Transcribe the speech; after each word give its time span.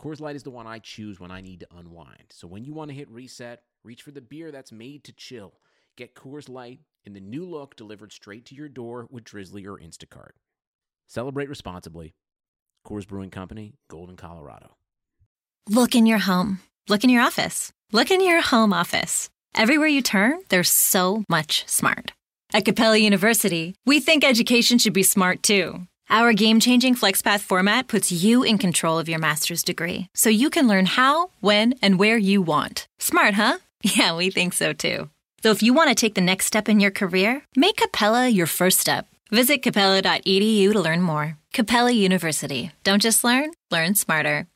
Coors 0.00 0.20
Light 0.20 0.36
is 0.36 0.42
the 0.42 0.50
one 0.50 0.66
I 0.66 0.78
choose 0.80 1.20
when 1.20 1.30
I 1.30 1.40
need 1.40 1.60
to 1.60 1.76
unwind. 1.76 2.24
So 2.30 2.46
when 2.46 2.64
you 2.64 2.72
want 2.72 2.90
to 2.90 2.96
hit 2.96 3.08
reset, 3.10 3.62
reach 3.84 4.02
for 4.02 4.10
the 4.10 4.20
beer 4.20 4.50
that's 4.50 4.72
made 4.72 5.04
to 5.04 5.12
chill. 5.12 5.54
Get 5.96 6.14
Coors 6.14 6.48
Light 6.48 6.80
in 7.04 7.12
the 7.12 7.20
new 7.20 7.44
look 7.48 7.76
delivered 7.76 8.12
straight 8.12 8.44
to 8.46 8.54
your 8.54 8.68
door 8.68 9.06
with 9.10 9.24
Drizzly 9.24 9.66
or 9.66 9.78
Instacart. 9.78 10.32
Celebrate 11.06 11.48
responsibly. 11.48 12.14
Coors 12.86 13.06
Brewing 13.06 13.30
Company, 13.30 13.74
Golden, 13.88 14.16
Colorado. 14.16 14.76
Look 15.68 15.94
in 15.94 16.06
your 16.06 16.18
home. 16.18 16.60
Look 16.88 17.04
in 17.04 17.10
your 17.10 17.22
office. 17.22 17.72
Look 17.92 18.10
in 18.10 18.20
your 18.20 18.42
home 18.42 18.72
office. 18.72 19.30
Everywhere 19.54 19.86
you 19.86 20.02
turn, 20.02 20.40
there's 20.48 20.68
so 20.68 21.24
much 21.28 21.66
smart. 21.68 22.12
At 22.52 22.64
Capella 22.64 22.96
University, 22.96 23.74
we 23.86 24.00
think 24.00 24.24
education 24.24 24.78
should 24.78 24.92
be 24.92 25.02
smart 25.02 25.42
too. 25.42 25.86
Our 26.14 26.32
game 26.32 26.60
changing 26.60 26.94
FlexPath 26.94 27.40
format 27.40 27.88
puts 27.88 28.12
you 28.12 28.44
in 28.44 28.56
control 28.56 29.00
of 29.00 29.08
your 29.08 29.18
master's 29.18 29.64
degree, 29.64 30.06
so 30.14 30.30
you 30.30 30.48
can 30.48 30.68
learn 30.68 30.86
how, 30.86 31.30
when, 31.40 31.74
and 31.82 31.98
where 31.98 32.16
you 32.16 32.40
want. 32.40 32.86
Smart, 33.00 33.34
huh? 33.34 33.58
Yeah, 33.82 34.14
we 34.14 34.30
think 34.30 34.52
so 34.52 34.72
too. 34.72 35.10
So 35.42 35.50
if 35.50 35.60
you 35.60 35.74
want 35.74 35.88
to 35.88 35.96
take 35.96 36.14
the 36.14 36.20
next 36.20 36.46
step 36.46 36.68
in 36.68 36.78
your 36.78 36.92
career, 36.92 37.42
make 37.56 37.78
Capella 37.78 38.28
your 38.28 38.46
first 38.46 38.78
step. 38.78 39.08
Visit 39.32 39.62
capella.edu 39.62 40.72
to 40.72 40.80
learn 40.80 41.02
more. 41.02 41.36
Capella 41.52 41.90
University. 41.90 42.70
Don't 42.84 43.02
just 43.02 43.24
learn, 43.24 43.50
learn 43.72 43.96
smarter. 43.96 44.46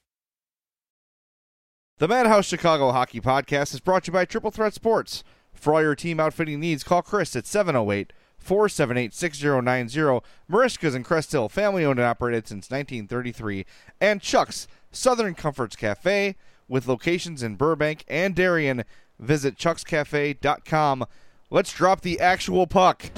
The 1.98 2.06
Madhouse 2.06 2.46
Chicago 2.46 2.92
Hockey 2.92 3.20
Podcast 3.20 3.74
is 3.74 3.80
brought 3.80 4.04
to 4.04 4.10
you 4.10 4.12
by 4.12 4.26
Triple 4.26 4.52
Threat 4.52 4.74
Sports. 4.74 5.24
For 5.54 5.74
all 5.74 5.82
your 5.82 5.96
team 5.96 6.20
outfitting 6.20 6.60
needs, 6.60 6.84
call 6.84 7.02
Chris 7.02 7.34
at 7.34 7.46
708 7.46 8.12
478 8.38 9.14
6090. 9.14 10.20
Merichka's 10.50 10.94
in 10.94 11.04
Crest 11.04 11.32
Hill, 11.32 11.48
family 11.48 11.84
owned 11.84 11.98
and 11.98 12.06
operated 12.06 12.48
since 12.48 12.70
1933. 12.70 13.66
And 14.00 14.22
Chuck's 14.22 14.68
Southern 14.90 15.34
Comforts 15.34 15.76
Cafe 15.76 16.36
with 16.68 16.88
locations 16.88 17.42
in 17.42 17.56
Burbank 17.56 18.04
and 18.08 18.34
Darien. 18.34 18.84
Visit 19.18 19.56
chuckscafe.com. 19.56 21.06
Let's 21.50 21.72
drop 21.72 22.02
the 22.02 22.20
actual 22.20 22.66
puck. 22.66 23.10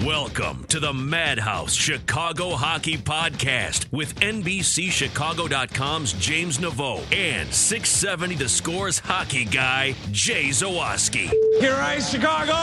Welcome 0.00 0.64
to 0.64 0.80
the 0.80 0.92
Madhouse 0.92 1.74
Chicago 1.74 2.52
Hockey 2.56 2.96
Podcast 2.96 3.92
with 3.92 4.18
NBCChicago.com's 4.20 6.14
James 6.14 6.56
Naveau 6.58 7.00
and 7.14 7.52
670 7.52 8.34
The 8.36 8.48
Scores 8.48 8.98
hockey 8.98 9.44
guy, 9.44 9.94
Jay 10.10 10.48
Zawaski. 10.48 11.30
Here 11.60 11.76
I 11.78 12.00
Chicago! 12.00 12.54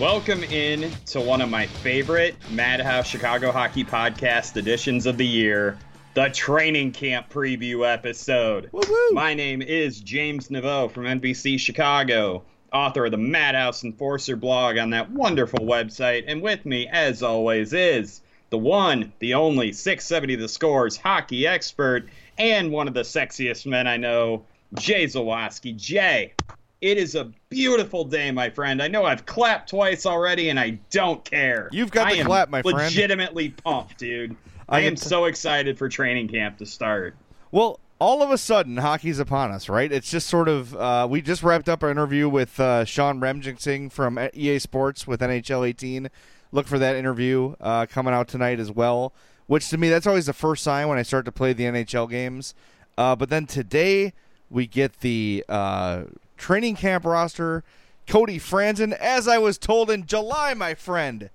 Welcome 0.00 0.44
in 0.44 0.92
to 1.06 1.20
one 1.20 1.40
of 1.40 1.50
my 1.50 1.66
favorite 1.66 2.36
Madhouse 2.50 3.08
Chicago 3.08 3.50
Hockey 3.50 3.84
Podcast 3.84 4.56
editions 4.56 5.06
of 5.06 5.18
the 5.18 5.26
year, 5.26 5.76
the 6.14 6.28
training 6.28 6.92
camp 6.92 7.30
preview 7.30 7.92
episode. 7.92 8.70
Woo-woo. 8.72 9.10
My 9.12 9.34
name 9.34 9.60
is 9.60 10.00
James 10.00 10.48
Naveau 10.48 10.88
from 10.90 11.04
NBC 11.04 11.58
Chicago, 11.58 12.44
author 12.74 13.06
of 13.06 13.12
the 13.12 13.16
Madhouse 13.16 13.84
Enforcer 13.84 14.36
blog 14.36 14.76
on 14.76 14.90
that 14.90 15.10
wonderful 15.10 15.60
website, 15.60 16.24
and 16.26 16.42
with 16.42 16.66
me, 16.66 16.88
as 16.88 17.22
always, 17.22 17.72
is 17.72 18.20
the 18.50 18.58
one, 18.58 19.12
the 19.20 19.34
only 19.34 19.72
670 19.72 20.36
The 20.36 20.48
Scores 20.48 20.96
hockey 20.96 21.46
expert, 21.46 22.08
and 22.36 22.70
one 22.70 22.88
of 22.88 22.94
the 22.94 23.02
sexiest 23.02 23.64
men 23.66 23.86
I 23.86 23.96
know, 23.96 24.44
Jay 24.74 25.04
Zawaski. 25.04 25.76
Jay, 25.76 26.32
it 26.80 26.98
is 26.98 27.14
a 27.14 27.30
beautiful 27.48 28.04
day, 28.04 28.30
my 28.30 28.50
friend. 28.50 28.82
I 28.82 28.88
know 28.88 29.04
I've 29.04 29.24
clapped 29.24 29.70
twice 29.70 30.04
already, 30.04 30.50
and 30.50 30.58
I 30.58 30.78
don't 30.90 31.24
care. 31.24 31.68
You've 31.72 31.90
got 31.90 32.08
I 32.08 32.16
the 32.16 32.24
clap, 32.24 32.50
my 32.50 32.62
friend. 32.62 32.76
Legitimately 32.78 33.50
pumped, 33.50 33.98
dude. 33.98 34.36
I, 34.68 34.78
I 34.78 34.80
am 34.80 34.96
t- 34.96 35.02
so 35.08 35.26
excited 35.26 35.78
for 35.78 35.88
training 35.88 36.28
camp 36.28 36.58
to 36.58 36.66
start. 36.66 37.16
Well, 37.52 37.78
all 37.98 38.22
of 38.22 38.30
a 38.30 38.38
sudden, 38.38 38.78
hockey's 38.78 39.18
upon 39.18 39.50
us, 39.52 39.68
right? 39.68 39.90
It's 39.90 40.10
just 40.10 40.28
sort 40.28 40.48
of. 40.48 40.74
Uh, 40.74 41.06
we 41.08 41.22
just 41.22 41.42
wrapped 41.42 41.68
up 41.68 41.82
our 41.82 41.90
interview 41.90 42.28
with 42.28 42.58
uh, 42.58 42.84
Sean 42.84 43.20
Ramjagsingh 43.20 43.92
from 43.92 44.18
EA 44.34 44.58
Sports 44.58 45.06
with 45.06 45.20
NHL 45.20 45.66
18. 45.66 46.10
Look 46.52 46.66
for 46.66 46.78
that 46.78 46.96
interview 46.96 47.54
uh, 47.60 47.86
coming 47.86 48.14
out 48.14 48.28
tonight 48.28 48.60
as 48.60 48.70
well. 48.70 49.12
Which 49.46 49.68
to 49.70 49.78
me, 49.78 49.88
that's 49.88 50.06
always 50.06 50.26
the 50.26 50.32
first 50.32 50.62
sign 50.62 50.88
when 50.88 50.98
I 50.98 51.02
start 51.02 51.24
to 51.26 51.32
play 51.32 51.52
the 51.52 51.64
NHL 51.64 52.08
games. 52.08 52.54
Uh, 52.96 53.14
but 53.14 53.28
then 53.28 53.46
today, 53.46 54.12
we 54.50 54.66
get 54.66 55.00
the 55.00 55.44
uh, 55.48 56.04
training 56.36 56.76
camp 56.76 57.04
roster. 57.04 57.62
Cody 58.06 58.38
Franson, 58.38 58.92
as 58.92 59.26
I 59.26 59.38
was 59.38 59.56
told 59.56 59.90
in 59.90 60.06
July, 60.06 60.52
my 60.54 60.74
friend, 60.74 61.30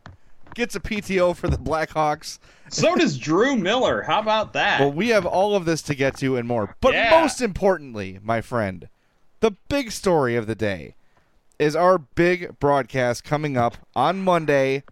gets 0.53 0.75
a 0.75 0.79
PTO 0.79 1.35
for 1.35 1.47
the 1.47 1.57
Blackhawks. 1.57 2.39
So 2.69 2.95
does 2.95 3.17
Drew 3.17 3.55
Miller. 3.55 4.03
How 4.03 4.19
about 4.19 4.53
that? 4.53 4.79
Well, 4.79 4.91
we 4.91 5.09
have 5.09 5.25
all 5.25 5.55
of 5.55 5.65
this 5.65 5.81
to 5.83 5.95
get 5.95 6.17
to 6.17 6.37
and 6.37 6.47
more. 6.47 6.75
But 6.81 6.93
Yeah. 6.93 7.21
most 7.21 7.41
importantly, 7.41 8.19
my 8.21 8.41
friend, 8.41 8.89
the 9.39 9.51
big 9.69 9.91
story 9.91 10.35
of 10.35 10.47
the 10.47 10.55
day 10.55 10.95
is 11.57 11.75
our 11.75 11.97
big 11.97 12.59
broadcast 12.59 13.23
coming 13.23 13.57
up 13.57 13.77
on 13.95 14.23
Monday 14.23 14.83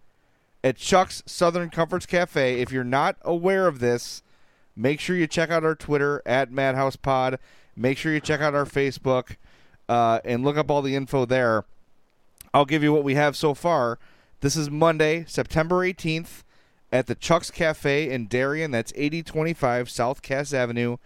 at 0.64 0.76
Chuck's 0.76 1.22
Southern 1.26 1.70
Comforts 1.70 2.04
Cafe. 2.06 2.60
If 2.60 2.72
you're 2.72 2.84
not 2.84 3.16
aware 3.22 3.66
of 3.68 3.78
this, 3.78 4.22
make 4.76 5.00
sure 5.00 5.16
you 5.16 5.26
check 5.26 5.50
out 5.50 5.64
our 5.64 5.74
Twitter 5.74 6.20
at 6.26 6.50
Madhouse 6.50 6.96
Pod. 6.96 7.38
Make 7.76 7.96
sure 7.96 8.12
you 8.12 8.20
check 8.20 8.40
out 8.40 8.54
our 8.54 8.64
Facebook 8.64 9.36
uh, 9.88 10.18
and 10.24 10.44
look 10.44 10.56
up 10.56 10.70
all 10.70 10.82
the 10.82 10.96
info 10.96 11.24
there. 11.24 11.64
I'll 12.52 12.64
give 12.64 12.82
you 12.82 12.92
what 12.92 13.04
we 13.04 13.14
have 13.14 13.36
so 13.36 13.54
far. 13.54 13.98
This 14.40 14.56
is 14.56 14.70
Monday, 14.70 15.24
September 15.26 15.84
18th 15.84 16.44
at 16.92 17.08
the 17.08 17.16
Chuck's 17.16 17.50
Cafe 17.50 18.08
in 18.08 18.28
Darien. 18.28 18.70
That's 18.70 18.92
8025 18.94 19.90
South 19.90 20.22
Cass 20.22 20.52
Avenue. 20.52 20.98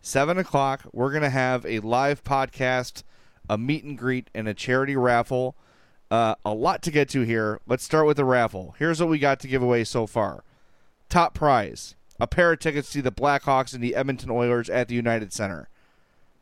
7 0.00 0.38
o'clock. 0.38 0.84
We're 0.90 1.10
going 1.10 1.22
to 1.22 1.28
have 1.28 1.66
a 1.66 1.80
live 1.80 2.24
podcast, 2.24 3.02
a 3.46 3.58
meet 3.58 3.84
and 3.84 3.98
greet, 3.98 4.30
and 4.34 4.48
a 4.48 4.54
charity 4.54 4.96
raffle. 4.96 5.54
Uh, 6.10 6.36
a 6.46 6.54
lot 6.54 6.80
to 6.80 6.90
get 6.90 7.10
to 7.10 7.20
here. 7.22 7.60
Let's 7.66 7.84
start 7.84 8.06
with 8.06 8.16
the 8.16 8.24
raffle. 8.24 8.74
Here's 8.78 9.00
what 9.00 9.10
we 9.10 9.18
got 9.18 9.38
to 9.40 9.48
give 9.48 9.62
away 9.62 9.84
so 9.84 10.06
far. 10.06 10.42
Top 11.10 11.34
prize 11.34 11.94
a 12.18 12.26
pair 12.26 12.52
of 12.52 12.58
tickets 12.58 12.90
to 12.92 13.02
the 13.02 13.12
Blackhawks 13.12 13.74
and 13.74 13.84
the 13.84 13.94
Edmonton 13.94 14.30
Oilers 14.30 14.70
at 14.70 14.88
the 14.88 14.94
United 14.94 15.34
Center 15.34 15.68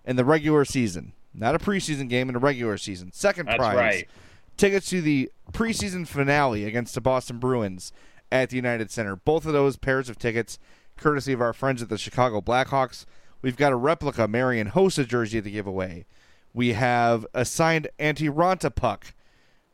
in 0.04 0.14
the 0.14 0.24
regular 0.24 0.64
season. 0.64 1.12
Not 1.34 1.56
a 1.56 1.58
preseason 1.58 2.08
game 2.08 2.28
in 2.28 2.34
the 2.34 2.38
regular 2.38 2.78
season. 2.78 3.10
Second 3.12 3.46
That's 3.46 3.58
prize 3.58 3.76
right. 3.76 4.08
Tickets 4.56 4.88
to 4.90 5.02
the 5.02 5.30
preseason 5.52 6.06
finale 6.06 6.64
against 6.64 6.94
the 6.94 7.00
Boston 7.00 7.38
Bruins 7.38 7.92
at 8.32 8.50
the 8.50 8.56
United 8.56 8.90
Center. 8.90 9.16
Both 9.16 9.46
of 9.46 9.52
those 9.52 9.76
pairs 9.76 10.08
of 10.08 10.18
tickets, 10.18 10.58
courtesy 10.96 11.32
of 11.32 11.40
our 11.40 11.52
friends 11.52 11.82
at 11.82 11.88
the 11.88 11.98
Chicago 11.98 12.40
Blackhawks. 12.40 13.04
We've 13.42 13.56
got 13.56 13.72
a 13.72 13.76
replica 13.76 14.26
Marian 14.26 14.70
Hossa 14.70 15.06
jersey 15.06 15.42
to 15.42 15.50
give 15.50 15.66
away. 15.66 16.06
We 16.54 16.72
have 16.72 17.26
a 17.34 17.44
signed 17.44 17.88
Antti 17.98 18.30
Raanta 18.30 18.74
puck, 18.74 19.12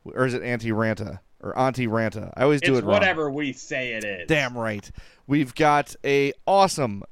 or 0.03 0.25
is 0.25 0.33
it 0.33 0.43
Anti 0.43 0.69
Ranta 0.71 1.19
or 1.41 1.57
Auntie 1.57 1.87
Ranta? 1.87 2.33
I 2.35 2.43
always 2.43 2.59
do 2.59 2.73
it's 2.73 2.79
it 2.79 2.85
wrong. 2.85 2.93
whatever 2.93 3.31
we 3.31 3.53
say 3.53 3.93
it 3.93 4.03
is. 4.03 4.27
Damn 4.27 4.57
right. 4.57 4.91
We've 5.25 5.55
got 5.55 5.95
a 6.03 6.33
awesome 6.45 7.03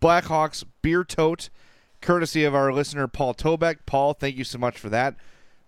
Blackhawks 0.00 0.64
beer 0.80 1.04
tote, 1.04 1.50
courtesy 2.00 2.42
of 2.44 2.54
our 2.54 2.72
listener 2.72 3.06
Paul 3.06 3.34
Tobeck. 3.34 3.80
Paul, 3.84 4.14
thank 4.14 4.36
you 4.36 4.44
so 4.44 4.56
much 4.58 4.78
for 4.78 4.88
that. 4.88 5.14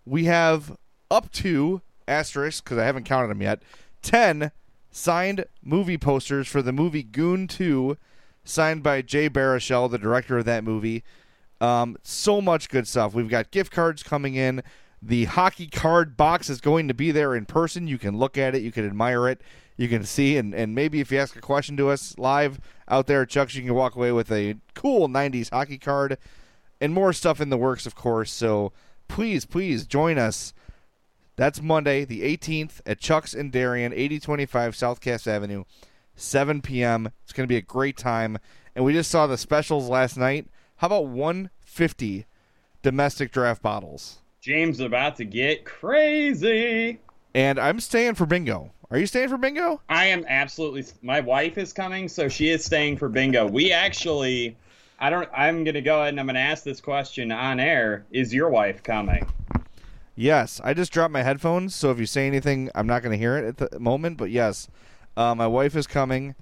We 0.06 0.24
have 0.24 0.76
up 1.12 1.30
to 1.30 1.82
asterisk 2.08 2.64
because 2.64 2.78
I 2.78 2.84
haven't 2.84 3.04
counted 3.04 3.28
them 3.28 3.42
yet. 3.42 3.62
Ten 4.00 4.50
signed 4.90 5.44
movie 5.62 5.98
posters 5.98 6.48
for 6.48 6.62
the 6.62 6.72
movie 6.72 7.02
Goon 7.02 7.46
Two, 7.46 7.98
signed 8.44 8.82
by 8.82 9.02
Jay 9.02 9.28
Baruchel, 9.28 9.90
the 9.90 9.98
director 9.98 10.38
of 10.38 10.46
that 10.46 10.64
movie. 10.64 11.04
Um, 11.60 11.96
so 12.02 12.40
much 12.40 12.68
good 12.68 12.88
stuff. 12.88 13.14
We've 13.14 13.28
got 13.28 13.52
gift 13.52 13.70
cards 13.70 14.02
coming 14.02 14.34
in. 14.34 14.62
The 15.00 15.26
hockey 15.26 15.66
card 15.66 16.16
box 16.16 16.48
is 16.48 16.60
going 16.60 16.88
to 16.88 16.94
be 16.94 17.10
there 17.10 17.34
in 17.34 17.44
person. 17.44 17.86
You 17.86 17.98
can 17.98 18.16
look 18.16 18.38
at 18.38 18.54
it, 18.54 18.62
you 18.62 18.72
can 18.72 18.86
admire 18.86 19.28
it, 19.28 19.40
you 19.76 19.88
can 19.88 20.04
see, 20.04 20.36
and, 20.36 20.54
and 20.54 20.74
maybe 20.74 21.00
if 21.00 21.10
you 21.12 21.18
ask 21.18 21.36
a 21.36 21.40
question 21.40 21.76
to 21.76 21.90
us 21.90 22.16
live 22.18 22.60
out 22.88 23.06
there 23.06 23.22
at 23.22 23.28
Chuck's, 23.28 23.54
you 23.54 23.62
can 23.62 23.74
walk 23.74 23.96
away 23.96 24.12
with 24.12 24.30
a 24.30 24.56
cool 24.74 25.08
90s 25.08 25.50
hockey 25.50 25.78
card 25.78 26.18
and 26.80 26.94
more 26.94 27.12
stuff 27.12 27.40
in 27.40 27.50
the 27.50 27.56
works, 27.56 27.84
of 27.84 27.94
course. 27.94 28.30
So 28.30 28.72
please, 29.08 29.44
please 29.44 29.86
join 29.86 30.18
us. 30.18 30.54
That's 31.42 31.60
Monday, 31.60 32.04
the 32.04 32.22
18th 32.22 32.82
at 32.86 33.00
Chuck's 33.00 33.34
in 33.34 33.50
Darien, 33.50 33.92
8025 33.92 34.76
South 34.76 35.00
Cass 35.00 35.26
Avenue, 35.26 35.64
7 36.14 36.62
p.m. 36.62 37.10
It's 37.24 37.32
going 37.32 37.42
to 37.42 37.52
be 37.52 37.56
a 37.56 37.60
great 37.60 37.96
time. 37.96 38.38
And 38.76 38.84
we 38.84 38.92
just 38.92 39.10
saw 39.10 39.26
the 39.26 39.36
specials 39.36 39.88
last 39.88 40.16
night. 40.16 40.46
How 40.76 40.86
about 40.86 41.06
150 41.06 42.26
domestic 42.84 43.32
draft 43.32 43.60
bottles? 43.60 44.18
James 44.40 44.76
is 44.76 44.86
about 44.86 45.16
to 45.16 45.24
get 45.24 45.64
crazy. 45.64 47.00
And 47.34 47.58
I'm 47.58 47.80
staying 47.80 48.14
for 48.14 48.24
bingo. 48.24 48.70
Are 48.92 48.98
you 48.98 49.06
staying 49.06 49.30
for 49.30 49.36
bingo? 49.36 49.80
I 49.88 50.04
am 50.04 50.24
absolutely. 50.28 50.84
My 51.02 51.18
wife 51.18 51.58
is 51.58 51.72
coming, 51.72 52.08
so 52.08 52.28
she 52.28 52.50
is 52.50 52.64
staying 52.64 52.98
for 52.98 53.08
bingo. 53.08 53.48
We 53.48 53.72
actually, 53.72 54.56
I 55.00 55.10
don't. 55.10 55.28
I'm 55.36 55.64
going 55.64 55.74
to 55.74 55.80
go 55.80 56.02
ahead 56.02 56.10
and 56.10 56.20
I'm 56.20 56.26
going 56.26 56.36
to 56.36 56.40
ask 56.40 56.62
this 56.62 56.80
question 56.80 57.32
on 57.32 57.58
air. 57.58 58.06
Is 58.12 58.32
your 58.32 58.48
wife 58.48 58.84
coming? 58.84 59.26
Yes, 60.14 60.60
I 60.62 60.74
just 60.74 60.92
dropped 60.92 61.12
my 61.12 61.22
headphones, 61.22 61.74
so 61.74 61.90
if 61.90 61.98
you 61.98 62.06
say 62.06 62.26
anything, 62.26 62.70
I'm 62.74 62.86
not 62.86 63.02
going 63.02 63.12
to 63.12 63.18
hear 63.18 63.36
it 63.38 63.44
at 63.60 63.70
the 63.70 63.80
moment. 63.80 64.18
But 64.18 64.30
yes, 64.30 64.68
uh, 65.16 65.34
my 65.34 65.46
wife 65.46 65.74
is 65.74 65.86
coming, 65.86 66.34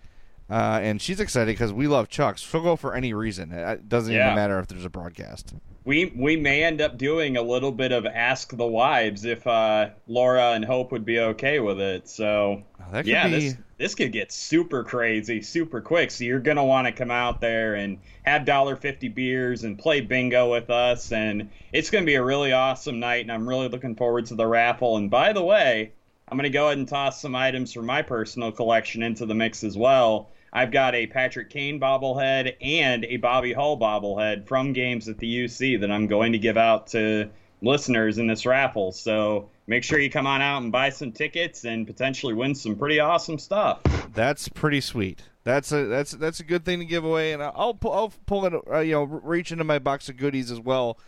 uh, 0.51 0.81
and 0.83 1.01
she's 1.01 1.21
excited 1.21 1.53
because 1.53 1.73
we 1.73 1.87
love 1.87 2.09
Chucks. 2.09 2.41
She'll 2.43 2.63
go 2.63 2.75
for 2.77 2.95
any 2.95 3.13
reason. 3.15 3.53
It 3.53 3.89
doesn't 3.89 4.13
Yeah. 4.13 4.27
even 4.27 4.35
matter 4.37 4.59
if 4.59 4.67
there's 4.67 4.85
a 4.85 4.91
broadcast. 4.91 5.55
We 5.85 6.13
we 6.17 6.37
may 6.37 6.63
end 6.65 6.81
up 6.83 6.99
doing 6.99 7.37
a 7.37 7.43
little 7.43 7.73
bit 7.73 7.91
of 7.93 8.05
ask 8.07 8.55
the 8.55 8.67
wives 8.67 9.25
if 9.25 9.47
uh, 9.47 9.91
Laura 10.09 10.51
and 10.53 10.65
Hope 10.65 10.93
would 10.93 11.05
be 11.07 11.19
okay 11.21 11.59
with 11.61 11.81
it. 11.81 12.09
So 12.09 12.63
Oh, 12.81 12.85
that 12.93 12.99
could 13.05 13.07
yeah, 13.07 13.29
be- 13.29 13.33
this 13.51 13.57
this 13.81 13.95
could 13.95 14.13
get 14.13 14.31
super 14.31 14.85
crazy, 14.85 15.41
super 15.41 15.81
quick. 15.81 16.11
So 16.11 16.25
you're 16.25 16.39
gonna 16.39 16.65
want 16.65 16.87
to 16.87 16.93
come 16.93 17.11
out 17.11 17.41
there 17.41 17.77
and 17.77 17.99
have 18.25 18.45
dollar 18.45 18.77
fifty 18.77 19.09
beers 19.09 19.65
and 19.65 19.79
play 19.79 20.03
bingo 20.03 20.51
with 20.51 20.69
us, 20.69 21.13
and 21.13 21.49
it's 21.73 21.89
gonna 21.89 22.05
be 22.05 22.17
a 22.17 22.23
really 22.23 22.53
awesome 22.53 23.01
night. 23.01 23.23
And 23.23 23.33
I'm 23.33 23.49
really 23.49 23.69
looking 23.69 23.97
forward 23.97 24.27
to 24.27 24.35
the 24.35 24.47
raffle. 24.47 24.99
And 24.99 25.11
by 25.11 25.33
the 25.33 25.43
way, 25.43 25.93
I'm 26.29 26.37
gonna 26.37 26.51
go 26.51 26.67
ahead 26.67 26.77
and 26.77 26.87
toss 26.87 27.23
some 27.23 27.35
items 27.35 27.73
from 27.73 27.87
my 27.87 28.03
personal 28.03 28.53
collection 28.53 29.03
into 29.03 29.25
the 29.25 29.35
mix 29.35 29.65
as 29.65 29.79
well. 29.79 30.29
I've 30.53 30.73
got 30.73 30.95
a 30.95 31.07
Patrick 31.07 31.49
Kane 31.49 31.81
bobblehead 31.81 32.57
and 32.61 33.07
a 33.07 33.17
Bobby 33.17 33.55
Hull 33.55 33.79
bobblehead 33.79 34.47
from 34.47 34.75
games 34.75 35.09
at 35.09 35.17
the 35.17 35.45
UC 35.45 35.81
that 35.81 35.91
I'm 35.91 36.07
going 36.07 36.33
to 36.33 36.39
give 36.39 36.59
out 36.59 36.89
to 36.89 37.31
listeners 37.63 38.19
in 38.19 38.27
this 38.27 38.47
raffle. 38.47 38.93
So 38.93 39.49
make 39.67 39.85
sure 39.85 39.99
you 39.99 40.11
come 40.11 40.27
on 40.27 40.43
out 40.43 40.63
and 40.63 40.73
buy 40.73 40.91
some 40.91 41.13
tickets 41.13 41.65
and 41.65 41.87
potentially 41.87 42.35
win 42.35 42.55
some 42.55 42.77
pretty 42.77 43.01
awesome 43.01 43.39
stuff. 43.39 43.81
That's 44.15 44.49
pretty 44.49 44.81
sweet. 44.81 45.23
That's 45.45 45.73
a 45.73 45.87
that's 45.87 46.13
that's 46.13 46.41
a 46.41 46.45
good 46.45 46.65
thing 46.65 46.81
to 46.81 46.85
give 46.85 47.05
away, 47.05 47.33
and 47.33 47.43
I'll 47.43 47.75
pull 47.75 47.93
I'll 47.93 48.13
pull 48.27 48.45
it 48.45 48.53
uh, 48.71 48.81
you 48.81 48.93
know 48.93 49.05
reach 49.05 49.53
into 49.53 49.65
my 49.65 49.79
box 49.79 50.09
of 50.09 50.19
goodies 50.19 50.51
as 50.51 50.61
well, 50.61 50.99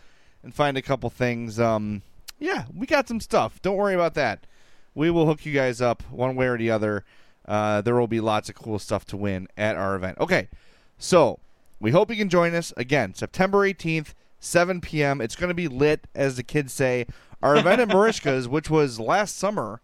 and 0.41 0.53
find 0.53 0.75
a 0.75 0.81
couple 0.81 1.09
things. 1.11 1.59
Um, 1.59 2.01
yeah, 2.39 2.65
we 2.75 2.87
got 2.87 3.07
some 3.07 3.19
stuff. 3.19 3.61
Don't 3.61 3.77
worry 3.77 3.93
about 3.93 4.15
that. 4.15 4.47
We 4.95 5.11
will 5.11 5.27
hook 5.27 5.45
you 5.45 5.53
guys 5.53 5.81
up 5.81 6.01
one 6.11 6.35
way 6.35 6.47
or 6.47 6.57
the 6.57 6.71
other. 6.71 7.05
Uh, 7.47 7.81
there 7.81 7.95
will 7.95 8.07
be 8.07 8.19
lots 8.19 8.49
of 8.49 8.55
cool 8.55 8.79
stuff 8.79 9.05
to 9.05 9.17
win 9.17 9.47
at 9.55 9.75
our 9.75 9.95
event. 9.95 10.17
Okay, 10.19 10.49
so 10.97 11.39
we 11.79 11.91
hope 11.91 12.09
you 12.09 12.15
can 12.15 12.29
join 12.29 12.55
us 12.55 12.73
again 12.75 13.13
September 13.13 13.59
18th, 13.59 14.13
7 14.43 14.81
p.m. 14.81 15.21
It's 15.21 15.35
going 15.35 15.49
to 15.49 15.53
be 15.53 15.67
lit, 15.67 16.07
as 16.13 16.35
the 16.35 16.43
kids 16.43 16.73
say. 16.73 17.07
Our 17.41 17.55
event 17.55 17.81
at 17.81 17.87
Merichka's, 17.89 18.47
which 18.47 18.69
was 18.69 18.99
last 18.99 19.37
summer, 19.37 19.81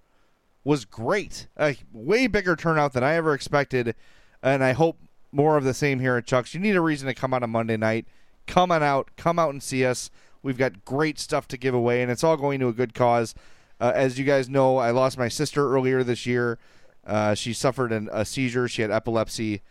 was 0.63 0.85
great. 0.85 1.47
A 1.57 1.77
way 1.91 2.27
bigger 2.27 2.55
turnout 2.55 2.93
than 2.93 3.03
I 3.03 3.13
ever 3.13 3.33
expected, 3.33 3.95
and 4.43 4.63
I 4.63 4.73
hope 4.73 4.99
more 5.31 5.57
of 5.57 5.63
the 5.63 5.73
same 5.73 5.99
here 5.99 6.17
at 6.17 6.25
Chuck's. 6.25 6.53
You 6.53 6.59
need 6.59 6.75
a 6.75 6.81
reason 6.81 7.07
to 7.07 7.13
come 7.13 7.33
out 7.33 7.43
on 7.43 7.49
Monday 7.51 7.77
night. 7.77 8.05
Come 8.47 8.71
on 8.71 8.83
out. 8.83 9.11
Come 9.15 9.39
out 9.39 9.51
and 9.51 9.61
see 9.61 9.85
us. 9.85 10.09
We've 10.41 10.57
got 10.57 10.85
great 10.85 11.19
stuff 11.19 11.47
to 11.49 11.57
give 11.57 11.73
away, 11.73 12.01
and 12.01 12.11
it's 12.11 12.23
all 12.23 12.37
going 12.37 12.59
to 12.59 12.67
a 12.67 12.73
good 12.73 12.93
cause. 12.93 13.35
Uh, 13.79 13.91
as 13.95 14.19
you 14.19 14.25
guys 14.25 14.49
know, 14.49 14.77
I 14.77 14.91
lost 14.91 15.17
my 15.17 15.27
sister 15.27 15.73
earlier 15.73 16.03
this 16.03 16.25
year. 16.25 16.59
Uh, 17.05 17.33
she 17.33 17.53
suffered 17.53 17.91
an, 17.91 18.09
a 18.11 18.25
seizure. 18.25 18.67
She 18.67 18.81
had 18.81 18.91
epilepsy, 18.91 19.61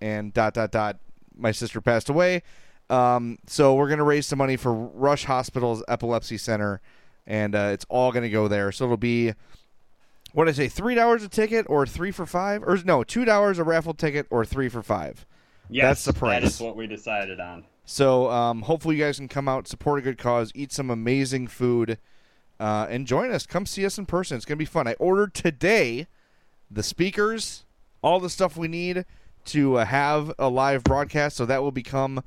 and 0.00 0.32
dot 0.32 0.54
dot 0.54 0.70
dot. 0.70 0.98
My 1.36 1.50
sister 1.50 1.80
passed 1.80 2.08
away. 2.08 2.42
Um, 2.90 3.38
so 3.46 3.74
we're 3.74 3.88
gonna 3.88 4.04
raise 4.04 4.26
some 4.26 4.38
money 4.38 4.56
for 4.56 4.72
Rush 4.72 5.24
Hospital's 5.24 5.82
Epilepsy 5.88 6.36
Center, 6.36 6.80
and 7.26 7.54
uh, 7.54 7.70
it's 7.72 7.86
all 7.88 8.12
gonna 8.12 8.28
go 8.28 8.48
there. 8.48 8.72
So 8.72 8.84
it'll 8.84 8.96
be 8.96 9.32
what 10.34 10.46
did 10.46 10.50
I 10.50 10.54
say, 10.54 10.68
three 10.68 10.94
dollars 10.94 11.22
a 11.22 11.28
ticket 11.28 11.64
or 11.68 11.86
three 11.86 12.10
for 12.10 12.26
five, 12.26 12.62
or 12.64 12.76
no, 12.84 13.04
two 13.04 13.24
dollars 13.24 13.58
a 13.58 13.64
raffle 13.64 13.94
ticket 13.94 14.26
or 14.30 14.44
three 14.44 14.68
for 14.68 14.82
five. 14.82 15.24
Yes, 15.70 15.84
That's 15.84 16.04
the 16.04 16.12
price. 16.12 16.42
That 16.42 16.46
is 16.46 16.60
what 16.60 16.76
we 16.76 16.86
decided 16.86 17.40
on. 17.40 17.64
So 17.86 18.30
um, 18.30 18.62
hopefully 18.62 18.96
you 18.96 19.04
guys 19.04 19.16
can 19.16 19.28
come 19.28 19.48
out, 19.48 19.68
support 19.68 19.98
a 19.98 20.02
good 20.02 20.18
cause, 20.18 20.50
eat 20.54 20.72
some 20.72 20.90
amazing 20.90 21.46
food, 21.46 21.98
uh, 22.58 22.86
and 22.90 23.06
join 23.06 23.30
us. 23.30 23.46
Come 23.46 23.64
see 23.64 23.86
us 23.86 23.96
in 23.96 24.06
person. 24.06 24.36
It's 24.36 24.44
gonna 24.44 24.56
be 24.56 24.64
fun. 24.64 24.88
I 24.88 24.94
ordered 24.94 25.34
today 25.34 26.06
the 26.70 26.82
speakers, 26.82 27.64
all 28.02 28.20
the 28.20 28.30
stuff 28.30 28.56
we 28.56 28.68
need 28.68 29.04
to 29.46 29.76
uh, 29.78 29.84
have 29.84 30.32
a 30.38 30.48
live 30.48 30.82
broadcast. 30.82 31.36
So 31.36 31.46
that 31.46 31.62
will 31.62 31.72
become 31.72 32.22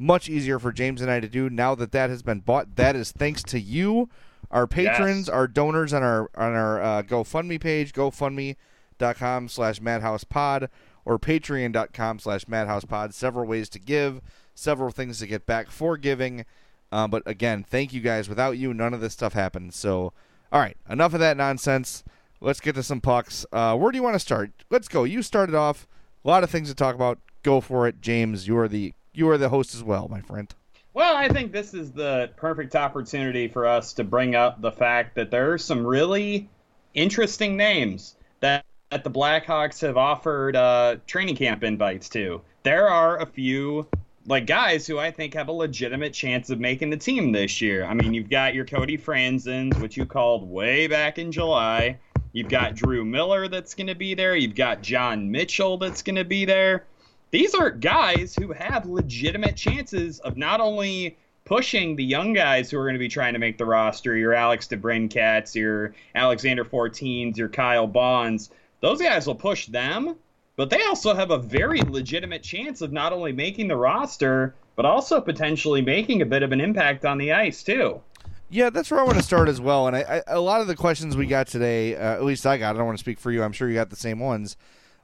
much 0.00 0.28
easier 0.28 0.58
for 0.58 0.72
James 0.72 1.02
and 1.02 1.10
I 1.10 1.20
to 1.20 1.28
do 1.28 1.50
now 1.50 1.74
that 1.76 1.92
that 1.92 2.10
has 2.10 2.22
been 2.22 2.40
bought. 2.40 2.76
That 2.76 2.96
is 2.96 3.12
thanks 3.12 3.42
to 3.44 3.60
you, 3.60 4.08
our 4.50 4.66
patrons, 4.66 5.26
Yes. 5.26 5.28
our 5.28 5.46
donors 5.46 5.92
on 5.92 6.02
our 6.02 6.30
on 6.34 6.54
our 6.54 6.80
uh, 6.82 7.02
GoFundMe 7.02 7.60
page, 7.60 7.92
GoFundMe.com 7.92 9.48
slash 9.48 9.80
MadhousePod 9.80 10.68
or 11.04 11.18
Patreon.com 11.18 12.18
slash 12.18 12.44
MadhousePod. 12.46 13.12
Several 13.12 13.46
ways 13.46 13.68
to 13.70 13.78
give, 13.78 14.20
several 14.54 14.90
things 14.90 15.18
to 15.18 15.26
get 15.26 15.46
back 15.46 15.70
for 15.70 15.96
giving. 15.96 16.44
Uh, 16.92 17.06
but 17.06 17.22
again, 17.26 17.62
thank 17.62 17.92
you 17.92 18.00
guys. 18.00 18.28
Without 18.28 18.58
you, 18.58 18.74
none 18.74 18.92
of 18.94 19.00
this 19.00 19.12
stuff 19.12 19.32
happens. 19.34 19.76
So, 19.76 20.12
all 20.50 20.60
right, 20.60 20.76
enough 20.88 21.14
of 21.14 21.20
that 21.20 21.36
nonsense. 21.36 22.02
Let's 22.40 22.60
get 22.60 22.74
to 22.76 22.82
some 22.82 23.00
pucks. 23.00 23.44
Uh, 23.52 23.76
where 23.76 23.92
do 23.92 23.96
you 23.98 24.02
want 24.02 24.14
to 24.14 24.18
start? 24.20 24.50
Let's 24.70 24.88
go. 24.88 25.04
You 25.04 25.22
started 25.22 25.54
off. 25.54 25.86
A 26.24 26.28
lot 26.28 26.42
of 26.42 26.50
things 26.50 26.68
to 26.68 26.74
talk 26.74 26.94
about. 26.94 27.18
Go 27.42 27.60
for 27.60 27.86
it, 27.86 28.00
James. 28.00 28.48
You 28.48 28.56
are 28.58 28.66
the 28.68 28.92
you 29.12 29.28
are 29.30 29.38
the 29.38 29.48
host 29.48 29.74
as 29.74 29.82
well, 29.82 30.08
my 30.08 30.20
friend. 30.20 30.52
Well, 30.92 31.16
I 31.16 31.28
think 31.28 31.52
this 31.52 31.72
is 31.72 31.92
the 31.92 32.30
perfect 32.36 32.74
opportunity 32.74 33.46
for 33.46 33.66
us 33.66 33.92
to 33.94 34.04
bring 34.04 34.34
up 34.34 34.60
the 34.60 34.72
fact 34.72 35.14
that 35.14 35.30
there 35.30 35.52
are 35.52 35.58
some 35.58 35.86
really 35.86 36.48
interesting 36.94 37.56
names 37.56 38.16
that, 38.40 38.64
that 38.90 39.04
the 39.04 39.10
Blackhawks 39.10 39.80
have 39.82 39.96
offered 39.96 40.56
uh, 40.56 40.96
training 41.06 41.36
camp 41.36 41.62
invites 41.62 42.08
to. 42.10 42.42
There 42.64 42.88
are 42.88 43.20
a 43.20 43.26
few 43.26 43.86
like 44.26 44.46
guys 44.46 44.86
who 44.86 44.98
I 44.98 45.10
think 45.10 45.34
have 45.34 45.48
a 45.48 45.52
legitimate 45.52 46.12
chance 46.12 46.50
of 46.50 46.60
making 46.60 46.90
the 46.90 46.96
team 46.96 47.32
this 47.32 47.60
year. 47.60 47.84
I 47.84 47.94
mean, 47.94 48.12
you've 48.12 48.28
got 48.28 48.54
your 48.54 48.64
Cody 48.64 48.98
Fransons, 48.98 49.80
which 49.80 49.96
you 49.96 50.06
called 50.06 50.48
way 50.48 50.88
back 50.88 51.18
in 51.18 51.32
July. 51.32 51.98
You've 52.32 52.48
got 52.48 52.74
Drew 52.74 53.04
Miller 53.04 53.48
that's 53.48 53.74
going 53.74 53.86
to 53.88 53.94
be 53.94 54.14
there. 54.14 54.36
You've 54.36 54.54
got 54.54 54.82
John 54.82 55.30
Mitchell 55.30 55.78
that's 55.78 56.02
going 56.02 56.16
to 56.16 56.24
be 56.24 56.44
there 56.44 56.84
these 57.30 57.54
are 57.54 57.70
guys 57.70 58.34
who 58.34 58.52
have 58.52 58.86
legitimate 58.86 59.56
chances 59.56 60.18
of 60.20 60.36
not 60.36 60.60
only 60.60 61.16
pushing 61.44 61.96
the 61.96 62.04
young 62.04 62.32
guys 62.32 62.70
who 62.70 62.78
are 62.78 62.84
going 62.84 62.94
to 62.94 62.98
be 62.98 63.08
trying 63.08 63.32
to 63.32 63.38
make 63.38 63.58
the 63.58 63.64
roster, 63.64 64.16
your 64.16 64.34
Alex 64.34 64.68
DeBrincats, 64.68 65.54
your 65.54 65.94
Alexander 66.14 66.64
Fortins, 66.64 67.36
your 67.36 67.48
Kyle 67.48 67.86
Bonds. 67.86 68.50
Those 68.80 69.00
guys 69.00 69.26
will 69.26 69.34
push 69.34 69.66
them, 69.66 70.16
but 70.56 70.70
they 70.70 70.82
also 70.84 71.14
have 71.14 71.30
a 71.30 71.38
very 71.38 71.80
legitimate 71.80 72.42
chance 72.42 72.82
of 72.82 72.92
not 72.92 73.12
only 73.12 73.32
making 73.32 73.68
the 73.68 73.76
roster, 73.76 74.54
but 74.76 74.84
also 74.84 75.20
potentially 75.20 75.82
making 75.82 76.22
a 76.22 76.26
bit 76.26 76.42
of 76.42 76.52
an 76.52 76.60
impact 76.60 77.04
on 77.04 77.18
the 77.18 77.32
ice, 77.32 77.62
too. 77.62 78.00
Yeah, 78.48 78.70
that's 78.70 78.90
where 78.90 79.00
I 79.00 79.04
want 79.04 79.16
to 79.16 79.22
start 79.22 79.48
as 79.48 79.60
well. 79.60 79.86
And 79.86 79.96
I, 79.96 80.00
I, 80.00 80.22
a 80.34 80.40
lot 80.40 80.60
of 80.60 80.66
the 80.66 80.74
questions 80.74 81.16
we 81.16 81.26
got 81.26 81.46
today, 81.46 81.94
uh, 81.94 82.14
at 82.14 82.24
least 82.24 82.46
I 82.46 82.58
got. 82.58 82.74
I 82.74 82.78
don't 82.78 82.86
want 82.86 82.98
to 82.98 83.02
speak 83.02 83.20
for 83.20 83.30
you. 83.30 83.42
I'm 83.42 83.52
sure 83.52 83.68
you 83.68 83.74
got 83.74 83.90
the 83.90 83.96
same 83.96 84.18
ones. 84.18 84.56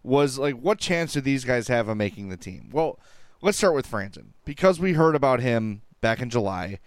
Was 0.06 0.38
like, 0.38 0.54
what 0.54 0.78
chance 0.78 1.14
do 1.14 1.20
these 1.20 1.44
guys 1.44 1.66
have 1.68 1.88
of 1.88 1.96
making 1.96 2.28
the 2.28 2.36
team? 2.36 2.70
Well, 2.72 2.98
let's 3.42 3.58
start 3.58 3.74
with 3.74 3.90
Franson 3.90 4.28
because 4.44 4.78
we 4.78 4.92
heard 4.92 5.16
about 5.16 5.40
him 5.40 5.82
back 6.00 6.20
in 6.22 6.30
July. 6.30 6.78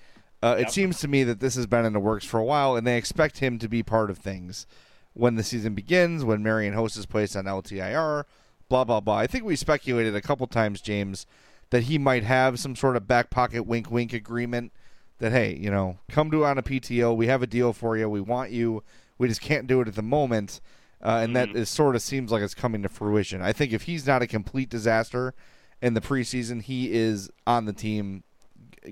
Uh, 0.42 0.56
It 0.58 0.72
seems 0.72 1.00
to 1.00 1.08
me 1.10 1.26
that 1.26 1.42
this 1.42 1.56
has 1.56 1.68
been 1.68 1.84
in 1.84 1.92
the 1.92 2.00
works 2.00 2.24
for 2.24 2.40
a 2.40 2.46
while, 2.46 2.78
and 2.78 2.88
they 2.88 2.96
expect 2.98 3.40
him 3.40 3.60
to 3.60 3.68
be 3.68 3.84
part 3.84 4.10
of 4.10 4.18
things 4.18 4.66
when 5.14 5.36
the 5.36 5.44
season 5.44 5.74
begins, 5.76 6.24
when 6.24 6.42
Marian 6.42 6.74
Hossa 6.74 7.00
is 7.00 7.06
placed 7.06 7.36
on 7.36 7.44
LTIR, 7.44 8.24
blah 8.70 8.86
blah 8.86 9.02
blah. 9.02 9.18
I 9.18 9.28
think 9.28 9.44
we 9.44 9.58
speculated 9.58 10.16
a 10.16 10.22
couple 10.22 10.48
times, 10.48 10.80
James, 10.80 11.26
that 11.72 11.84
he 11.84 11.98
might 11.98 12.24
have 12.24 12.58
some 12.58 12.76
sort 12.76 12.96
of 12.96 13.06
back 13.06 13.30
pocket 13.30 13.64
wink 13.66 13.92
wink 13.92 14.14
agreement 14.14 14.72
that 15.18 15.34
hey, 15.34 15.54
you 15.56 15.70
know, 15.70 15.98
come 16.10 16.32
to 16.32 16.46
on 16.46 16.58
a 16.58 16.64
PTO, 16.64 17.14
we 17.14 17.28
have 17.28 17.44
a 17.44 17.48
deal 17.48 17.74
for 17.74 17.98
you, 17.98 18.08
we 18.10 18.22
want 18.22 18.52
you, 18.52 18.82
we 19.18 19.28
just 19.28 19.42
can't 19.42 19.68
do 19.68 19.82
it 19.82 19.90
at 19.90 19.96
the 19.96 20.02
moment. 20.02 20.62
Uh, 21.01 21.22
and 21.24 21.36
that 21.36 21.56
is 21.56 21.70
sort 21.70 21.96
of 21.96 22.01
seems 22.01 22.32
like 22.32 22.41
it's 22.41 22.53
coming 22.53 22.84
to 22.84 22.89
fruition. 22.89 23.41
I 23.41 23.53
think 23.53 23.72
if 23.72 23.84
he's 23.84 24.06
not 24.06 24.22
a 24.22 24.27
complete 24.27 24.70
disaster 24.70 25.34
in 25.82 25.94
the 25.94 26.01
preseason, 26.01 26.62
he 26.62 26.91
is 26.91 27.29
on 27.48 27.65
the 27.65 27.74
team 27.74 28.24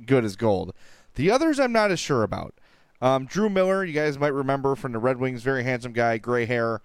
good 0.05 0.23
as 0.23 0.35
gold. 0.35 0.73
The 1.15 1.29
others 1.31 1.59
I'm 1.59 1.73
not 1.73 1.91
as 1.91 1.99
sure 1.99 2.23
about. 2.23 2.53
Um, 3.01 3.25
Drew 3.25 3.49
Miller, 3.49 3.83
you 3.83 3.93
guys 3.93 4.17
might 4.17 4.33
remember 4.33 4.75
from 4.75 4.91
the 4.91 4.99
Red 4.99 5.17
Wings, 5.17 5.43
very 5.43 5.63
handsome 5.63 5.93
guy, 5.93 6.17
gray 6.17 6.45
hair, 6.45 6.81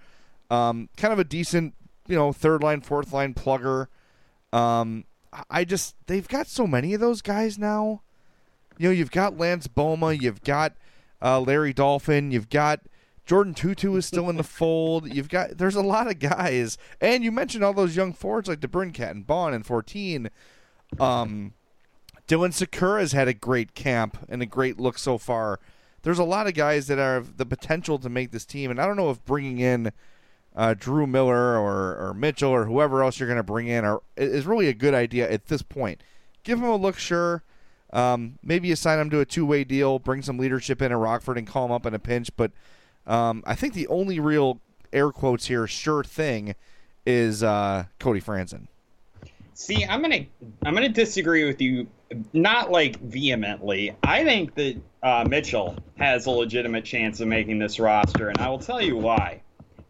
um, 0.50 0.88
kind 0.96 1.12
of 1.12 1.18
a 1.18 1.24
decent, 1.24 1.74
you 2.06 2.16
know, 2.16 2.32
third 2.32 2.62
line, 2.62 2.80
fourth 2.80 3.12
line 3.12 3.32
plugger. 3.32 3.86
Um, 4.52 5.04
I 5.48 5.64
just 5.64 5.94
they've 6.06 6.28
got 6.28 6.46
so 6.46 6.66
many 6.66 6.92
of 6.94 7.00
those 7.00 7.22
guys 7.22 7.58
now. 7.58 8.02
You 8.76 8.88
know, 8.88 8.92
you've 8.92 9.10
got 9.10 9.38
Lance 9.38 9.68
Bouma, 9.68 10.20
you've 10.20 10.42
got 10.42 10.74
uh, 11.22 11.40
Larry 11.40 11.72
Dolphin, 11.72 12.30
you've 12.30 12.50
got 12.50 12.80
Jordin 13.26 13.54
Tootoo 13.54 13.96
is 13.96 14.06
still 14.06 14.28
in 14.28 14.36
the 14.36 14.42
fold. 14.42 15.12
You've 15.14 15.28
got 15.28 15.58
there's 15.58 15.76
a 15.76 15.82
lot 15.82 16.08
of 16.08 16.18
guys, 16.18 16.76
and 17.00 17.22
you 17.22 17.30
mentioned 17.30 17.62
all 17.62 17.72
those 17.72 17.96
young 17.96 18.12
forwards 18.12 18.48
like 18.48 18.60
DeBrincat 18.60 19.10
and 19.10 19.26
Bond 19.26 19.54
and 19.54 19.64
Fortin. 19.64 20.28
Um, 20.98 21.54
Dylan 22.28 22.52
Sikura's 22.52 23.12
had 23.12 23.28
a 23.28 23.34
great 23.34 23.74
camp 23.74 24.18
and 24.28 24.42
a 24.42 24.46
great 24.46 24.78
look 24.78 24.98
so 24.98 25.18
far. 25.18 25.60
There's 26.02 26.18
a 26.18 26.24
lot 26.24 26.48
of 26.48 26.54
guys 26.54 26.88
that 26.88 26.98
have 26.98 27.36
the 27.36 27.46
potential 27.46 27.98
to 27.98 28.08
make 28.08 28.32
this 28.32 28.44
team, 28.44 28.70
and 28.70 28.80
I 28.80 28.86
don't 28.86 28.96
know 28.96 29.10
if 29.10 29.24
bringing 29.24 29.60
in 29.60 29.92
uh, 30.54 30.74
Drew 30.76 31.06
Miller 31.06 31.56
or, 31.56 31.96
or 31.96 32.14
Mitchell 32.14 32.50
or 32.50 32.64
whoever 32.64 33.02
else 33.02 33.18
you're 33.18 33.28
going 33.28 33.36
to 33.38 33.42
bring 33.42 33.68
in 33.68 33.84
are, 33.84 34.02
is 34.16 34.46
really 34.46 34.68
a 34.68 34.74
good 34.74 34.94
idea 34.94 35.30
at 35.30 35.46
this 35.46 35.62
point. 35.62 36.02
Give 36.42 36.58
him 36.58 36.68
a 36.68 36.76
look, 36.76 36.98
sure. 36.98 37.42
Um, 37.92 38.38
maybe 38.42 38.68
you 38.68 38.76
sign 38.76 38.98
him 38.98 39.10
to 39.10 39.20
a 39.20 39.24
two 39.24 39.46
way 39.46 39.64
deal, 39.64 39.98
bring 39.98 40.22
some 40.22 40.38
leadership 40.38 40.82
in 40.82 40.92
at 40.92 40.98
Rockford, 40.98 41.38
and 41.38 41.46
call 41.46 41.66
him 41.66 41.72
up 41.72 41.86
in 41.86 41.94
a 41.94 41.98
pinch. 41.98 42.30
But 42.36 42.52
um, 43.06 43.42
I 43.46 43.54
think 43.54 43.74
the 43.74 43.86
only 43.88 44.20
real 44.20 44.60
air 44.92 45.10
quotes 45.10 45.46
here 45.46 45.66
sure 45.66 46.04
thing 46.04 46.54
is 47.06 47.42
uh, 47.42 47.84
Cody 47.98 48.20
Franson. 48.20 48.68
See, 49.54 49.84
I'm 49.84 50.00
gonna 50.00 50.26
I'm 50.64 50.74
gonna 50.74 50.88
disagree 50.88 51.44
with 51.44 51.60
you, 51.60 51.86
not 52.32 52.70
like 52.70 52.98
vehemently. 53.00 53.94
I 54.02 54.24
think 54.24 54.54
that 54.54 54.80
uh, 55.02 55.24
Mitchell 55.28 55.76
has 55.98 56.26
a 56.26 56.30
legitimate 56.30 56.84
chance 56.84 57.20
of 57.20 57.28
making 57.28 57.58
this 57.58 57.78
roster, 57.78 58.28
and 58.28 58.38
I 58.38 58.48
will 58.48 58.58
tell 58.58 58.80
you 58.80 58.96
why. 58.96 59.42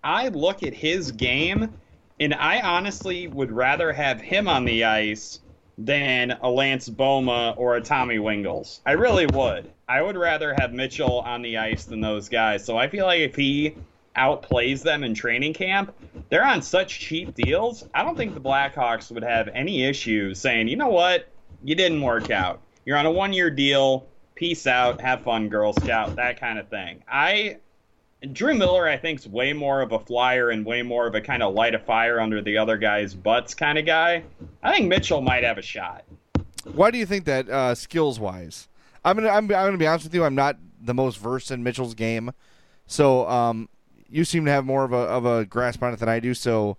I 0.02 0.28
look 0.28 0.62
at 0.62 0.74
his 0.74 1.12
game, 1.12 1.72
and 2.18 2.34
I 2.34 2.60
honestly 2.60 3.28
would 3.28 3.52
rather 3.52 3.92
have 3.92 4.20
him 4.20 4.48
on 4.48 4.64
the 4.64 4.84
ice 4.84 5.40
than 5.84 6.32
a 6.42 6.50
Lance 6.50 6.88
Bouma 6.88 7.54
or 7.56 7.76
a 7.76 7.80
Tommy 7.80 8.18
Wingels. 8.18 8.80
I 8.86 8.92
really 8.92 9.26
would. 9.26 9.70
I 9.88 10.02
would 10.02 10.16
rather 10.16 10.54
have 10.54 10.72
Mitchell 10.72 11.20
on 11.20 11.42
the 11.42 11.58
ice 11.58 11.84
than 11.84 12.00
those 12.00 12.28
guys. 12.28 12.64
So 12.64 12.76
I 12.76 12.88
feel 12.88 13.06
like 13.06 13.20
if 13.20 13.34
he 13.34 13.76
outplays 14.16 14.82
them 14.82 15.04
in 15.04 15.14
training 15.14 15.54
camp, 15.54 15.94
they're 16.28 16.44
on 16.44 16.62
such 16.62 17.00
cheap 17.00 17.34
deals. 17.34 17.88
I 17.94 18.02
don't 18.02 18.16
think 18.16 18.34
the 18.34 18.40
Blackhawks 18.40 19.10
would 19.10 19.24
have 19.24 19.48
any 19.48 19.84
issues 19.84 20.38
saying, 20.38 20.68
you 20.68 20.76
know 20.76 20.88
what, 20.88 21.28
you 21.62 21.74
didn't 21.74 22.02
work 22.02 22.30
out. 22.30 22.60
You're 22.84 22.96
on 22.96 23.06
a 23.06 23.10
one 23.10 23.32
year 23.32 23.50
deal. 23.50 24.06
Peace 24.34 24.66
out. 24.66 25.00
Have 25.00 25.22
fun, 25.22 25.48
Girl 25.48 25.72
Scout. 25.72 26.16
That 26.16 26.40
kind 26.40 26.58
of 26.58 26.68
thing. 26.68 27.02
I 27.08 27.58
Drew 28.30 28.54
Miller, 28.54 28.88
I 28.88 28.96
think, 28.96 29.20
is 29.20 29.28
way 29.28 29.52
more 29.52 29.80
of 29.80 29.92
a 29.92 29.98
flyer 29.98 30.50
and 30.50 30.64
way 30.64 30.82
more 30.82 31.06
of 31.06 31.14
a 31.14 31.20
kind 31.20 31.42
of 31.42 31.54
light 31.54 31.74
a 31.74 31.78
fire 31.78 32.20
under 32.20 32.40
the 32.40 32.56
other 32.56 32.76
guy's 32.76 33.14
butts 33.14 33.54
kind 33.54 33.78
of 33.78 33.86
guy. 33.86 34.22
I 34.62 34.72
think 34.72 34.88
Mitchell 34.88 35.20
might 35.20 35.42
have 35.42 35.58
a 35.58 35.62
shot. 35.62 36.04
Why 36.72 36.90
do 36.90 36.98
you 36.98 37.06
think 37.06 37.24
that 37.24 37.48
uh, 37.48 37.74
skills 37.74 38.20
wise? 38.20 38.68
I'm 39.04 39.16
gonna 39.16 39.28
I'm, 39.28 39.44
I'm 39.44 39.48
gonna 39.48 39.78
be 39.78 39.86
honest 39.86 40.04
with 40.04 40.14
you. 40.14 40.24
I'm 40.24 40.36
not 40.36 40.56
the 40.80 40.94
most 40.94 41.18
versed 41.18 41.50
in 41.50 41.64
Mitchell's 41.64 41.94
game, 41.94 42.30
so 42.86 43.28
um, 43.28 43.68
you 44.08 44.24
seem 44.24 44.44
to 44.44 44.50
have 44.52 44.64
more 44.64 44.84
of 44.84 44.92
a 44.92 44.96
of 44.96 45.26
a 45.26 45.44
grasp 45.44 45.82
on 45.82 45.92
it 45.92 45.98
than 45.98 46.08
I 46.08 46.20
do. 46.20 46.34
So, 46.34 46.76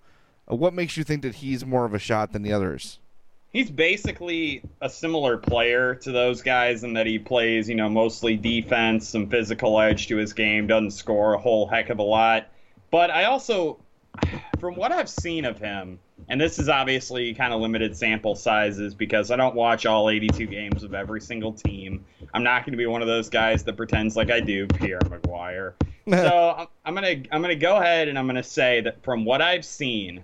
uh, 0.49 0.55
what 0.55 0.73
makes 0.73 0.95
you 0.95 1.03
think 1.03 1.21
that 1.23 1.35
he's 1.35 1.65
more 1.65 1.83
of 1.83 1.93
a 1.93 1.99
shot 1.99 2.31
than 2.31 2.43
the 2.43 2.53
others? 2.53 2.99
He's 3.53 3.69
basically 3.69 4.63
a 4.81 4.89
similar 4.89 5.37
player 5.37 5.93
to 5.95 6.11
those 6.11 6.41
guys 6.41 6.83
in 6.83 6.93
that 6.93 7.05
he 7.05 7.19
plays, 7.19 7.69
you 7.69 7.75
know, 7.75 7.87
mostly 7.87 8.35
defense, 8.35 9.07
some 9.07 9.29
physical 9.29 9.79
edge 9.79 10.07
to 10.07 10.17
his 10.17 10.33
game, 10.33 10.65
doesn't 10.65 10.91
score 10.91 11.35
a 11.35 11.37
whole 11.37 11.67
heck 11.67 11.91
of 11.91 11.99
a 11.99 12.03
lot. 12.03 12.47
But 12.89 13.11
I 13.11 13.25
also, 13.25 13.79
from 14.59 14.75
what 14.75 14.91
I've 14.91 15.09
seen 15.09 15.45
of 15.45 15.59
him, 15.59 15.99
and 16.29 16.41
this 16.41 16.57
is 16.57 16.67
obviously 16.67 17.35
kind 17.35 17.53
of 17.53 17.61
limited 17.61 17.95
sample 17.95 18.35
sizes 18.35 18.95
because 18.95 19.29
I 19.29 19.35
don't 19.35 19.55
watch 19.55 19.85
all 19.85 20.09
82 20.09 20.47
games 20.47 20.83
of 20.83 20.95
every 20.95 21.21
single 21.21 21.53
team. 21.53 22.03
I'm 22.33 22.43
not 22.43 22.65
going 22.65 22.73
to 22.73 22.77
be 22.77 22.87
one 22.87 23.03
of 23.03 23.07
those 23.07 23.29
guys 23.29 23.63
that 23.65 23.77
pretends 23.77 24.15
like 24.15 24.31
I 24.31 24.39
do, 24.39 24.65
Pierre 24.65 24.99
McGuire. 25.01 25.73
so 26.09 26.55
I'm, 26.57 26.67
I'm 26.85 26.95
gonna 26.95 27.23
I'm 27.31 27.41
gonna 27.41 27.55
go 27.55 27.77
ahead 27.77 28.09
and 28.09 28.19
I'm 28.19 28.27
gonna 28.27 28.43
say 28.43 28.81
that 28.81 29.01
from 29.03 29.23
what 29.23 29.41
I've 29.41 29.63
seen, 29.63 30.23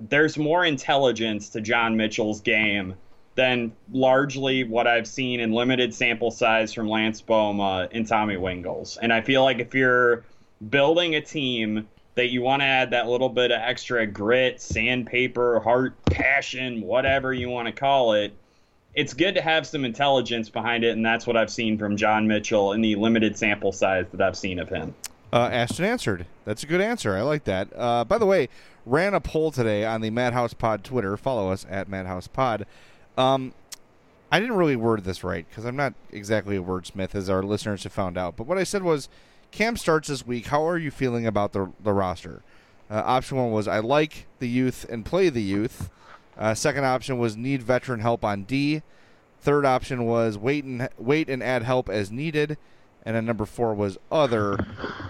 there's 0.00 0.38
more 0.38 0.64
intelligence 0.64 1.50
to 1.50 1.60
John 1.60 1.96
Mitchell's 1.96 2.40
game 2.40 2.94
than 3.34 3.72
largely 3.92 4.64
what 4.64 4.86
I've 4.86 5.06
seen 5.06 5.40
in 5.40 5.52
limited 5.52 5.94
sample 5.94 6.30
size 6.30 6.72
from 6.72 6.88
Lance 6.88 7.22
Bouma 7.22 7.88
and 7.92 8.06
Tommy 8.06 8.36
Wingels. 8.36 8.98
And 9.00 9.12
I 9.12 9.20
feel 9.20 9.42
like 9.42 9.60
if 9.60 9.74
you're 9.74 10.24
building 10.68 11.14
a 11.14 11.20
team 11.20 11.88
that 12.16 12.28
you 12.28 12.42
want 12.42 12.60
to 12.60 12.66
add 12.66 12.90
that 12.90 13.08
little 13.08 13.28
bit 13.28 13.52
of 13.52 13.60
extra 13.60 14.06
grit, 14.06 14.60
sandpaper, 14.60 15.60
heart, 15.60 15.94
passion, 16.06 16.80
whatever 16.80 17.32
you 17.32 17.48
want 17.48 17.66
to 17.66 17.72
call 17.72 18.14
it, 18.14 18.34
it's 18.94 19.14
good 19.14 19.36
to 19.36 19.40
have 19.40 19.66
some 19.66 19.84
intelligence 19.84 20.48
behind 20.48 20.82
it, 20.82 20.90
and 20.90 21.06
that's 21.06 21.26
what 21.26 21.36
I've 21.36 21.50
seen 21.50 21.78
from 21.78 21.96
John 21.96 22.26
Mitchell 22.26 22.72
in 22.72 22.80
the 22.80 22.96
limited 22.96 23.38
sample 23.38 23.70
size 23.70 24.06
that 24.10 24.20
I've 24.20 24.36
seen 24.36 24.58
of 24.58 24.68
him. 24.68 24.94
Uh, 25.32 25.48
Ashton 25.52 25.84
answered. 25.84 26.26
That's 26.44 26.62
a 26.62 26.66
good 26.66 26.80
answer. 26.80 27.16
I 27.16 27.22
like 27.22 27.44
that. 27.44 27.68
Uh, 27.76 28.04
by 28.04 28.18
the 28.18 28.26
way, 28.26 28.48
ran 28.84 29.14
a 29.14 29.20
poll 29.20 29.50
today 29.52 29.84
on 29.84 30.00
the 30.00 30.10
Madhouse 30.10 30.54
Pod 30.54 30.82
Twitter. 30.82 31.16
Follow 31.16 31.50
us 31.50 31.66
at 31.70 31.88
Madhouse 31.88 32.26
Pod. 32.26 32.66
Um, 33.16 33.54
I 34.32 34.40
didn't 34.40 34.56
really 34.56 34.76
word 34.76 35.04
this 35.04 35.22
right 35.24 35.46
because 35.48 35.64
I'm 35.64 35.76
not 35.76 35.94
exactly 36.10 36.56
a 36.56 36.62
wordsmith, 36.62 37.14
as 37.14 37.28
our 37.28 37.42
listeners 37.42 37.84
have 37.84 37.92
found 37.92 38.16
out. 38.16 38.36
But 38.36 38.46
what 38.46 38.58
I 38.58 38.64
said 38.64 38.82
was, 38.82 39.08
camp 39.50 39.78
starts 39.78 40.08
this 40.08 40.26
week. 40.26 40.46
How 40.46 40.66
are 40.66 40.78
you 40.78 40.90
feeling 40.90 41.26
about 41.26 41.52
the 41.52 41.72
the 41.82 41.92
roster? 41.92 42.42
Uh, 42.90 43.02
option 43.04 43.36
one 43.36 43.52
was 43.52 43.68
I 43.68 43.78
like 43.78 44.26
the 44.40 44.48
youth 44.48 44.84
and 44.88 45.04
play 45.04 45.28
the 45.28 45.42
youth. 45.42 45.90
Uh, 46.36 46.54
second 46.54 46.84
option 46.84 47.18
was 47.18 47.36
need 47.36 47.62
veteran 47.62 48.00
help 48.00 48.24
on 48.24 48.44
D. 48.44 48.82
Third 49.40 49.64
option 49.64 50.06
was 50.06 50.36
wait 50.36 50.64
and 50.64 50.88
wait 50.98 51.28
and 51.28 51.42
add 51.42 51.62
help 51.62 51.88
as 51.88 52.10
needed. 52.10 52.56
And 53.02 53.16
then 53.16 53.24
number 53.24 53.46
four 53.46 53.74
was 53.74 53.98
other, 54.12 54.58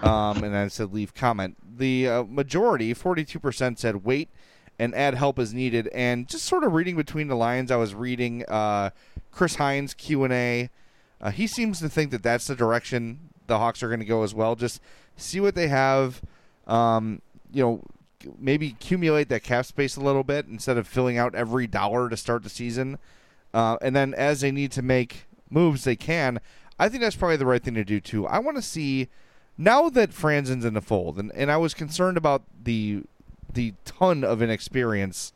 um, 0.01 0.43
and 0.43 0.55
I 0.55 0.69
said 0.69 0.93
leave 0.93 1.13
comment. 1.13 1.57
The 1.77 2.07
uh, 2.07 2.23
majority, 2.23 2.93
forty-two 2.93 3.39
percent, 3.39 3.79
said 3.79 4.05
wait 4.05 4.29
and 4.79 4.95
add 4.95 5.13
help 5.13 5.37
as 5.37 5.53
needed. 5.53 5.89
And 5.89 6.27
just 6.27 6.45
sort 6.45 6.63
of 6.63 6.73
reading 6.73 6.95
between 6.95 7.27
the 7.27 7.35
lines, 7.35 7.69
I 7.69 7.75
was 7.75 7.93
reading 7.93 8.45
uh, 8.47 8.91
Chris 9.31 9.55
Hine's 9.55 9.93
Q 9.93 10.23
and 10.23 10.33
A. 10.33 10.69
Uh, 11.19 11.31
he 11.31 11.47
seems 11.47 11.79
to 11.79 11.89
think 11.89 12.11
that 12.11 12.23
that's 12.23 12.47
the 12.47 12.55
direction 12.55 13.29
the 13.47 13.59
Hawks 13.59 13.83
are 13.83 13.87
going 13.87 13.99
to 13.99 14.05
go 14.05 14.23
as 14.23 14.33
well. 14.33 14.55
Just 14.55 14.81
see 15.17 15.39
what 15.39 15.55
they 15.55 15.67
have. 15.67 16.21
Um, 16.67 17.21
you 17.51 17.61
know, 17.61 17.83
maybe 18.39 18.67
accumulate 18.67 19.27
that 19.29 19.43
cap 19.43 19.65
space 19.65 19.97
a 19.97 20.01
little 20.01 20.23
bit 20.23 20.47
instead 20.47 20.77
of 20.77 20.87
filling 20.87 21.17
out 21.17 21.35
every 21.35 21.67
dollar 21.67 22.07
to 22.09 22.15
start 22.15 22.43
the 22.43 22.49
season. 22.49 22.97
Uh, 23.53 23.77
and 23.81 23.95
then 23.95 24.13
as 24.13 24.41
they 24.41 24.51
need 24.51 24.71
to 24.71 24.81
make 24.81 25.25
moves, 25.49 25.83
they 25.83 25.97
can. 25.97 26.39
I 26.81 26.89
think 26.89 27.03
that's 27.03 27.15
probably 27.15 27.37
the 27.37 27.45
right 27.45 27.61
thing 27.61 27.75
to 27.75 27.85
do 27.85 27.99
too. 27.99 28.25
I 28.25 28.39
want 28.39 28.57
to 28.57 28.63
see 28.63 29.07
now 29.55 29.87
that 29.89 30.13
Franson's 30.13 30.65
in 30.65 30.73
the 30.73 30.81
fold, 30.81 31.19
and, 31.19 31.31
and 31.35 31.51
I 31.51 31.57
was 31.57 31.75
concerned 31.75 32.17
about 32.17 32.41
the 32.63 33.03
the 33.53 33.75
ton 33.85 34.23
of 34.23 34.41
inexperience 34.41 35.31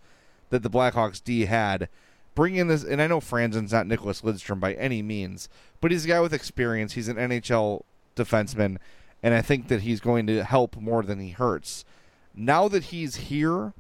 that 0.50 0.64
the 0.64 0.72
Blackhawks 0.72 1.24
D 1.24 1.46
had. 1.46 1.88
Bring 2.34 2.56
in 2.56 2.68
this, 2.68 2.84
and 2.84 3.00
I 3.00 3.06
know 3.06 3.20
Franson's 3.20 3.72
not 3.72 3.86
Nicklas 3.86 4.24
Lidstrom 4.24 4.60
by 4.60 4.74
any 4.74 5.04
means, 5.04 5.48
but 5.82 5.92
he's 5.92 6.06
a 6.06 6.08
guy 6.08 6.20
with 6.20 6.34
experience. 6.34 6.94
He's 6.94 7.10
an 7.10 7.18
NHL 7.18 7.84
defenseman, 8.16 8.78
and 9.22 9.36
I 9.36 9.44
think 9.44 9.68
that 9.68 9.82
he's 9.82 10.00
going 10.00 10.26
to 10.26 10.44
help 10.44 10.76
more 10.78 11.04
than 11.04 11.20
he 11.20 11.30
hurts. 11.30 11.86
Now 12.34 12.68
that 12.70 12.86
he's 12.86 13.18
here, 13.18 13.74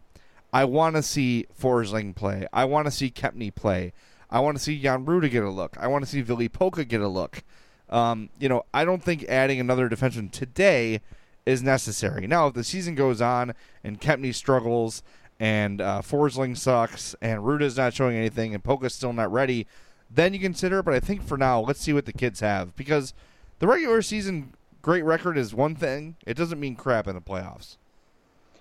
I 0.53 0.65
want 0.65 0.95
to 0.97 1.01
see 1.01 1.47
Forsling 1.59 2.15
play. 2.15 2.45
I 2.53 2.65
want 2.65 2.85
to 2.85 2.91
see 2.91 3.09
Kempny 3.09 3.53
play. 3.53 3.91
I 4.35 4.39
want 4.39 4.57
to 4.57 4.61
see 4.61 4.77
Jan 4.81 5.05
Rutta 5.05 5.31
get 5.31 5.43
a 5.43 5.49
look. 5.49 5.77
I 5.79 5.87
want 5.87 6.03
to 6.03 6.11
see 6.11 6.21
Billy 6.21 6.49
Pokka 6.49 6.85
get 6.85 6.99
a 6.99 7.07
look. 7.07 7.41
Um, 7.89 8.27
you 8.37 8.49
know, 8.49 8.65
I 8.73 8.83
don't 8.83 9.01
think 9.01 9.23
adding 9.29 9.61
another 9.61 9.87
defenseman 9.87 10.29
today 10.29 10.99
is 11.45 11.63
necessary. 11.63 12.27
Now, 12.27 12.47
if 12.47 12.53
the 12.53 12.65
season 12.65 12.95
goes 12.95 13.21
on 13.21 13.53
and 13.81 14.01
Kempny 14.01 14.35
struggles 14.35 15.03
and 15.39 15.79
uh, 15.79 16.01
Forsling 16.01 16.57
sucks, 16.57 17.15
and 17.21 17.43
Rutta's 17.43 17.77
not 17.77 17.93
showing 17.93 18.17
anything, 18.17 18.53
and 18.53 18.61
Pokka's 18.61 18.93
still 18.93 19.13
not 19.13 19.31
ready, 19.31 19.67
then 20.11 20.33
you 20.33 20.41
consider 20.41 20.79
it. 20.79 20.83
But 20.83 20.95
I 20.95 20.99
think 20.99 21.23
for 21.23 21.37
now, 21.37 21.61
let's 21.61 21.79
see 21.79 21.93
what 21.93 22.05
the 22.05 22.11
kids 22.11 22.41
have 22.41 22.75
because 22.75 23.13
the 23.59 23.67
regular 23.67 24.01
season 24.01 24.53
great 24.81 25.05
record 25.05 25.37
is 25.37 25.55
one 25.55 25.75
thing. 25.75 26.17
It 26.25 26.35
doesn't 26.35 26.59
mean 26.59 26.75
crap 26.75 27.07
in 27.07 27.15
the 27.15 27.21
playoffs. 27.21 27.77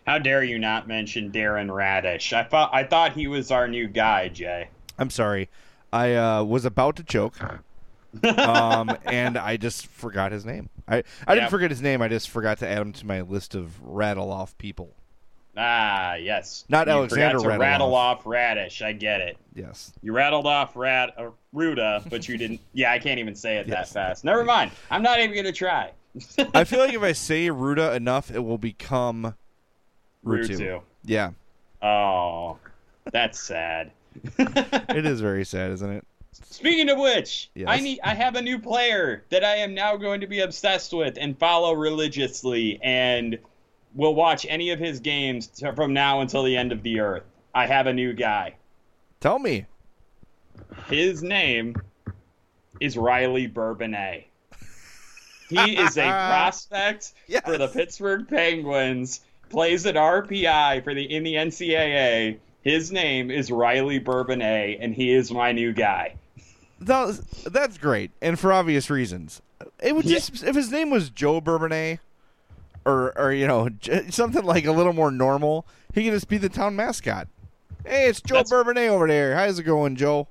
How 0.06 0.18
dare 0.18 0.44
you 0.44 0.56
not 0.56 0.86
mention 0.86 1.32
Darren 1.32 1.66
Raddysh? 1.66 2.32
I 2.32 2.44
thought 2.44 2.70
I 2.72 2.84
thought 2.84 3.14
he 3.14 3.26
was 3.26 3.50
our 3.50 3.66
new 3.66 3.88
guy, 3.88 4.28
Jay. 4.28 4.68
I'm 4.98 5.10
sorry. 5.10 5.48
I 5.94 6.14
uh, 6.16 6.42
was 6.44 6.64
about 6.64 6.96
to 6.96 7.04
choke, 7.04 7.36
um, 7.42 8.96
and 9.04 9.38
I 9.38 9.56
just 9.56 9.86
forgot 9.86 10.32
his 10.32 10.44
name. 10.44 10.68
I, 10.88 11.04
I 11.26 11.34
didn't 11.34 11.44
Yep. 11.44 11.50
forget 11.50 11.70
his 11.70 11.80
name. 11.82 12.02
I 12.02 12.08
just 12.08 12.30
forgot 12.30 12.58
to 12.58 12.68
add 12.68 12.78
him 12.78 12.92
to 12.94 13.06
my 13.06 13.20
list 13.20 13.54
of 13.54 13.80
rattle 13.82 14.32
off 14.32 14.56
people. 14.58 14.94
Ah, 15.56 16.14
yes. 16.16 16.64
Not 16.68 16.88
you 16.88 16.94
Alexander 16.94 17.38
forgot 17.38 17.50
to 17.52 17.56
Radulov. 17.56 17.60
rattle 17.60 17.94
off 17.94 18.24
Raddysh. 18.24 18.82
I 18.84 18.92
get 18.92 19.20
it. 19.20 19.36
Yes. 19.54 19.92
You 20.02 20.12
rattled 20.12 20.46
off 20.48 20.74
Rad 20.74 21.12
uh, 21.16 21.30
Rutta, 21.54 22.08
but 22.10 22.26
you 22.28 22.36
didn't. 22.36 22.60
Yeah, 22.72 22.90
I 22.90 22.98
can't 22.98 23.20
even 23.20 23.36
say 23.36 23.58
it 23.58 23.68
Yes. 23.68 23.92
that 23.92 24.08
fast. 24.08 24.24
Never 24.24 24.42
mind. 24.42 24.72
I'm 24.90 25.02
not 25.02 25.20
even 25.20 25.36
gonna 25.36 25.52
try. 25.52 25.92
I 26.54 26.64
feel 26.64 26.80
like 26.80 26.92
if 26.94 27.02
I 27.02 27.12
say 27.12 27.46
Rutta 27.50 27.94
enough, 27.94 28.32
it 28.32 28.40
will 28.40 28.58
become 28.58 29.36
Rutu. 30.26 30.58
Rutu. 30.58 30.82
Yeah, 31.04 31.30
Oh, 31.80 32.58
that's 33.12 33.38
sad. 33.40 33.92
it 34.38 35.06
is 35.06 35.20
very 35.20 35.44
sad, 35.44 35.70
isn't 35.72 35.90
it? 35.90 36.04
Speaking 36.32 36.88
of 36.88 36.98
which, 36.98 37.50
Yes. 37.54 37.68
I 37.68 37.80
need 37.80 38.00
I 38.02 38.14
have 38.14 38.34
a 38.34 38.42
new 38.42 38.58
player 38.58 39.24
that 39.30 39.44
I 39.44 39.56
am 39.56 39.74
now 39.74 39.96
going 39.96 40.20
to 40.22 40.26
be 40.26 40.40
obsessed 40.40 40.92
with 40.92 41.16
and 41.20 41.38
follow 41.38 41.72
religiously 41.72 42.80
and 42.82 43.38
will 43.94 44.14
watch 44.14 44.44
any 44.48 44.70
of 44.70 44.80
his 44.80 44.98
games 45.00 45.62
from 45.76 45.92
now 45.92 46.20
until 46.20 46.42
the 46.42 46.56
end 46.56 46.72
of 46.72 46.82
the 46.82 47.00
earth. 47.00 47.22
I 47.54 47.66
have 47.66 47.86
a 47.86 47.92
new 47.92 48.12
guy. 48.12 48.54
Tell 49.20 49.38
me. 49.38 49.66
His 50.88 51.22
name 51.22 51.76
is 52.80 52.96
Riley 52.96 53.46
Bourbonnais. 53.46 54.24
He 55.48 55.78
is 55.78 55.96
a 55.96 56.02
prospect 56.08 57.12
for 57.44 57.56
the 57.58 57.68
Pittsburgh 57.68 58.26
Penguins. 58.28 59.20
Plays 59.50 59.86
at 59.86 59.94
RPI 59.94 60.82
for 60.82 60.94
the 60.94 61.04
in 61.04 61.22
the 61.22 61.34
NCAA. 61.34 62.38
His 62.64 62.90
name 62.90 63.30
is 63.30 63.50
Riley 63.50 64.00
Bourbonnais, 64.00 64.78
and 64.80 64.94
he 64.94 65.12
is 65.12 65.30
my 65.30 65.52
new 65.52 65.72
guy. 65.72 66.14
That- 66.80 67.20
that's 67.46 67.78
great, 67.78 68.10
and 68.20 68.38
for 68.38 68.52
obvious 68.52 68.90
reasons. 68.90 69.40
It 69.82 69.94
would 69.94 70.04
Yeah. 70.06 70.16
just 70.16 70.42
if 70.42 70.56
his 70.56 70.70
name 70.72 70.90
was 70.90 71.10
Joe 71.10 71.40
Bourbonnais, 71.40 71.98
or 72.84 73.16
or 73.18 73.32
you 73.32 73.46
know 73.46 73.68
something 74.10 74.44
like 74.44 74.64
a 74.66 74.72
little 74.72 74.92
more 74.92 75.10
normal, 75.10 75.66
he 75.94 76.04
could 76.04 76.12
just 76.12 76.28
be 76.28 76.38
the 76.38 76.48
town 76.48 76.74
mascot. 76.76 77.28
Hey, 77.86 78.08
it's 78.08 78.20
Joe 78.20 78.36
That's- 78.36 78.50
Bourbonnais 78.50 78.88
over 78.88 79.06
there. 79.06 79.36
How's 79.36 79.58
it 79.58 79.62
going, 79.64 79.96
Joe? 79.96 80.26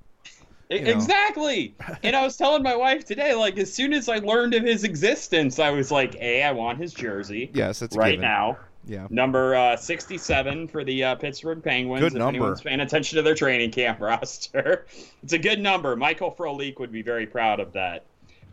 You 0.70 0.82
know. 0.82 0.92
Exactly. 0.92 1.76
and 2.04 2.16
I 2.16 2.24
was 2.24 2.36
telling 2.36 2.64
my 2.64 2.76
wife 2.76 3.06
today, 3.06 3.36
like 3.36 3.58
as 3.60 3.72
soon 3.72 3.94
as 3.94 4.10
I 4.10 4.18
learned 4.18 4.56
of 4.56 4.64
his 4.64 4.84
existence, 4.84 5.60
I 5.60 5.70
was 5.70 5.92
like, 5.92 6.16
"A, 6.20 6.42
I 6.44 6.52
want 6.52 6.80
his 6.80 6.94
jersey 6.94 7.52
Yes, 7.54 7.82
it's 7.84 7.96
right 7.96 8.12
given. 8.12 8.22
now." 8.22 8.58
Yeah. 8.86 9.08
Number 9.10 9.56
uh, 9.56 9.76
67 9.78 10.68
for 10.68 10.84
the 10.84 11.04
uh, 11.04 11.16
Pittsburgh 11.16 11.64
Penguins. 11.64 12.02
Good 12.02 12.14
if 12.14 12.20
number. 12.20 12.38
anyone's 12.38 12.62
paying 12.62 12.82
attention 12.82 13.18
to 13.18 13.22
their 13.22 13.36
training 13.36 13.72
camp 13.72 14.00
roster, 14.02 14.86
it's 15.22 15.34
a 15.34 15.38
good 15.38 15.60
number. 15.60 15.96
Michael 15.96 16.32
Frolik 16.32 16.80
would 16.80 16.92
be 16.92 17.02
very 17.02 17.26
proud 17.26 17.60
of 17.60 17.74
that. 17.74 18.04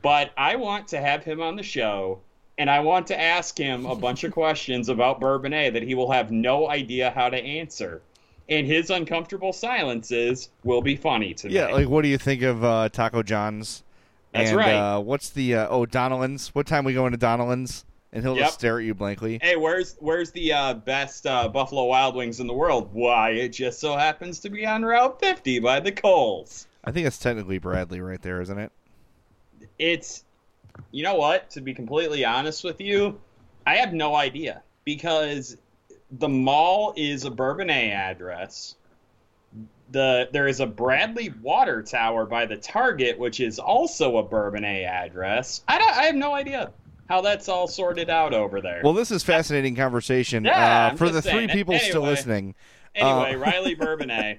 But 0.02 0.30
I 0.37 0.56
want 0.56 0.88
to 0.88 1.00
have 1.00 1.25
him 1.25 1.42
on 1.42 1.56
the 1.56 1.62
show, 1.62 2.20
and 2.58 2.70
I 2.70 2.80
want 2.80 3.08
to 3.08 3.20
ask 3.20 3.58
him 3.58 3.87
a 3.87 3.94
bunch 3.94 4.25
of 4.25 4.32
questions 4.32 4.88
about 4.88 5.20
Bourbonnais 5.20 5.70
that 5.70 5.82
he 5.82 5.94
will 5.94 6.10
have 6.10 6.30
no 6.30 6.68
idea 6.68 7.10
how 7.10 7.28
to 7.28 7.37
answer. 7.37 8.00
And 8.49 8.66
his 8.66 8.90
uncomfortable 8.90 9.52
silences 9.52 10.49
will 10.64 10.82
be 10.82 10.96
funny 10.96 11.34
to 11.34 11.49
me. 11.49 11.54
Yeah, 11.54 11.66
like 11.66 11.88
what 11.88 12.02
do 12.02 12.08
you 12.08 12.18
think 12.18 12.42
of 12.42 12.64
uh, 12.64 12.88
Taco 12.88 13.22
John's? 13.22 13.84
That's 14.32 14.50
and, 14.50 14.58
right. 14.58 14.75
Uh, 14.75 15.00
what's 15.00 15.30
the 15.30 15.54
uh, 15.54 15.68
oh 15.68 15.87
Donnellan's? 15.87 16.49
What 16.49 16.66
time 16.66 16.84
we 16.84 16.94
going 16.94 17.12
to 17.12 17.18
Donnellan's? 17.18 17.84
And 18.12 18.25
he'll 18.25 18.34
Yep. 18.36 18.44
just 18.46 18.54
stare 18.54 18.78
at 18.78 18.84
you 18.84 18.94
blankly. 18.94 19.38
Hey, 19.40 19.56
where's 19.56 19.96
where's 20.00 20.32
the 20.32 20.52
uh, 20.52 20.75
best 20.75 21.26
uh, 21.26 21.49
Buffalo 21.49 21.84
Wild 21.84 22.16
Wings 22.16 22.40
in 22.40 22.46
the 22.49 22.52
world? 22.52 22.90
Why, 22.92 23.30
it 23.30 23.50
just 23.50 23.78
so 23.78 23.96
happens 23.96 24.40
to 24.40 24.50
be 24.50 24.66
on 24.66 24.84
Route 24.84 25.20
50 25.20 25.60
by 25.60 25.78
the 25.80 25.92
Kohl's. 25.92 26.66
I 26.84 26.90
think 26.90 27.06
it's 27.06 27.18
technically 27.18 27.58
Bradley 27.58 28.00
right 28.00 28.20
there, 28.20 28.40
isn't 28.40 28.58
it? 28.58 28.73
It's, 29.78 30.25
you 30.90 31.04
know 31.04 31.14
what? 31.14 31.50
To 31.50 31.60
be 31.60 31.73
completely 31.73 32.25
honest 32.25 32.64
with 32.64 32.80
you, 32.80 33.20
I 33.66 33.76
have 33.76 33.92
no 33.92 34.14
idea 34.16 34.62
because 34.84 35.56
the 36.10 36.28
mall 36.28 36.92
is 36.96 37.25
a 37.25 37.30
Bourbonnais 37.30 37.92
address. 37.92 38.75
The 39.92 40.28
there 40.32 40.46
is 40.49 40.60
a 40.60 40.66
Bradley 40.66 41.32
Water 41.42 41.82
Tower 41.82 42.25
by 42.25 42.46
the 42.46 42.56
Target, 42.56 43.18
which 43.18 43.40
is 43.40 43.58
also 43.58 44.18
a 44.18 44.23
Bourbonnais 44.25 44.84
address. 44.84 45.62
I 45.68 45.78
don't, 45.78 45.90
I 45.96 46.02
have 46.04 46.14
no 46.14 46.34
idea 46.34 46.73
how 47.10 47.20
that's 47.20 47.49
all 47.49 47.66
sorted 47.68 48.08
out 48.08 48.32
over 48.32 48.60
there. 48.60 48.80
Well, 48.84 48.94
this 48.94 49.10
is 49.10 49.23
fascinating 49.23 49.75
conversation. 49.76 50.44
Yeah, 50.44 50.90
uh, 50.92 50.96
for 50.96 51.06
the 51.10 51.18
just 51.20 51.28
three 51.28 51.46
saying. 51.46 51.49
people 51.50 51.78
still 51.78 52.02
listening, 52.02 52.54
Anyway, 52.94 53.34
Uh, 53.34 53.38
Riley 53.38 53.75
Bourbonnais, 53.76 54.38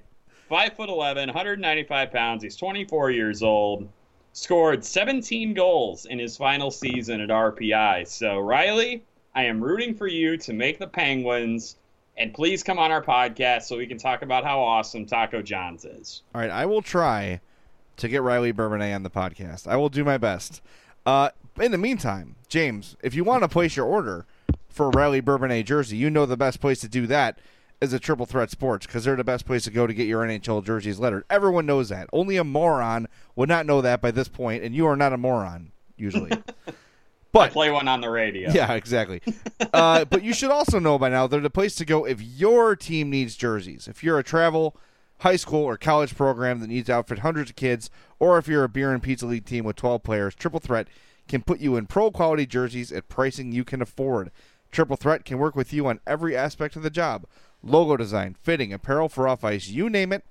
five 0.49 0.73
foot 0.73 0.89
eleven, 0.89 1.27
195 1.27 2.11
pounds. 2.11 2.41
He's 2.43 2.55
24 2.55 3.11
years 3.11 3.43
old. 3.43 3.87
Scored 4.33 4.83
17 4.85 5.53
goals 5.53 6.05
in 6.05 6.17
his 6.17 6.37
final 6.37 6.71
season 6.71 7.19
at 7.19 7.27
RPI. 7.29 8.07
So 8.07 8.39
Riley, 8.39 9.03
I 9.35 9.43
am 9.43 9.61
rooting 9.61 9.93
for 9.93 10.07
you 10.07 10.37
to 10.37 10.53
make 10.53 10.79
the 10.79 10.87
Penguins, 10.87 11.75
and 12.17 12.33
please 12.33 12.63
come 12.63 12.79
on 12.79 12.91
our 12.91 13.03
podcast 13.03 13.63
so 13.63 13.77
we 13.77 13.87
can 13.87 13.97
talk 13.97 14.21
about 14.21 14.45
how 14.45 14.61
awesome 14.61 15.05
Taco 15.05 15.41
John's 15.41 15.83
is. 15.83 16.23
all 16.33 16.39
right, 16.39 16.49
I 16.49 16.65
will 16.65 16.81
try 16.81 17.41
to 17.97 18.07
get 18.07 18.21
Riley 18.21 18.53
Bourbonnais 18.53 18.95
on 18.95 19.03
the 19.03 19.09
podcast. 19.09 19.67
I 19.67 19.75
will 19.75 19.89
do 19.89 20.05
my 20.05 20.17
best. 20.17 20.61
Uh, 21.05 21.29
in 21.59 21.71
the 21.71 21.77
meantime, 21.77 22.35
James, 22.47 22.95
if 23.01 23.13
you 23.13 23.23
want 23.23 23.43
to 23.43 23.49
place 23.49 23.75
your 23.75 23.85
order 23.85 24.25
for 24.69 24.87
a 24.87 24.89
Riley 24.89 25.21
Bourbonnais 25.21 25.65
jersey, 25.65 25.97
you 25.97 26.09
know 26.09 26.25
the 26.25 26.37
best 26.37 26.61
place 26.61 26.79
to 26.81 26.87
do 26.87 27.07
that 27.07 27.39
is 27.81 27.93
a 27.93 27.99
Triple 27.99 28.25
Threat 28.25 28.51
Sports 28.51 28.85
because 28.85 29.03
they're 29.03 29.15
the 29.15 29.23
best 29.23 29.45
place 29.45 29.63
to 29.63 29.71
go 29.71 29.87
to 29.87 29.93
get 29.93 30.07
your 30.07 30.23
NHL 30.23 30.63
jerseys 30.63 30.99
lettered. 30.99 31.25
Everyone 31.29 31.65
knows 31.65 31.89
that. 31.89 32.07
Only 32.13 32.37
a 32.37 32.43
moron 32.43 33.07
would 33.35 33.49
not 33.49 33.65
know 33.65 33.81
that 33.81 34.01
by 34.01 34.11
this 34.11 34.27
point, 34.27 34.63
and 34.63 34.75
you 34.75 34.85
are 34.85 34.95
not 34.95 35.13
a 35.13 35.17
moron 35.17 35.71
usually. 35.97 36.31
But 37.31 37.53
Play 37.53 37.71
one 37.71 37.87
on 37.87 38.01
the 38.01 38.09
radio. 38.09 38.51
Yeah, 38.51 38.73
exactly. 38.73 39.21
uh, 39.73 40.05
but 40.05 40.21
you 40.23 40.33
should 40.33 40.51
also 40.51 40.79
know 40.79 40.99
by 40.99 41.09
now 41.09 41.27
they're 41.27 41.39
the 41.39 41.49
place 41.49 41.75
to 41.75 41.85
go 41.85 42.05
if 42.05 42.21
your 42.21 42.75
team 42.75 43.09
needs 43.09 43.37
jerseys. 43.37 43.87
If 43.87 44.03
you're 44.03 44.19
a 44.19 44.23
travel, 44.23 44.75
high 45.19 45.37
school, 45.37 45.63
or 45.63 45.77
college 45.77 46.15
program 46.15 46.59
that 46.59 46.67
needs 46.67 46.87
to 46.87 46.93
outfit 46.93 47.19
hundreds 47.19 47.51
of 47.51 47.55
kids, 47.55 47.89
or 48.19 48.37
if 48.37 48.47
you're 48.49 48.65
a 48.65 48.69
beer 48.69 48.91
and 48.91 49.01
pizza 49.01 49.25
league 49.25 49.45
team 49.45 49.63
with 49.63 49.77
12 49.77 50.03
players, 50.03 50.35
Triple 50.35 50.59
Threat 50.59 50.89
can 51.31 51.41
put 51.41 51.61
you 51.61 51.77
in 51.77 51.87
pro 51.87 52.11
quality 52.11 52.45
jerseys 52.45 52.91
at 52.91 53.07
pricing 53.07 53.53
you 53.53 53.63
can 53.63 53.81
afford. 53.81 54.31
Triple 54.69 54.97
Threat 54.97 55.23
can 55.23 55.37
work 55.37 55.55
with 55.55 55.71
you 55.71 55.87
on 55.87 56.01
every 56.05 56.35
aspect 56.35 56.75
of 56.75 56.83
the 56.83 56.89
job 56.89 57.25
logo 57.63 57.95
design, 57.95 58.35
fitting, 58.41 58.73
apparel 58.73 59.07
for 59.07 59.27
off 59.27 59.43
ice, 59.43 59.69
you 59.69 59.89
name 59.89 60.11
it. 60.11 60.23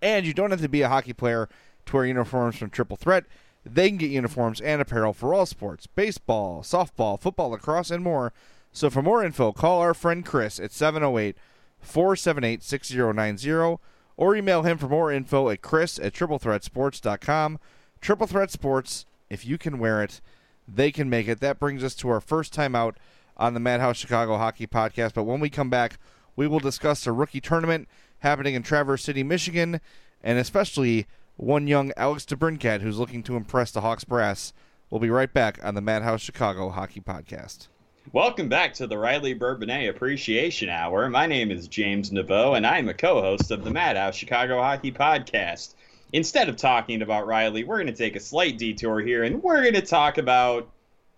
And 0.00 0.26
you 0.26 0.34
don't 0.34 0.50
have 0.50 0.60
to 0.60 0.68
be 0.68 0.82
a 0.82 0.88
hockey 0.88 1.14
player 1.14 1.48
to 1.86 1.96
wear 1.96 2.04
uniforms 2.04 2.56
from 2.56 2.70
Triple 2.70 2.96
Threat. 2.96 3.24
They 3.64 3.88
can 3.88 3.96
get 3.96 4.10
uniforms 4.10 4.60
and 4.60 4.80
apparel 4.80 5.14
for 5.14 5.34
all 5.34 5.46
sports 5.46 5.86
baseball, 5.86 6.62
softball, 6.62 7.18
football, 7.18 7.50
lacrosse, 7.50 7.90
and 7.90 8.04
more. 8.04 8.32
So 8.72 8.90
for 8.90 9.02
more 9.02 9.24
info, 9.24 9.52
call 9.52 9.80
our 9.80 9.94
friend 9.94 10.24
Chris 10.24 10.60
at 10.60 10.70
708 10.70 11.36
478 11.80 12.62
6090 12.62 13.78
or 14.16 14.36
email 14.36 14.62
him 14.62 14.78
for 14.78 14.88
more 14.88 15.10
info 15.10 15.48
at 15.48 15.60
chris 15.62 15.98
at 15.98 16.12
triplethreatsports.com. 16.12 17.58
Triple 18.00 18.26
Threat 18.26 18.50
Sports, 18.50 19.06
if 19.30 19.44
you 19.44 19.58
can 19.58 19.78
wear 19.78 20.02
it, 20.02 20.20
they 20.66 20.90
can 20.90 21.10
make 21.10 21.28
it. 21.28 21.40
That 21.40 21.58
brings 21.58 21.84
us 21.84 21.94
to 21.96 22.08
our 22.08 22.20
first 22.20 22.52
time 22.52 22.74
out 22.74 22.96
on 23.36 23.54
the 23.54 23.60
Madhouse 23.60 23.96
Chicago 23.96 24.36
Hockey 24.36 24.66
Podcast. 24.66 25.14
But 25.14 25.24
when 25.24 25.40
we 25.40 25.50
come 25.50 25.70
back, 25.70 25.98
we 26.36 26.46
will 26.46 26.60
discuss 26.60 27.04
the 27.04 27.12
rookie 27.12 27.40
tournament 27.40 27.88
happening 28.20 28.54
in 28.54 28.62
Traverse 28.62 29.04
City, 29.04 29.22
Michigan, 29.22 29.80
and 30.22 30.38
especially 30.38 31.06
one 31.36 31.66
young 31.66 31.92
Alex 31.96 32.24
DeBrincat 32.24 32.80
who's 32.80 32.98
looking 32.98 33.22
to 33.24 33.36
impress 33.36 33.70
the 33.70 33.80
Hawks 33.80 34.04
brass. 34.04 34.52
We'll 34.88 35.00
be 35.00 35.10
right 35.10 35.32
back 35.32 35.58
on 35.62 35.74
the 35.74 35.80
Madhouse 35.80 36.20
Chicago 36.20 36.70
Hockey 36.70 37.00
Podcast. 37.00 37.68
Welcome 38.12 38.48
back 38.48 38.74
to 38.74 38.86
the 38.86 38.98
Riley 38.98 39.34
Bourbonnais 39.34 39.88
Appreciation 39.88 40.68
Hour. 40.68 41.08
My 41.08 41.26
name 41.26 41.50
is 41.50 41.68
James 41.68 42.10
Naveau, 42.10 42.56
and 42.56 42.66
I'm 42.66 42.88
a 42.88 42.94
co-host 42.94 43.50
of 43.50 43.64
the 43.64 43.70
Madhouse 43.70 44.14
Chicago 44.14 44.60
Hockey 44.60 44.92
Podcast. 44.92 45.74
Instead 46.14 46.48
of 46.48 46.54
talking 46.54 47.02
about 47.02 47.26
Riley, 47.26 47.64
we're 47.64 47.74
going 47.74 47.88
to 47.88 47.92
take 47.92 48.14
a 48.14 48.20
slight 48.20 48.56
detour 48.56 49.00
here, 49.00 49.24
and 49.24 49.42
we're 49.42 49.62
going 49.62 49.74
to 49.74 49.82
talk 49.82 50.16
about 50.16 50.70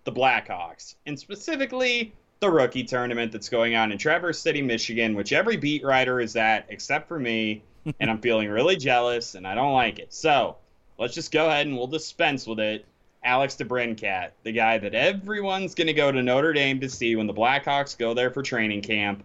the 0.05 0.11
Blackhawks, 0.11 0.95
and 1.05 1.19
specifically 1.19 2.15
the 2.39 2.49
rookie 2.49 2.83
tournament 2.83 3.31
that's 3.31 3.47
going 3.47 3.75
on 3.75 3.91
in 3.91 3.99
Traverse 3.99 4.39
City, 4.39 4.63
Michigan, 4.63 5.13
which 5.13 5.33
every 5.33 5.55
beat 5.55 5.83
writer 5.83 6.19
is 6.19 6.35
at 6.35 6.65
except 6.69 7.07
for 7.07 7.19
me, 7.19 7.61
and 7.99 8.09
I'm 8.09 8.19
feeling 8.21 8.49
really 8.49 8.75
jealous, 8.75 9.35
and 9.35 9.45
I 9.45 9.53
don't 9.53 9.73
like 9.73 9.99
it. 9.99 10.11
So 10.15 10.57
let's 10.97 11.13
just 11.13 11.31
go 11.31 11.45
ahead 11.45 11.67
and 11.67 11.77
we'll 11.77 11.85
dispense 11.85 12.47
with 12.47 12.59
it. 12.59 12.83
Alex 13.23 13.55
DeBrincat, 13.55 14.31
the 14.41 14.51
guy 14.51 14.79
that 14.79 14.95
everyone's 14.95 15.75
going 15.75 15.85
to 15.85 15.93
go 15.93 16.11
to 16.11 16.23
Notre 16.23 16.53
Dame 16.53 16.79
to 16.79 16.89
see 16.89 17.15
when 17.15 17.27
the 17.27 17.35
Blackhawks 17.35 17.95
go 17.95 18.15
there 18.15 18.31
for 18.31 18.41
training 18.41 18.81
camp. 18.81 19.23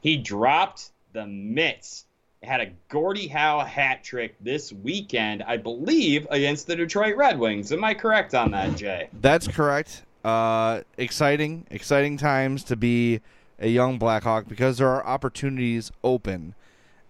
He 0.00 0.16
dropped 0.16 0.92
the 1.12 1.26
Mitts 1.26 2.04
had 2.42 2.60
a 2.60 2.66
Gordie 2.88 3.26
Howe 3.26 3.60
hat 3.60 4.04
trick 4.04 4.36
this 4.40 4.72
weekend, 4.72 5.42
I 5.42 5.56
believe, 5.56 6.26
against 6.30 6.66
the 6.66 6.76
Detroit 6.76 7.16
Red 7.16 7.38
Wings. 7.38 7.72
Am 7.72 7.82
I 7.82 7.94
correct 7.94 8.34
on 8.34 8.52
that, 8.52 8.76
Jay? 8.76 9.08
That's 9.20 9.48
correct. 9.48 10.02
Uh, 10.24 10.82
exciting, 10.96 11.66
exciting 11.70 12.16
times 12.16 12.62
to 12.64 12.76
be 12.76 13.20
a 13.58 13.68
young 13.68 13.98
Blackhawk 13.98 14.46
because 14.48 14.78
there 14.78 14.88
are 14.88 15.04
opportunities 15.04 15.90
open, 16.04 16.54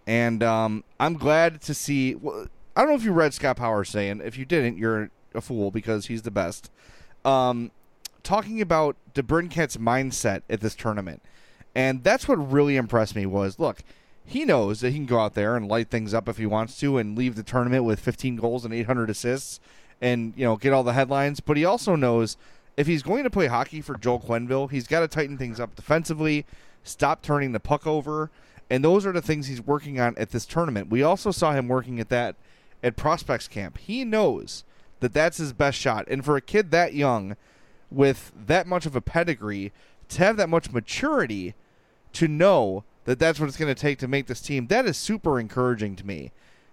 and 0.07 0.43
um, 0.43 0.85
I'm 0.99 1.15
glad 1.15 1.61
to 1.63 1.75
see. 1.75 2.15
Well, 2.15 2.47
I 2.77 2.83
don't 2.83 2.91
know 2.91 2.97
if 2.97 3.05
you 3.05 3.13
read 3.13 3.35
Scott 3.35 3.57
Powers 3.57 3.91
saying. 3.91 4.23
If 4.25 4.39
you 4.39 4.45
didn't, 4.45 4.79
you're 4.79 5.11
a 5.35 5.41
fool 5.41 5.71
because 5.71 6.07
he's 6.07 6.23
the 6.23 6.31
best. 6.31 6.71
Um, 7.25 7.71
talking 8.23 8.61
about 8.61 8.97
DeBrincat's 9.15 9.77
mindset 9.77 10.43
at 10.49 10.61
this 10.61 10.75
tournament, 10.75 11.23
and 11.75 12.05
that's 12.05 12.29
what 12.29 12.37
really 12.37 12.77
impressed 12.77 13.17
me. 13.17 13.27
Was 13.27 13.59
look 13.59 13.83
he 14.29 14.45
knows 14.45 14.81
that 14.81 14.91
he 14.91 14.97
can 14.97 15.07
go 15.07 15.21
out 15.21 15.35
there 15.35 15.57
and 15.57 15.69
light 15.69 15.89
things 15.89 16.13
up 16.13 16.29
if 16.29 16.37
he 16.37 16.47
wants 16.47 16.79
to 16.81 16.99
and 16.99 17.17
leave 17.17 17.35
the 17.35 17.43
tournament 17.43 17.85
with 17.85 17.99
15 17.99 18.37
goals 18.37 18.65
and 18.65 18.75
800 18.75 19.09
assists 19.09 19.59
and 20.01 20.35
you 20.37 20.45
know 20.45 20.57
get 20.57 20.73
all 20.73 20.83
the 20.85 20.93
headlines. 20.93 21.41
But 21.41 21.57
he 21.57 21.65
also 21.65 21.97
knows 21.97 22.37
if 22.77 22.87
he's 22.87 23.03
going 23.03 23.25
to 23.25 23.31
play 23.31 23.47
hockey 23.47 23.81
for 23.81 23.97
Joel 23.97 24.21
Quenneville 24.21 24.71
he's 24.71 24.87
got 24.87 25.01
to 25.01 25.09
tighten 25.09 25.39
things 25.39 25.59
up 25.59 25.75
defensively 25.75 26.45
stop 26.85 27.23
turning 27.23 27.53
the 27.53 27.61
puck 27.61 27.87
over 27.87 28.31
and 28.71 28.85
those 28.85 29.07
are 29.07 29.13
the 29.13 29.23
things 29.23 29.47
he's 29.47 29.63
working 29.63 29.99
on 29.99 30.15
at 30.19 30.31
this 30.31 30.45
tournament. 30.45 30.91
We 30.91 31.03
also 31.03 31.31
saw 31.31 31.53
him 31.53 31.69
working 31.69 31.99
at 32.01 32.11
that 32.11 32.37
at 32.83 32.97
prospects 32.97 33.49
camp. 33.49 33.79
He 33.79 34.05
knows 34.05 34.65
that 35.01 35.15
that's 35.15 35.39
his 35.39 35.53
best 35.53 35.79
shot. 35.79 36.07
And 36.09 36.25
for 36.25 36.37
a 36.37 36.43
kid 36.43 36.71
that 36.71 36.95
young 36.95 37.37
with 37.91 38.33
that 38.47 38.67
much 38.67 38.85
of 38.85 38.95
a 38.95 39.01
pedigree 39.01 39.73
to 40.11 40.19
have 40.19 40.37
that 40.37 40.49
much 40.49 40.71
maturity 40.71 41.55
to 42.13 42.29
know 42.29 42.85
that 43.09 43.19
that's 43.19 43.41
what 43.41 43.49
it's 43.49 43.57
going 43.57 43.75
to 43.75 43.81
take 43.81 43.99
to 43.99 44.07
make 44.07 44.27
this 44.27 44.43
team. 44.43 44.67
That 44.67 44.85
is 44.85 44.95
super 44.99 45.41
encouraging 45.41 45.97
to 45.97 46.07
me. 46.07 46.31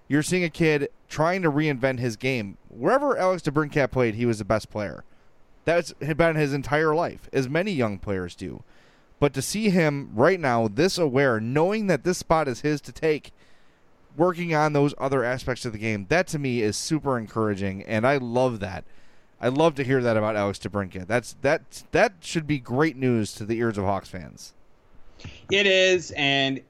You're 0.10 0.22
seeing 0.22 0.44
a 0.44 0.50
kid 0.50 0.90
trying 1.08 1.42
to 1.44 1.50
reinvent 1.50 2.00
his 2.00 2.18
game. 2.18 2.58
Wherever 2.68 3.18
Alex 3.18 3.42
DeBrincat 3.44 3.90
played, 3.90 4.16
he 4.16 4.26
was 4.26 4.40
the 4.40 4.44
best 4.44 4.70
player. 4.70 5.06
That's 5.64 5.94
been 5.94 6.36
his 6.36 6.54
entire 6.54 6.94
life, 6.94 7.30
as 7.32 7.48
many 7.48 7.72
young 7.72 8.00
players 8.00 8.36
do. 8.36 8.64
But 9.18 9.34
to 9.34 9.42
see 9.42 9.70
him 9.70 10.12
right 10.14 10.38
now, 10.38 10.68
this 10.68 10.98
aware, 10.98 11.40
knowing 11.40 11.88
that 11.88 12.04
this 12.04 12.18
spot 12.18 12.50
is 12.50 12.60
his 12.60 12.82
to 12.82 12.92
take, 12.92 13.32
working 14.18 14.54
on 14.54 14.74
those 14.74 14.94
other 14.98 15.24
aspects 15.24 15.64
of 15.64 15.72
the 15.72 15.80
game, 15.80 16.06
that 16.10 16.28
to 16.28 16.38
me 16.38 16.62
is 16.62 16.76
super 16.76 17.18
encouraging, 17.18 17.82
and 17.84 18.06
I 18.06 18.18
love 18.18 18.60
that. 18.60 18.84
I 19.40 19.48
love 19.48 19.74
to 19.76 19.86
hear 19.86 20.02
that 20.02 20.18
about 20.18 20.36
Alex 20.36 20.60
DeBrincat. 20.60 21.08
That's 21.08 21.38
that 21.44 21.84
that 21.94 22.16
should 22.20 22.46
be 22.46 22.60
great 22.60 22.98
news 22.98 23.32
to 23.36 23.46
the 23.46 23.58
ears 23.58 23.78
of 23.78 23.86
Hawks 23.86 24.10
fans. 24.10 24.54
It 25.50 25.68
is, 25.68 26.12
and 26.12 26.62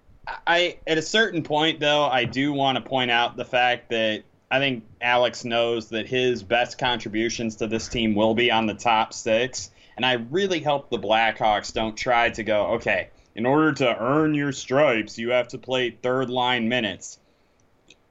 I 0.47 0.77
at 0.85 0.97
a 0.97 1.01
certain 1.01 1.43
point 1.43 1.79
though, 1.79 2.05
I 2.05 2.25
do 2.25 2.53
want 2.53 2.77
to 2.77 2.81
point 2.81 3.11
out 3.11 3.37
the 3.37 3.45
fact 3.45 3.89
that 3.89 4.23
I 4.51 4.59
think 4.59 4.83
Alex 5.01 5.45
knows 5.45 5.89
that 5.89 6.07
his 6.07 6.43
best 6.43 6.77
contributions 6.77 7.57
to 7.57 7.67
this 7.67 7.87
team 7.87 8.15
will 8.15 8.35
be 8.35 8.51
on 8.51 8.65
the 8.65 8.73
top 8.73 9.13
six, 9.13 9.71
and 9.95 10.05
I 10.05 10.13
really 10.13 10.61
hope 10.61 10.89
the 10.89 10.99
Blackhawks 10.99 11.73
don't 11.73 11.95
try 11.95 12.29
to 12.31 12.43
go, 12.43 12.67
okay, 12.75 13.09
in 13.35 13.45
order 13.45 13.73
to 13.73 13.97
earn 13.99 14.33
your 14.33 14.51
stripes, 14.51 15.17
you 15.17 15.31
have 15.31 15.49
to 15.49 15.57
play 15.57 15.91
third 15.91 16.29
line 16.29 16.69
minutes. 16.69 17.19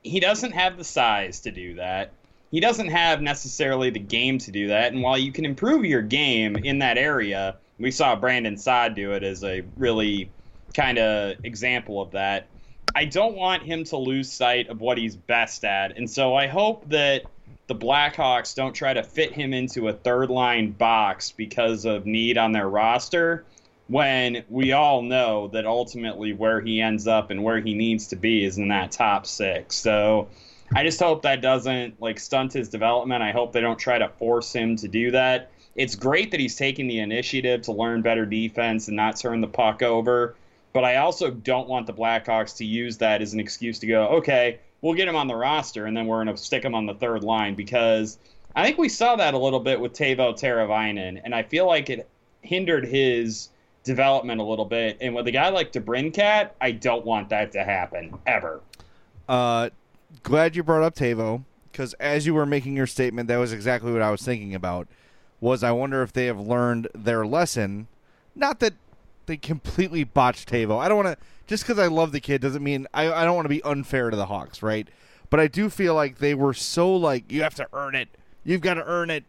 He 0.02 0.20
doesn't 0.20 0.52
have 0.52 0.76
the 0.76 0.84
size 0.84 1.40
to 1.40 1.50
do 1.50 1.76
that. 1.76 2.12
He 2.50 2.60
doesn't 2.60 2.88
have 2.88 3.22
necessarily 3.22 3.90
the 3.90 3.98
game 3.98 4.38
to 4.38 4.50
do 4.52 4.68
that. 4.68 4.92
And 4.92 5.02
while 5.02 5.18
you 5.18 5.32
can 5.32 5.44
improve 5.44 5.84
your 5.84 6.02
game 6.02 6.56
in 6.56 6.80
that 6.80 6.98
area, 6.98 7.56
we 7.78 7.90
saw 7.90 8.16
Brandon 8.16 8.56
Saad 8.56 8.94
do 8.94 9.12
it 9.12 9.22
as 9.22 9.42
a 9.44 9.62
really 9.76 10.30
kind 10.74 10.98
of 10.98 11.36
example 11.44 12.00
of 12.00 12.12
that. 12.12 12.48
I 12.94 13.04
don't 13.04 13.34
want 13.34 13.62
him 13.62 13.84
to 13.84 13.96
lose 13.96 14.30
sight 14.30 14.68
of 14.68 14.80
what 14.80 14.98
he's 14.98 15.16
best 15.16 15.64
at. 15.64 15.96
And 15.96 16.08
so 16.08 16.34
I 16.34 16.46
hope 16.46 16.88
that 16.90 17.24
the 17.66 17.74
Blackhawks 17.74 18.54
don't 18.54 18.74
try 18.74 18.94
to 18.94 19.02
fit 19.02 19.32
him 19.32 19.52
into 19.52 19.88
a 19.88 19.92
third 19.92 20.30
line 20.30 20.70
box 20.72 21.32
because 21.32 21.84
of 21.84 22.06
need 22.06 22.38
on 22.38 22.52
their 22.52 22.68
roster 22.68 23.44
when 23.88 24.44
we 24.48 24.72
all 24.72 25.02
know 25.02 25.48
that 25.48 25.66
ultimately 25.66 26.32
where 26.32 26.60
he 26.60 26.80
ends 26.80 27.06
up 27.06 27.30
and 27.30 27.42
where 27.42 27.60
he 27.60 27.74
needs 27.74 28.06
to 28.08 28.16
be 28.16 28.44
is 28.44 28.58
in 28.58 28.68
that 28.68 28.92
top 28.92 29.26
six. 29.26 29.76
So 29.76 30.28
I 30.74 30.84
just 30.84 31.00
hope 31.00 31.22
that 31.22 31.42
doesn't 31.42 32.00
like 32.00 32.18
stunt 32.18 32.52
his 32.52 32.68
development. 32.68 33.22
I 33.22 33.32
hope 33.32 33.52
they 33.52 33.60
don't 33.60 33.78
try 33.78 33.98
to 33.98 34.08
force 34.08 34.52
him 34.52 34.76
to 34.76 34.88
do 34.88 35.10
that 35.10 35.50
it's 35.76 35.94
great 35.94 36.30
that 36.30 36.40
he's 36.40 36.56
taking 36.56 36.86
the 36.86 37.00
initiative 37.00 37.62
to 37.62 37.72
learn 37.72 38.02
better 38.02 38.24
defense 38.24 38.88
and 38.88 38.96
not 38.96 39.16
turn 39.16 39.40
the 39.40 39.48
puck 39.48 39.82
over. 39.82 40.36
But 40.72 40.84
I 40.84 40.96
also 40.96 41.30
don't 41.30 41.68
want 41.68 41.86
the 41.86 41.92
Blackhawks 41.92 42.56
to 42.56 42.64
use 42.64 42.98
that 42.98 43.22
as 43.22 43.32
an 43.32 43.40
excuse 43.40 43.78
to 43.80 43.86
go, 43.86 44.06
okay, 44.08 44.58
we'll 44.80 44.94
get 44.94 45.08
him 45.08 45.16
on 45.16 45.28
the 45.28 45.36
roster 45.36 45.86
and 45.86 45.96
then 45.96 46.06
we're 46.06 46.22
going 46.22 46.36
to 46.36 46.42
stick 46.42 46.64
him 46.64 46.74
on 46.74 46.86
the 46.86 46.94
third 46.94 47.22
line 47.22 47.54
because 47.54 48.18
I 48.56 48.64
think 48.64 48.78
we 48.78 48.88
saw 48.88 49.16
that 49.16 49.34
a 49.34 49.38
little 49.38 49.60
bit 49.60 49.80
with 49.80 49.94
Teuvo 49.94 50.32
Teravainen, 50.38 51.20
and 51.24 51.34
I 51.34 51.42
feel 51.42 51.66
like 51.66 51.90
it 51.90 52.08
hindered 52.42 52.86
his 52.86 53.48
development 53.82 54.40
a 54.40 54.44
little 54.44 54.64
bit. 54.64 54.96
And 55.00 55.14
with 55.14 55.26
a 55.26 55.32
guy 55.32 55.48
like 55.48 55.72
DeBrincat, 55.72 56.50
I 56.60 56.70
don't 56.70 57.04
want 57.04 57.28
that 57.30 57.50
to 57.52 57.64
happen 57.64 58.16
ever. 58.26 58.60
Uh, 59.28 59.70
glad 60.22 60.54
you 60.54 60.62
brought 60.62 60.84
up 60.84 60.94
Teuvo 60.94 61.44
because 61.72 61.94
as 61.94 62.26
you 62.26 62.34
were 62.34 62.46
making 62.46 62.76
your 62.76 62.86
statement, 62.86 63.28
that 63.28 63.38
was 63.38 63.52
exactly 63.52 63.92
what 63.92 64.02
I 64.02 64.10
was 64.10 64.22
thinking 64.22 64.54
about 64.54 64.86
was 65.40 65.62
I 65.62 65.72
wonder 65.72 66.02
if 66.02 66.12
they 66.12 66.26
have 66.26 66.40
learned 66.40 66.88
their 66.94 67.26
lesson. 67.26 67.88
Not 68.34 68.60
that 68.60 68.74
they 69.26 69.36
completely 69.36 70.04
botched 70.04 70.50
Teuvo. 70.50 70.78
I 70.78 70.88
don't 70.88 71.04
want 71.04 71.18
to 71.18 71.24
just 71.46 71.64
because 71.64 71.78
I 71.78 71.86
love 71.86 72.12
the 72.12 72.20
kid 72.20 72.40
doesn't 72.40 72.62
mean 72.62 72.86
I, 72.94 73.12
I 73.12 73.24
don't 73.24 73.34
want 73.34 73.44
to 73.46 73.50
be 73.50 73.62
unfair 73.62 74.10
to 74.10 74.16
the 74.16 74.26
Hawks, 74.26 74.62
right? 74.62 74.88
But 75.30 75.40
I 75.40 75.46
do 75.46 75.68
feel 75.68 75.94
like 75.94 76.18
they 76.18 76.34
were 76.34 76.54
so 76.54 76.94
like 76.94 77.30
you 77.30 77.42
have 77.42 77.54
to 77.56 77.68
earn 77.72 77.94
it. 77.94 78.08
You've 78.44 78.60
got 78.60 78.74
to 78.74 78.84
earn 78.84 79.10
it. 79.10 79.24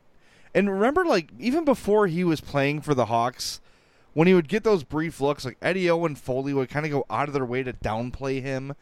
And 0.53 0.71
remember, 0.71 1.05
like 1.05 1.29
even 1.39 1.65
before 1.65 2.07
he 2.07 2.23
was 2.23 2.41
playing 2.41 2.81
for 2.81 2.93
the 2.93 3.07
Hawks, 3.07 3.59
when 4.13 4.27
he 4.27 4.33
would 4.33 4.47
get 4.47 4.63
those 4.63 4.83
brief 4.83 5.19
looks, 5.19 5.43
like 5.43 5.57
Eddie 5.61 5.89
Owen 5.89 6.15
Foley 6.15 6.53
would 6.53 6.69
kind 6.69 6.85
of 6.85 6.91
go 6.91 7.05
out 7.09 7.27
of 7.27 7.33
their 7.33 7.45
way 7.45 7.63
to 7.63 7.73
downplay 7.73 8.41
him 8.41 8.73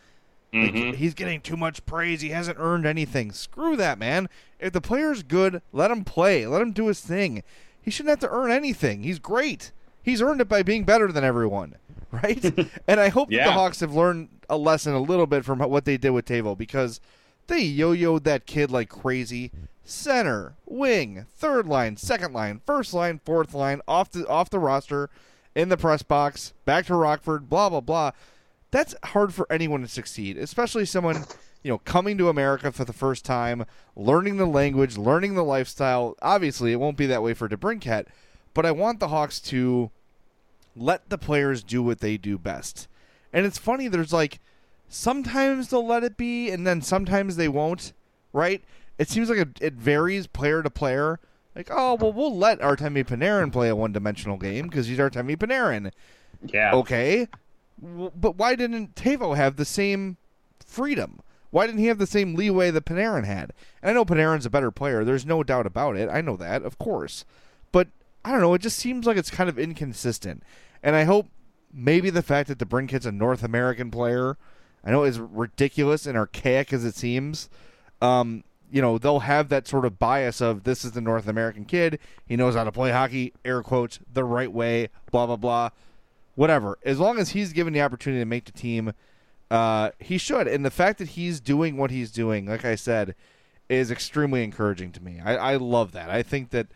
Mm-hmm. 0.54 0.90
Like, 0.90 0.96
he's 0.96 1.14
getting 1.14 1.42
too 1.42 1.58
much 1.58 1.86
praise. 1.86 2.22
He 2.22 2.30
hasn't 2.30 2.60
earned 2.60 2.86
anything. 2.86 3.32
Screw 3.32 3.76
that, 3.78 3.98
man. 3.98 4.30
If 4.60 4.74
the 4.74 4.82
player's 4.82 5.24
good, 5.24 5.62
let 5.72 5.92
him 5.92 6.04
play. 6.04 6.46
Let 6.46 6.62
him 6.62 6.72
do 6.72 6.88
his 6.88 7.02
thing. 7.02 7.44
He 7.82 7.92
shouldn't 7.92 8.12
have 8.12 8.30
to 8.30 8.36
earn 8.36 8.52
anything. 8.52 9.04
He's 9.04 9.20
great. 9.20 9.72
He's 10.04 10.22
earned 10.22 10.42
it 10.42 10.48
by 10.48 10.64
being 10.64 10.84
better 10.84 11.12
than 11.12 11.24
everyone, 11.24 11.76
right? 12.12 12.44
and 12.88 13.00
I 13.00 13.10
hope 13.10 13.32
yeah. 13.32 13.46
that 13.46 13.46
the 13.46 13.54
Hawks 13.54 13.80
have 13.80 13.94
learned 13.94 14.30
a 14.50 14.58
lesson 14.58 14.94
a 14.94 15.02
little 15.02 15.28
bit 15.28 15.44
from 15.44 15.60
what 15.60 15.86
they 15.86 15.98
did 15.98 16.12
with 16.12 16.26
Teuvo 16.26 16.58
because 16.58 17.02
they 17.48 17.62
yo-yoed 17.62 18.24
that 18.24 18.46
kid 18.46 18.70
like 18.70 18.90
crazy. 18.90 19.52
Center, 19.86 20.54
wing, 20.66 21.26
third 21.36 21.68
line, 21.68 21.98
second 21.98 22.32
line, 22.32 22.62
first 22.66 22.94
line, 22.94 23.20
fourth 23.26 23.54
line, 23.54 23.82
off 23.86 24.12
the 24.12 24.26
off 24.28 24.50
the 24.50 24.60
roster, 24.60 25.10
in 25.56 25.68
the 25.68 25.76
press 25.76 26.04
box, 26.04 26.54
back 26.64 26.86
to 26.86 26.96
Rockford, 26.96 27.50
blah 27.50 27.70
blah 27.70 27.82
blah 27.82 28.12
that's 28.74 28.96
hard 29.04 29.34
for 29.34 29.46
anyone 29.52 29.82
to 29.82 29.88
succeed, 29.88 30.36
especially 30.36 30.86
someone 30.86 31.26
you 31.62 31.70
know 31.70 31.78
coming 31.78 32.18
to 32.18 32.28
America 32.28 32.72
for 32.72 32.84
the 32.84 32.92
first 32.92 33.24
time, 33.24 33.66
learning 33.96 34.38
the 34.38 34.48
language, 34.48 34.98
learning 34.98 35.36
the 35.36 35.44
lifestyle. 35.44 36.18
Obviously, 36.24 36.74
it 36.74 36.80
won't 36.80 36.98
be 36.98 37.06
that 37.06 37.22
way 37.22 37.36
for 37.36 37.48
DeBrincat, 37.48 38.08
but 38.54 38.66
I 38.66 38.72
want 38.72 39.00
the 39.00 39.10
Hawks 39.10 39.40
to 39.42 39.92
let 40.76 41.08
the 41.10 41.20
players 41.20 41.64
do 41.64 41.84
what 41.84 42.00
they 42.00 42.18
do 42.18 42.40
best. 42.40 42.88
And 43.32 43.46
it's 43.46 43.60
funny, 43.60 43.88
there's 43.88 44.12
like 44.12 44.40
sometimes 44.90 45.70
they'll 45.70 45.86
let 45.86 46.04
it 46.04 46.18
be, 46.18 46.50
and 46.50 46.66
then 46.66 46.82
sometimes 46.82 47.36
they 47.36 47.48
won't. 47.48 47.94
Right? 48.34 48.64
It 48.98 49.08
seems 49.08 49.30
like 49.30 49.62
it, 49.62 49.74
varies 49.74 50.26
player 50.26 50.64
to 50.64 50.72
player. 50.72 51.20
Like, 51.56 51.70
oh 51.72 51.94
well, 51.94 52.12
we'll 52.12 52.36
let 52.36 52.60
Artemi 52.60 53.06
Panarin 53.06 53.52
play 53.52 53.70
a 53.70 53.76
one-dimensional 53.76 54.38
game 54.38 54.68
because 54.68 54.88
he's 54.88 54.98
Artemi 54.98 55.38
Panarin. 55.38 55.92
Yeah. 56.44 56.74
Okay 56.74 57.28
but 58.16 58.38
why 58.38 58.56
didn't 58.56 58.96
Teuvo 58.96 59.36
have 59.36 59.58
the 59.58 59.66
same 59.66 60.18
freedom? 60.66 61.22
Why 61.52 61.68
didn't 61.68 61.82
he 61.82 61.88
have 61.88 62.00
the 62.00 62.08
same 62.08 62.34
leeway 62.36 62.72
that 62.72 62.86
Panarin 62.86 63.26
had? 63.26 63.54
And 63.82 63.92
I 63.92 63.94
know 63.94 64.06
Panarin's 64.06 64.46
a 64.46 64.50
better 64.50 64.72
player. 64.72 65.04
There's 65.04 65.26
no 65.26 65.44
doubt 65.44 65.68
about 65.68 65.96
it. 65.96 66.10
I 66.10 66.22
know 66.22 66.36
that, 66.38 66.64
of 66.64 66.80
course. 66.80 67.26
But 67.72 67.90
I 68.26 68.32
don't 68.32 68.42
know. 68.42 68.54
It 68.54 68.62
just 68.62 68.80
seems 68.80 69.06
like 69.06 69.18
it's 69.18 69.30
kind 69.30 69.50
of 69.50 69.60
inconsistent. 69.60 70.44
And 70.82 70.96
I 70.96 71.04
hope 71.04 71.28
maybe 71.72 72.10
the 72.10 72.24
fact 72.24 72.48
that 72.48 72.58
DeBrincat's 72.58 73.06
a 73.06 73.12
North 73.12 73.44
American 73.44 73.92
player, 73.92 74.38
I 74.84 74.92
know 74.92 75.04
is 75.04 75.20
ridiculous 75.20 76.08
and 76.08 76.18
archaic 76.18 76.74
as 76.74 76.86
it 76.86 76.96
seems. 76.96 77.50
Um, 78.02 78.44
you 78.72 78.82
know, 78.82 78.98
they'll 78.98 79.20
have 79.20 79.50
that 79.50 79.68
sort 79.68 79.86
of 79.86 80.00
bias 80.00 80.42
of 80.42 80.64
this 80.64 80.84
is 80.84 80.94
the 80.94 81.02
North 81.02 81.28
American 81.28 81.66
kid. 81.66 82.00
He 82.26 82.36
knows 82.36 82.56
how 82.56 82.64
to 82.64 82.72
play 82.72 82.92
hockey, 82.92 83.34
air 83.46 83.62
quotes, 83.62 84.00
the 84.12 84.24
right 84.24 84.52
way, 84.52 84.90
blah, 85.12 85.28
blah, 85.28 85.36
blah 85.36 85.70
whatever. 86.36 86.78
As 86.84 87.00
long 87.00 87.20
as 87.20 87.30
he's 87.30 87.54
given 87.54 87.74
the 87.74 87.82
opportunity 87.82 88.22
to 88.22 88.26
make 88.26 88.46
the 88.46 88.52
team, 88.52 88.94
uh, 89.52 89.92
he 90.00 90.18
should. 90.18 90.48
And 90.48 90.66
the 90.66 90.72
fact 90.72 91.00
that 91.00 91.10
he's 91.10 91.40
doing 91.40 91.78
what 91.78 91.92
he's 91.92 92.12
doing, 92.12 92.46
like 92.46 92.66
I 92.66 92.76
said, 92.76 93.16
is 93.70 93.92
extremely 93.92 94.44
encouraging 94.44 94.92
to 94.94 95.04
me. 95.04 95.20
I, 95.24 95.36
I 95.36 95.56
love 95.56 95.92
that. 95.94 96.10
I 96.10 96.24
think 96.24 96.50
that 96.50 96.68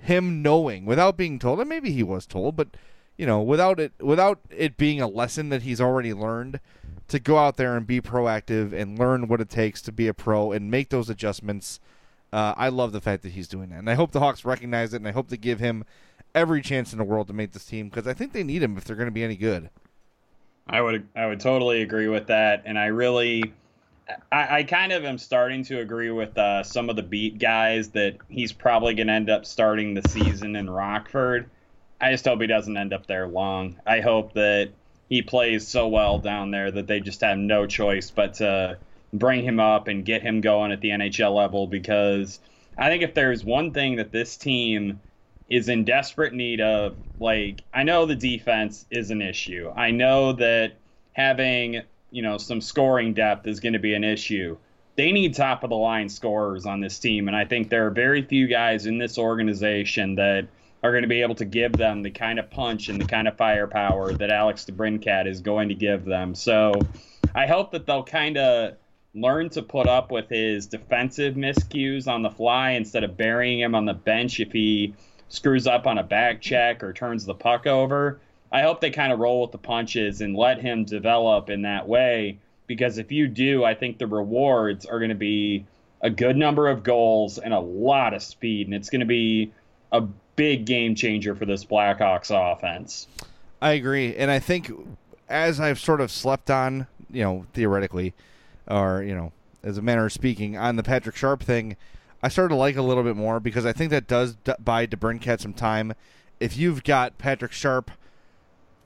him 0.00 0.42
knowing 0.42 0.84
without 0.84 1.16
being 1.16 1.38
told, 1.38 1.60
and 1.60 1.68
maybe 1.68 1.90
he 1.90 2.02
was 2.02 2.26
told, 2.26 2.56
but 2.56 2.68
you 3.16 3.26
know, 3.26 3.40
without 3.40 3.78
it 3.78 3.92
without 4.00 4.40
it 4.50 4.76
being 4.76 5.00
a 5.00 5.06
lesson 5.06 5.48
that 5.50 5.62
he's 5.62 5.80
already 5.80 6.12
learned, 6.12 6.60
to 7.08 7.18
go 7.18 7.38
out 7.38 7.56
there 7.56 7.76
and 7.76 7.86
be 7.86 8.00
proactive 8.00 8.72
and 8.72 8.98
learn 8.98 9.28
what 9.28 9.40
it 9.40 9.48
takes 9.48 9.80
to 9.82 9.92
be 9.92 10.08
a 10.08 10.14
pro 10.14 10.52
and 10.52 10.70
make 10.70 10.88
those 10.90 11.10
adjustments. 11.10 11.80
Uh, 12.32 12.52
I 12.56 12.68
love 12.68 12.90
the 12.90 13.00
fact 13.00 13.22
that 13.22 13.32
he's 13.32 13.46
doing 13.46 13.68
that, 13.68 13.78
and 13.78 13.88
I 13.90 13.94
hope 13.94 14.10
the 14.10 14.18
Hawks 14.18 14.44
recognize 14.44 14.92
it, 14.92 14.96
and 14.96 15.06
I 15.06 15.12
hope 15.12 15.28
they 15.28 15.36
give 15.36 15.60
him 15.60 15.84
every 16.34 16.62
chance 16.62 16.92
in 16.92 16.98
the 16.98 17.04
world 17.04 17.28
to 17.28 17.32
make 17.32 17.52
this 17.52 17.64
team 17.64 17.88
because 17.88 18.06
I 18.06 18.14
think 18.14 18.32
they 18.32 18.42
need 18.42 18.62
him 18.62 18.76
if 18.76 18.84
they're 18.84 18.96
going 18.96 19.08
to 19.08 19.12
be 19.12 19.24
any 19.24 19.36
good. 19.36 19.70
I 20.66 20.80
would 20.80 21.06
I 21.14 21.26
would 21.26 21.40
totally 21.40 21.82
agree 21.82 22.08
with 22.08 22.28
that, 22.28 22.62
and 22.66 22.78
I 22.78 22.86
really. 22.86 23.52
I, 24.30 24.58
I 24.58 24.62
kind 24.64 24.92
of 24.92 25.02
am 25.06 25.16
starting 25.16 25.64
to 25.64 25.80
agree 25.80 26.10
with 26.10 26.36
uh, 26.36 26.62
some 26.62 26.90
of 26.90 26.96
the 26.96 27.02
beat 27.02 27.38
guys 27.38 27.88
that 27.92 28.18
he's 28.28 28.52
probably 28.52 28.92
going 28.92 29.06
to 29.06 29.14
end 29.14 29.30
up 29.30 29.46
starting 29.46 29.94
the 29.94 30.06
season 30.06 30.56
in 30.56 30.68
Rockford. 30.68 31.48
I 32.02 32.10
just 32.10 32.26
hope 32.26 32.42
he 32.42 32.46
doesn't 32.46 32.76
end 32.76 32.92
up 32.92 33.06
there 33.06 33.26
long. 33.26 33.80
I 33.86 34.00
hope 34.00 34.34
that 34.34 34.72
he 35.08 35.22
plays 35.22 35.66
so 35.66 35.88
well 35.88 36.18
down 36.18 36.50
there 36.50 36.70
that 36.70 36.86
they 36.86 37.00
just 37.00 37.22
have 37.22 37.38
no 37.38 37.66
choice 37.66 38.10
but 38.10 38.34
to 38.34 38.76
bring 39.14 39.42
him 39.42 39.58
up 39.58 39.88
and 39.88 40.04
get 40.04 40.20
him 40.20 40.42
going 40.42 40.72
at 40.72 40.82
the 40.82 40.90
NHL 40.90 41.34
level 41.34 41.66
because 41.66 42.40
I 42.76 42.90
think 42.90 43.02
if 43.02 43.14
there's 43.14 43.42
one 43.42 43.72
thing 43.72 43.96
that 43.96 44.12
this 44.12 44.36
team 44.36 45.00
is 45.48 45.68
in 45.68 45.84
desperate 45.84 46.32
need 46.32 46.60
of, 46.60 46.96
like, 47.18 47.62
I 47.72 47.82
know 47.82 48.06
the 48.06 48.16
defense 48.16 48.86
is 48.90 49.10
an 49.10 49.22
issue. 49.22 49.70
I 49.74 49.90
know 49.90 50.32
that 50.34 50.72
having, 51.12 51.82
you 52.10 52.22
know, 52.22 52.38
some 52.38 52.60
scoring 52.60 53.14
depth 53.14 53.46
is 53.46 53.60
going 53.60 53.74
to 53.74 53.78
be 53.78 53.94
an 53.94 54.04
issue. 54.04 54.56
They 54.96 55.12
need 55.12 55.34
top 55.34 55.64
of 55.64 55.70
the 55.70 55.76
line 55.76 56.08
scorers 56.08 56.66
on 56.66 56.80
this 56.80 56.98
team, 56.98 57.28
and 57.28 57.36
I 57.36 57.44
think 57.44 57.68
there 57.68 57.86
are 57.86 57.90
very 57.90 58.22
few 58.22 58.46
guys 58.46 58.86
in 58.86 58.98
this 58.98 59.18
organization 59.18 60.14
that 60.16 60.46
are 60.84 60.92
going 60.92 61.02
to 61.02 61.08
be 61.08 61.22
able 61.22 61.34
to 61.34 61.44
give 61.44 61.72
them 61.72 62.02
the 62.02 62.10
kind 62.10 62.38
of 62.38 62.50
punch 62.50 62.88
and 62.88 63.00
the 63.00 63.06
kind 63.06 63.26
of 63.26 63.36
firepower 63.36 64.12
that 64.12 64.30
Alex 64.30 64.66
DeBrincat 64.66 65.26
is 65.26 65.40
going 65.40 65.70
to 65.70 65.74
give 65.74 66.04
them. 66.04 66.34
So 66.34 66.74
I 67.34 67.46
hope 67.46 67.72
that 67.72 67.86
they'll 67.86 68.04
kind 68.04 68.36
of 68.36 68.76
learn 69.14 69.48
to 69.48 69.62
put 69.62 69.88
up 69.88 70.10
with 70.10 70.28
his 70.28 70.66
defensive 70.66 71.36
miscues 71.36 72.06
on 72.06 72.22
the 72.22 72.30
fly 72.30 72.72
instead 72.72 73.02
of 73.02 73.16
burying 73.16 73.60
him 73.60 73.74
on 73.74 73.86
the 73.86 73.94
bench 73.94 74.40
if 74.40 74.52
he 74.52 74.94
screws 75.28 75.66
up 75.66 75.86
on 75.86 75.98
a 75.98 76.02
back 76.02 76.40
check 76.40 76.82
or 76.82 76.92
turns 76.92 77.24
the 77.24 77.34
puck 77.34 77.66
over. 77.66 78.20
I 78.52 78.62
hope 78.62 78.80
they 78.80 78.90
kind 78.90 79.12
of 79.12 79.18
roll 79.18 79.42
with 79.42 79.52
the 79.52 79.58
punches 79.58 80.20
and 80.20 80.36
let 80.36 80.60
him 80.60 80.84
develop 80.84 81.50
in 81.50 81.62
that 81.62 81.88
way 81.88 82.38
because 82.66 82.98
if 82.98 83.12
you 83.12 83.28
do, 83.28 83.64
I 83.64 83.74
think 83.74 83.98
the 83.98 84.06
rewards 84.06 84.86
are 84.86 84.98
going 84.98 85.10
to 85.10 85.14
be 85.14 85.66
a 86.00 86.10
good 86.10 86.36
number 86.36 86.68
of 86.68 86.82
goals 86.82 87.38
and 87.38 87.52
a 87.52 87.60
lot 87.60 88.14
of 88.14 88.22
speed, 88.22 88.66
and 88.66 88.74
it's 88.74 88.90
going 88.90 89.00
to 89.00 89.06
be 89.06 89.52
a 89.92 90.02
big 90.36 90.66
game 90.66 90.94
changer 90.94 91.34
for 91.34 91.46
this 91.46 91.64
Blackhawks 91.64 92.30
offense. 92.30 93.06
I 93.60 93.72
agree, 93.72 94.14
and 94.16 94.30
I 94.30 94.38
think 94.38 94.70
as 95.28 95.60
I've 95.60 95.80
sort 95.80 96.00
of 96.00 96.10
slept 96.10 96.50
on, 96.50 96.86
you 97.10 97.22
know, 97.22 97.46
theoretically, 97.54 98.12
or 98.68 99.02
you 99.02 99.14
know, 99.14 99.32
as 99.62 99.78
a 99.78 99.82
manner 99.82 100.06
of 100.06 100.12
speaking, 100.12 100.56
on 100.56 100.76
the 100.76 100.82
Patrick 100.82 101.16
Sharp 101.16 101.42
thing, 101.42 101.76
I 102.24 102.28
started 102.28 102.54
to 102.54 102.58
like 102.58 102.76
a 102.76 102.82
little 102.82 103.02
bit 103.02 103.16
more 103.16 103.38
because 103.38 103.66
I 103.66 103.74
think 103.74 103.90
that 103.90 104.06
does 104.06 104.36
d- 104.36 104.54
buy 104.58 104.86
DeBrincat 104.86 105.42
some 105.42 105.52
time. 105.52 105.92
If 106.40 106.56
you've 106.56 106.82
got 106.82 107.18
Patrick 107.18 107.52
Sharp 107.52 107.90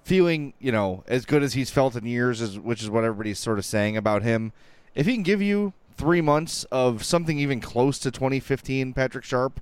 feeling, 0.03 0.55
you 0.59 0.73
know, 0.73 1.05
as 1.07 1.25
good 1.25 1.45
as 1.45 1.53
he's 1.53 1.71
felt 1.71 1.95
in 1.95 2.05
years, 2.05 2.59
which 2.59 2.83
is 2.83 2.91
what 2.91 3.05
everybody's 3.05 3.39
sort 3.39 3.61
of 3.61 3.65
saying 3.65 3.97
about 3.97 4.25
him, 4.25 4.51
if 4.97 5.07
he 5.07 5.15
can 5.15 5.23
give 5.23 5.41
you 5.41 5.73
three 5.97 6.21
months 6.21 6.65
of 6.73 7.05
something 7.05 7.39
even 7.39 7.61
close 7.61 8.01
to 8.01 8.11
2015 8.11 8.93
Patrick 8.93 9.25
Sharp, 9.25 9.61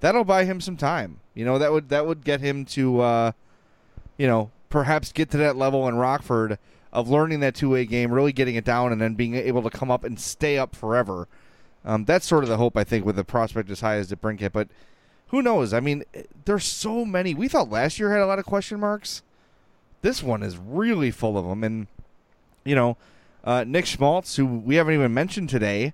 that'll 0.00 0.24
buy 0.24 0.44
him 0.44 0.60
some 0.60 0.76
time. 0.76 1.20
You 1.34 1.44
know, 1.44 1.56
that 1.56 1.70
would 1.70 1.90
that 1.90 2.06
would 2.06 2.24
get 2.24 2.40
him 2.40 2.64
to, 2.64 3.00
uh, 3.00 3.32
you 4.18 4.26
know, 4.26 4.50
perhaps 4.70 5.12
get 5.12 5.30
to 5.30 5.36
that 5.36 5.54
level 5.54 5.86
in 5.86 5.94
Rockford 5.94 6.58
of 6.92 7.08
learning 7.08 7.38
that 7.40 7.54
two 7.54 7.70
way 7.70 7.84
game, 7.84 8.10
really 8.10 8.32
getting 8.32 8.56
it 8.56 8.64
down, 8.64 8.90
and 8.90 9.00
then 9.00 9.14
being 9.14 9.36
able 9.36 9.62
to 9.62 9.70
come 9.70 9.92
up 9.92 10.02
and 10.02 10.18
stay 10.18 10.58
up 10.58 10.74
forever. 10.74 11.28
Um, 11.84 12.04
that's 12.04 12.26
sort 12.26 12.44
of 12.44 12.50
the 12.50 12.56
hope 12.56 12.76
I 12.76 12.84
think 12.84 13.04
with 13.04 13.16
the 13.16 13.24
prospect 13.24 13.70
as 13.70 13.80
high 13.80 13.96
as 13.96 14.10
DeBrincat, 14.10 14.52
but 14.52 14.68
who 15.28 15.42
knows? 15.42 15.74
I 15.74 15.80
mean, 15.80 16.04
there's 16.44 16.64
so 16.64 17.04
many. 17.04 17.34
We 17.34 17.48
thought 17.48 17.70
last 17.70 17.98
year 17.98 18.10
had 18.10 18.20
a 18.20 18.26
lot 18.26 18.38
of 18.38 18.46
question 18.46 18.80
marks. 18.80 19.22
This 20.02 20.22
one 20.22 20.42
is 20.42 20.56
really 20.56 21.10
full 21.10 21.36
of 21.36 21.46
them, 21.46 21.64
and 21.64 21.86
you 22.64 22.74
know, 22.74 22.96
uh, 23.42 23.64
Nick 23.64 23.86
Schmaltz, 23.86 24.36
who 24.36 24.46
we 24.46 24.76
haven't 24.76 24.94
even 24.94 25.12
mentioned 25.12 25.48
today, 25.48 25.92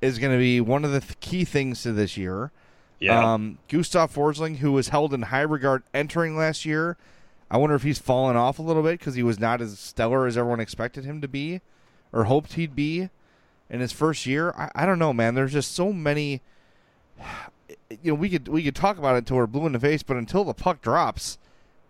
is 0.00 0.18
going 0.18 0.32
to 0.32 0.38
be 0.38 0.60
one 0.60 0.84
of 0.84 0.92
the 0.92 1.00
th- 1.00 1.20
key 1.20 1.44
things 1.44 1.82
to 1.82 1.92
this 1.92 2.16
year. 2.16 2.50
Yeah. 2.98 3.34
Um, 3.34 3.58
Gustav 3.68 4.14
Forsling, 4.14 4.58
who 4.58 4.72
was 4.72 4.88
held 4.88 5.12
in 5.12 5.22
high 5.22 5.42
regard 5.42 5.82
entering 5.92 6.36
last 6.36 6.64
year, 6.64 6.96
I 7.50 7.58
wonder 7.58 7.76
if 7.76 7.82
he's 7.82 7.98
fallen 7.98 8.36
off 8.36 8.58
a 8.58 8.62
little 8.62 8.82
bit 8.82 8.98
because 8.98 9.14
he 9.14 9.22
was 9.22 9.38
not 9.38 9.60
as 9.60 9.78
stellar 9.78 10.26
as 10.26 10.36
everyone 10.36 10.60
expected 10.60 11.04
him 11.04 11.20
to 11.20 11.28
be 11.28 11.60
or 12.12 12.24
hoped 12.24 12.54
he'd 12.54 12.74
be 12.74 13.10
in 13.70 13.80
his 13.80 13.92
first 13.92 14.26
year. 14.26 14.52
I, 14.56 14.70
I 14.74 14.86
don't 14.86 14.98
know, 14.98 15.12
man. 15.12 15.34
There's 15.34 15.52
just 15.52 15.72
so 15.72 15.92
many. 15.92 16.42
You 17.88 18.12
know, 18.12 18.14
we 18.14 18.28
could 18.28 18.48
we 18.48 18.64
could 18.64 18.74
talk 18.74 18.98
about 18.98 19.14
it 19.14 19.18
until 19.18 19.36
we're 19.36 19.46
blue 19.46 19.66
in 19.66 19.72
the 19.72 19.78
face, 19.78 20.02
but 20.02 20.16
until 20.16 20.42
the 20.42 20.54
puck 20.54 20.82
drops, 20.82 21.38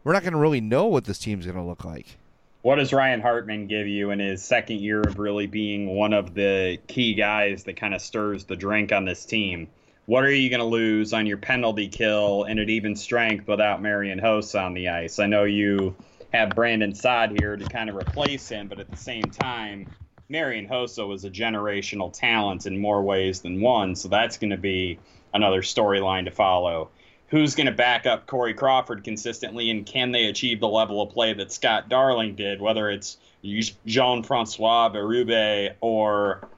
we're 0.04 0.12
not 0.12 0.22
going 0.22 0.34
to 0.34 0.38
really 0.38 0.60
know 0.60 0.86
what 0.86 1.04
this 1.04 1.18
team's 1.18 1.46
going 1.46 1.56
to 1.56 1.62
look 1.62 1.84
like. 1.84 2.18
What 2.60 2.76
does 2.76 2.92
Ryan 2.92 3.20
Hartman 3.20 3.66
give 3.66 3.86
you 3.86 4.10
in 4.10 4.18
his 4.18 4.44
second 4.44 4.80
year 4.80 5.00
of 5.00 5.18
really 5.18 5.46
being 5.46 5.86
one 5.86 6.12
of 6.12 6.34
the 6.34 6.78
key 6.86 7.14
guys 7.14 7.64
that 7.64 7.76
kind 7.76 7.94
of 7.94 8.02
stirs 8.02 8.44
the 8.44 8.56
drink 8.56 8.92
on 8.92 9.04
this 9.04 9.24
team? 9.24 9.68
What 10.06 10.24
are 10.24 10.32
you 10.32 10.50
going 10.50 10.60
to 10.60 10.66
lose 10.66 11.12
on 11.12 11.26
your 11.26 11.38
penalty 11.38 11.88
kill 11.88 12.44
and 12.44 12.60
at 12.60 12.68
even 12.68 12.94
strength 12.94 13.48
without 13.48 13.82
Marian 13.82 14.20
Hossa 14.20 14.62
on 14.64 14.74
the 14.74 14.88
ice? 14.88 15.18
I 15.18 15.26
know 15.26 15.44
you 15.44 15.96
have 16.32 16.50
Brandon 16.50 16.94
Saad 16.94 17.36
here 17.40 17.56
to 17.56 17.64
kind 17.64 17.88
of 17.88 17.96
replace 17.96 18.48
him, 18.48 18.68
but 18.68 18.78
at 18.78 18.90
the 18.90 18.96
same 18.96 19.24
time, 19.24 19.88
Marian 20.28 20.68
Hossa 20.68 21.06
was 21.06 21.24
a 21.24 21.30
generational 21.30 22.12
talent 22.12 22.66
in 22.66 22.78
more 22.78 23.02
ways 23.02 23.40
than 23.42 23.60
one, 23.60 23.94
so 23.94 24.08
that's 24.08 24.38
going 24.38 24.50
to 24.50 24.56
be 24.56 24.98
another 25.34 25.62
storyline 25.62 26.24
to 26.24 26.30
follow. 26.30 26.90
Who's 27.28 27.54
going 27.54 27.66
to 27.66 27.72
back 27.72 28.06
up 28.06 28.26
Corey 28.26 28.54
Crawford 28.54 29.02
consistently, 29.04 29.70
and 29.70 29.84
can 29.84 30.12
they 30.12 30.26
achieve 30.26 30.60
the 30.60 30.68
level 30.68 31.02
of 31.02 31.10
play 31.10 31.32
that 31.34 31.52
Scott 31.52 31.88
Darling 31.88 32.36
did, 32.36 32.60
whether 32.60 32.88
it's 32.90 33.18
Jean 33.44 34.22
Francois 34.22 34.90
Berube 34.90 35.74
or 35.80 36.48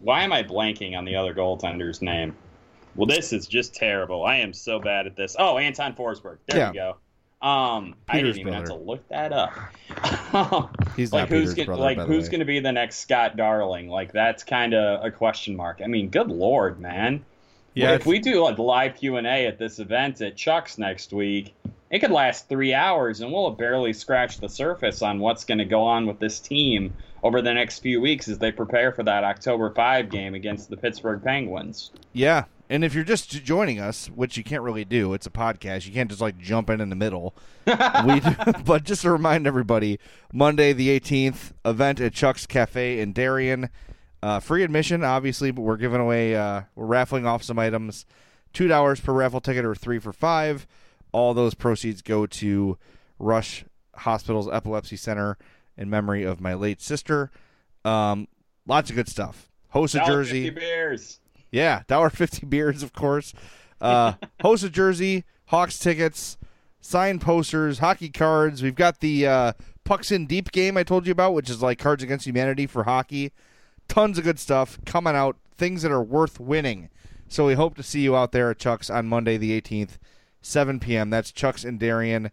why 0.00 0.22
am 0.22 0.32
I 0.32 0.42
blanking 0.42 0.96
on 0.96 1.04
the 1.04 1.16
other 1.16 1.34
goaltender's 1.34 2.02
name? 2.02 2.36
Well, 2.94 3.06
this 3.06 3.32
is 3.32 3.46
just 3.46 3.74
terrible. 3.74 4.24
I 4.24 4.36
am 4.36 4.52
so 4.52 4.78
bad 4.78 5.06
at 5.06 5.16
this. 5.16 5.34
Oh, 5.38 5.58
Anton 5.58 5.94
Forsberg. 5.94 6.38
There 6.46 6.58
Yeah. 6.58 6.70
we 6.70 6.74
go. 6.76 6.96
Um, 7.42 7.96
I 8.08 8.20
didn't 8.20 8.38
even 8.38 8.52
have 8.52 8.66
to 8.66 8.74
look 8.74 9.06
that 9.08 9.32
up. 9.32 9.52
He's 10.96 11.12
like 11.12 11.28
who's 11.28 11.54
gonna, 11.54 11.66
brother, 11.66 11.82
like 11.82 11.98
who's 11.98 12.28
going 12.28 12.38
to 12.38 12.46
be 12.46 12.60
the 12.60 12.70
next 12.70 12.98
Scott 12.98 13.36
Darling? 13.36 13.88
Like 13.88 14.12
that's 14.12 14.44
kind 14.44 14.74
of 14.74 15.04
a 15.04 15.10
question 15.10 15.56
mark. 15.56 15.80
I 15.82 15.88
mean, 15.88 16.08
good 16.08 16.28
lord, 16.28 16.78
man. 16.78 17.24
Yeah, 17.74 17.94
if 17.94 18.06
we 18.06 18.20
do 18.20 18.42
like 18.44 18.58
live 18.58 18.94
Q 18.94 19.16
and 19.16 19.26
A 19.26 19.46
at 19.46 19.58
this 19.58 19.80
event 19.80 20.20
at 20.20 20.36
Chuck's 20.36 20.78
next 20.78 21.12
week, 21.12 21.54
it 21.90 21.98
could 21.98 22.12
last 22.12 22.48
three 22.48 22.74
hours, 22.74 23.20
and 23.20 23.32
we'll 23.32 23.50
have 23.50 23.58
barely 23.58 23.92
scratched 23.92 24.40
the 24.40 24.48
surface 24.48 25.02
on 25.02 25.18
what's 25.18 25.44
going 25.44 25.58
to 25.58 25.64
go 25.64 25.82
on 25.82 26.06
with 26.06 26.20
this 26.20 26.38
team 26.38 26.94
over 27.24 27.42
the 27.42 27.52
next 27.52 27.80
few 27.80 28.00
weeks 28.00 28.28
as 28.28 28.38
they 28.38 28.52
prepare 28.52 28.92
for 28.92 29.02
that 29.02 29.24
October 29.24 29.70
five 29.70 30.10
game 30.10 30.34
against 30.34 30.70
the 30.70 30.76
Pittsburgh 30.76 31.22
Penguins. 31.22 31.90
Yeah, 32.12 32.44
and 32.72 32.82
if 32.84 32.94
you're 32.94 33.04
just 33.04 33.28
joining 33.44 33.78
us, 33.78 34.06
which 34.06 34.38
you 34.38 34.42
can't 34.42 34.62
really 34.62 34.86
do, 34.86 35.12
it's 35.12 35.26
a 35.26 35.30
podcast. 35.30 35.86
You 35.86 35.92
can't 35.92 36.08
just 36.08 36.22
like 36.22 36.38
jump 36.38 36.70
in 36.70 36.80
in 36.80 36.88
the 36.88 36.96
middle. 36.96 37.36
we, 37.66 38.22
but 38.64 38.84
just 38.84 39.02
to 39.02 39.10
remind 39.10 39.46
everybody, 39.46 40.00
Monday 40.32 40.72
the 40.72 40.98
18th 40.98 41.52
event 41.66 42.00
at 42.00 42.14
Chuck's 42.14 42.46
Cafe 42.46 42.98
in 42.98 43.12
Darien. 43.12 43.68
Uh, 44.22 44.40
free 44.40 44.62
admission, 44.62 45.04
obviously, 45.04 45.50
but 45.50 45.60
we're 45.60 45.76
giving 45.76 46.00
away, 46.00 46.34
uh, 46.34 46.62
we're 46.74 46.86
raffling 46.86 47.26
off 47.26 47.42
some 47.42 47.58
items. 47.58 48.06
Two 48.54 48.68
dollars 48.68 49.00
per 49.00 49.12
raffle 49.12 49.42
ticket, 49.42 49.66
or 49.66 49.74
three 49.74 49.98
for 49.98 50.14
five. 50.14 50.66
All 51.12 51.34
those 51.34 51.52
proceeds 51.52 52.00
go 52.00 52.24
to 52.24 52.78
Rush 53.18 53.66
Hospital's 53.96 54.48
Epilepsy 54.50 54.96
Center 54.96 55.36
in 55.76 55.90
memory 55.90 56.22
of 56.22 56.40
my 56.40 56.54
late 56.54 56.80
sister. 56.80 57.30
Um, 57.84 58.28
lots 58.66 58.88
of 58.88 58.96
good 58.96 59.08
stuff. 59.08 59.50
Hossa 59.74 60.06
jersey. 60.06 60.44
50 60.44 60.60
beers. 60.60 61.18
Yeah, 61.52 61.82
dollar 61.86 62.10
fifty 62.10 62.44
beers, 62.46 62.82
of 62.82 62.92
course. 62.92 63.32
Uh, 63.80 64.14
Hossa 64.40 64.70
jersey, 64.70 65.24
Hawks 65.46 65.78
tickets, 65.78 66.38
signed 66.80 67.20
posters, 67.20 67.78
hockey 67.78 68.08
cards. 68.08 68.62
We've 68.62 68.74
got 68.74 69.00
the 69.00 69.26
uh, 69.26 69.52
Pucks 69.84 70.10
in 70.10 70.26
Deep 70.26 70.52
game 70.52 70.76
I 70.76 70.82
told 70.82 71.06
you 71.06 71.12
about, 71.12 71.34
which 71.34 71.50
is 71.50 71.62
like 71.62 71.78
Cards 71.78 72.02
Against 72.02 72.26
Humanity 72.26 72.66
for 72.66 72.84
hockey. 72.84 73.32
Tons 73.88 74.18
of 74.18 74.24
good 74.24 74.38
stuff 74.38 74.78
coming 74.86 75.14
out. 75.14 75.36
Things 75.56 75.82
that 75.82 75.92
are 75.92 76.02
worth 76.02 76.40
winning. 76.40 76.88
So 77.28 77.46
we 77.46 77.54
hope 77.54 77.76
to 77.76 77.82
see 77.82 78.00
you 78.00 78.16
out 78.16 78.32
there 78.32 78.50
at 78.50 78.58
Chuck's 78.58 78.90
on 78.90 79.08
Monday 79.08 79.36
the 79.36 79.58
18th, 79.60 79.98
7 80.42 80.80
p.m. 80.80 81.10
That's 81.10 81.32
Chuck's 81.32 81.64
in 81.64 81.78
Darien, 81.78 82.30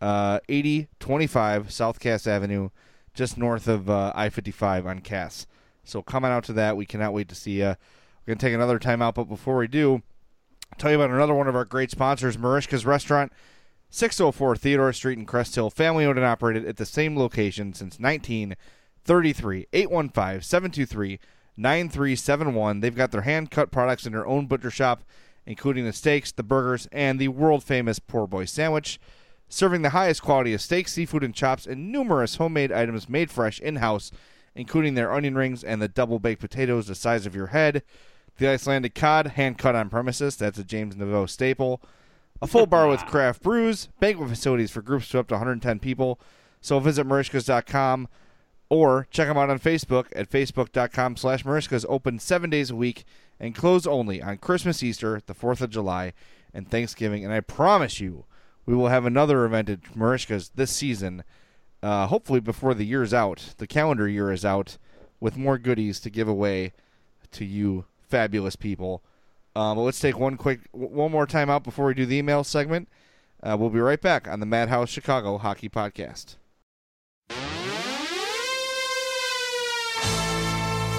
uh, 0.00 0.40
8025 0.48 1.72
South 1.72 2.00
Cass 2.00 2.26
Avenue, 2.26 2.70
just 3.12 3.36
north 3.36 3.66
of 3.66 3.90
uh, 3.90 4.12
I-55 4.14 4.86
on 4.86 5.00
Cass. 5.00 5.46
So 5.84 6.00
coming 6.00 6.30
out 6.30 6.44
to 6.44 6.52
that, 6.54 6.76
we 6.76 6.86
cannot 6.86 7.12
wait 7.12 7.28
to 7.28 7.34
see 7.34 7.58
you. 7.58 7.76
We're 8.26 8.32
going 8.32 8.38
to 8.38 8.46
take 8.46 8.54
another 8.54 8.80
time 8.80 9.02
out, 9.02 9.14
but 9.14 9.28
before 9.28 9.56
we 9.56 9.68
do, 9.68 10.02
I'll 10.72 10.78
tell 10.78 10.90
you 10.90 11.00
about 11.00 11.14
another 11.14 11.34
one 11.34 11.46
of 11.46 11.54
our 11.54 11.64
great 11.64 11.92
sponsors, 11.92 12.36
Merichka's 12.36 12.84
Restaurant, 12.84 13.32
604 13.90 14.56
Theodore 14.56 14.92
Street 14.92 15.16
in 15.16 15.26
Crest 15.26 15.54
Hill, 15.54 15.70
family 15.70 16.04
owned 16.04 16.18
and 16.18 16.26
operated 16.26 16.66
at 16.66 16.76
the 16.76 16.84
same 16.84 17.16
location 17.16 17.72
since 17.72 17.98
33 17.98 19.66
815 19.72 20.42
723 20.42 21.20
9371. 21.56 22.80
They've 22.80 22.96
got 22.96 23.12
their 23.12 23.22
hand 23.22 23.52
cut 23.52 23.70
products 23.70 24.06
in 24.06 24.12
their 24.12 24.26
own 24.26 24.46
butcher 24.46 24.72
shop, 24.72 25.04
including 25.46 25.84
the 25.84 25.92
steaks, 25.92 26.32
the 26.32 26.42
burgers, 26.42 26.88
and 26.90 27.20
the 27.20 27.28
world 27.28 27.62
famous 27.62 28.00
Poor 28.00 28.26
Boy 28.26 28.44
sandwich. 28.44 28.98
Serving 29.48 29.82
the 29.82 29.90
highest 29.90 30.22
quality 30.22 30.52
of 30.52 30.60
steak, 30.60 30.88
seafood, 30.88 31.22
and 31.22 31.32
chops, 31.32 31.64
and 31.64 31.92
numerous 31.92 32.34
homemade 32.34 32.72
items 32.72 33.08
made 33.08 33.30
fresh 33.30 33.60
in 33.60 33.76
house, 33.76 34.10
including 34.56 34.94
their 34.94 35.12
onion 35.12 35.36
rings 35.36 35.62
and 35.62 35.80
the 35.80 35.86
double 35.86 36.18
baked 36.18 36.40
potatoes 36.40 36.88
the 36.88 36.96
size 36.96 37.24
of 37.24 37.36
your 37.36 37.48
head. 37.48 37.84
The 38.38 38.48
Icelandic 38.48 38.94
cod, 38.94 39.28
hand 39.28 39.56
cut 39.56 39.74
on 39.74 39.88
premises. 39.88 40.36
That's 40.36 40.58
a 40.58 40.64
James 40.64 40.94
Naveau 40.94 41.28
staple. 41.28 41.80
A 42.42 42.46
full 42.46 42.66
bar 42.66 42.88
with 42.88 43.06
craft 43.06 43.42
brews, 43.42 43.88
banquet 43.98 44.28
facilities 44.28 44.70
for 44.70 44.82
groups 44.82 45.08
to 45.10 45.18
up 45.18 45.28
to 45.28 45.34
110 45.34 45.78
people. 45.78 46.20
So 46.60 46.78
visit 46.78 47.06
Merichkas.com 47.06 48.08
or 48.68 49.06
check 49.10 49.28
them 49.28 49.38
out 49.38 49.50
on 49.50 49.58
Facebook 49.58 50.06
at 50.14 50.30
facebook.com 50.30 51.16
slash 51.16 51.44
Merichkas. 51.44 51.86
Open 51.88 52.18
seven 52.18 52.50
days 52.50 52.70
a 52.70 52.76
week 52.76 53.04
and 53.40 53.54
close 53.54 53.86
only 53.86 54.20
on 54.20 54.38
Christmas, 54.38 54.82
Easter, 54.82 55.22
the 55.26 55.34
4th 55.34 55.60
of 55.60 55.70
July, 55.70 56.12
and 56.52 56.70
Thanksgiving. 56.70 57.24
And 57.24 57.32
I 57.32 57.40
promise 57.40 58.00
you, 58.00 58.24
we 58.66 58.74
will 58.74 58.88
have 58.88 59.06
another 59.06 59.44
event 59.44 59.70
at 59.70 59.96
Merichka's 59.96 60.50
this 60.54 60.72
season, 60.72 61.22
uh, 61.82 62.08
hopefully 62.08 62.40
before 62.40 62.74
the 62.74 62.84
year's 62.84 63.14
out, 63.14 63.54
the 63.58 63.66
calendar 63.66 64.08
year 64.08 64.32
is 64.32 64.44
out, 64.44 64.76
with 65.20 65.36
more 65.36 65.56
goodies 65.56 66.00
to 66.00 66.10
give 66.10 66.28
away 66.28 66.72
to 67.30 67.44
you 67.44 67.84
fabulous 68.08 68.56
people. 68.56 69.02
Um, 69.54 69.76
but 69.76 69.82
let's 69.82 70.00
take 70.00 70.18
one 70.18 70.36
quick, 70.36 70.60
one 70.72 71.10
more 71.10 71.26
time 71.26 71.48
out 71.48 71.64
before 71.64 71.86
we 71.86 71.94
do 71.94 72.04
the 72.06 72.16
email 72.16 72.44
segment. 72.44 72.88
Uh, 73.42 73.56
we'll 73.58 73.70
be 73.70 73.80
right 73.80 74.00
back 74.00 74.28
on 74.28 74.40
the 74.40 74.46
Madhouse 74.46 74.90
Chicago 74.90 75.38
Hockey 75.38 75.68
Podcast. 75.68 76.36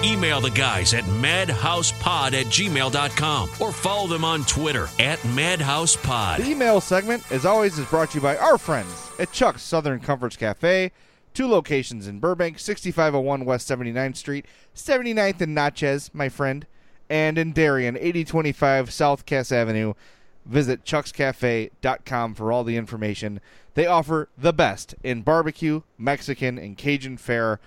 Email 0.04 0.39
the 0.39 0.52
guys 0.52 0.93
at 0.93 1.04
madhousepod 1.04 2.34
at 2.34 2.46
gmail.com 2.46 3.50
or 3.60 3.72
follow 3.72 4.08
them 4.08 4.24
on 4.24 4.43
Twitter 4.46 4.88
at 5.00 5.20
madhousepod. 5.20 6.38
The 6.38 6.50
email 6.50 6.80
segment, 6.80 7.30
as 7.32 7.46
always, 7.46 7.78
is 7.78 7.86
brought 7.88 8.12
to 8.12 8.17
you 8.20 8.22
by 8.22 8.38
our 8.38 8.58
friends 8.58 9.12
at 9.20 9.32
Chuck's 9.32 9.63
Southern 9.63 10.00
Comforts 10.00 10.38
Cafe. 10.38 10.91
Two 11.34 11.48
locations 11.48 12.08
in 12.08 12.20
Burbank, 12.20 12.58
6501 12.58 13.43
West 13.43 13.70
79th 13.70 14.15
Street, 14.15 14.46
79th 14.76 15.41
and 15.41 15.54
Natchez, 15.54 16.10
my 16.13 16.30
friend, 16.30 16.65
and 17.10 17.38
in 17.38 17.54
Darien, 17.54 17.96
8025 17.98 18.91
South 18.91 19.26
Cass 19.26 19.52
Avenue. 19.52 19.93
Visit 20.46 20.86
chuckscafe.com 20.86 22.36
for 22.36 22.52
all 22.52 22.63
the 22.63 22.78
information. 22.78 23.41
They 23.74 23.86
offer 23.86 24.30
the 24.38 24.54
best 24.54 24.96
in 25.04 25.22
barbecue, 25.22 25.82
Mexican, 25.98 26.58
and 26.58 26.78
Cajun 26.78 27.17
fare. 27.17 27.60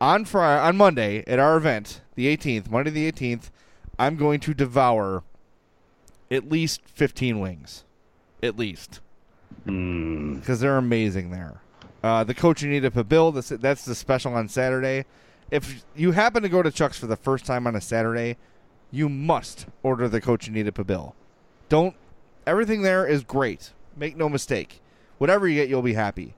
On 0.00 0.24
Friday, 0.24 0.62
on 0.62 0.76
Monday 0.76 1.22
at 1.26 1.38
our 1.38 1.58
event, 1.58 2.00
the 2.14 2.34
18th, 2.34 2.70
Monday 2.70 2.90
the 2.90 3.12
18th, 3.12 3.50
I'm 3.98 4.16
going 4.16 4.40
to 4.40 4.54
devour 4.54 5.22
at 6.30 6.48
least 6.48 6.80
15 6.86 7.38
wings. 7.38 7.84
At 8.42 8.56
least. 8.56 9.00
Because 9.66 10.60
they're 10.60 10.78
amazing 10.78 11.30
there. 11.30 11.60
Uh, 12.02 12.24
the 12.24 12.34
Coach 12.34 12.62
Anita 12.62 12.90
bill, 13.04 13.30
that's, 13.30 13.50
that's 13.50 13.84
the 13.84 13.94
special 13.94 14.34
on 14.34 14.48
Saturday. 14.48 15.04
If 15.50 15.84
you 15.94 16.12
happen 16.12 16.42
to 16.42 16.48
go 16.48 16.62
to 16.62 16.70
Chuck's 16.70 16.98
for 16.98 17.06
the 17.06 17.16
first 17.16 17.44
time 17.44 17.66
on 17.66 17.76
a 17.76 17.80
Saturday, 17.80 18.38
you 18.90 19.08
must 19.08 19.66
order 19.82 20.08
the 20.08 20.20
Coach 20.20 20.48
Anita 20.48 20.72
bill. 20.84 21.14
Don't. 21.68 21.94
Everything 22.46 22.82
there 22.82 23.06
is 23.06 23.22
great. 23.22 23.72
Make 23.96 24.16
no 24.16 24.28
mistake. 24.28 24.80
Whatever 25.18 25.46
you 25.46 25.56
get, 25.56 25.68
you'll 25.68 25.82
be 25.82 25.94
happy. 25.94 26.34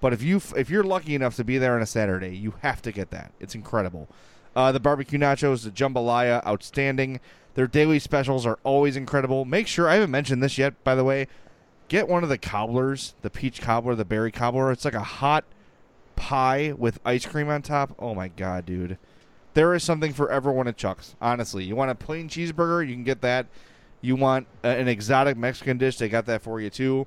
But 0.00 0.12
if 0.12 0.22
you 0.22 0.40
if 0.56 0.70
you're 0.70 0.84
lucky 0.84 1.14
enough 1.14 1.36
to 1.36 1.44
be 1.44 1.58
there 1.58 1.74
on 1.74 1.82
a 1.82 1.86
Saturday, 1.86 2.36
you 2.36 2.54
have 2.62 2.82
to 2.82 2.92
get 2.92 3.10
that. 3.10 3.32
It's 3.40 3.54
incredible. 3.54 4.08
Uh, 4.54 4.72
the 4.72 4.80
barbecue 4.80 5.18
nachos, 5.18 5.64
the 5.64 5.70
jambalaya, 5.70 6.44
outstanding. 6.46 7.20
Their 7.54 7.66
daily 7.66 7.98
specials 7.98 8.46
are 8.46 8.58
always 8.64 8.96
incredible. 8.96 9.44
Make 9.44 9.66
sure 9.66 9.88
I 9.88 9.94
haven't 9.94 10.10
mentioned 10.10 10.42
this 10.42 10.58
yet, 10.58 10.82
by 10.84 10.94
the 10.94 11.04
way. 11.04 11.26
Get 11.88 12.08
one 12.08 12.22
of 12.22 12.28
the 12.28 12.38
cobblers, 12.38 13.14
the 13.22 13.30
peach 13.30 13.60
cobbler, 13.60 13.94
the 13.94 14.04
berry 14.04 14.32
cobbler. 14.32 14.70
It's 14.72 14.84
like 14.84 14.94
a 14.94 15.00
hot 15.00 15.44
pie 16.16 16.74
with 16.76 17.00
ice 17.04 17.26
cream 17.26 17.48
on 17.48 17.62
top. 17.62 17.94
Oh 17.98 18.14
my 18.14 18.28
god, 18.28 18.66
dude! 18.66 18.98
There 19.56 19.72
is 19.72 19.82
something 19.82 20.12
for 20.12 20.30
everyone 20.30 20.68
at 20.68 20.76
Chuck's. 20.76 21.14
Honestly, 21.18 21.64
you 21.64 21.74
want 21.74 21.90
a 21.90 21.94
plain 21.94 22.28
cheeseburger, 22.28 22.86
you 22.86 22.92
can 22.92 23.04
get 23.04 23.22
that. 23.22 23.46
You 24.02 24.14
want 24.14 24.46
an 24.62 24.86
exotic 24.86 25.38
Mexican 25.38 25.78
dish, 25.78 25.96
they 25.96 26.10
got 26.10 26.26
that 26.26 26.42
for 26.42 26.60
you 26.60 26.68
too. 26.68 27.06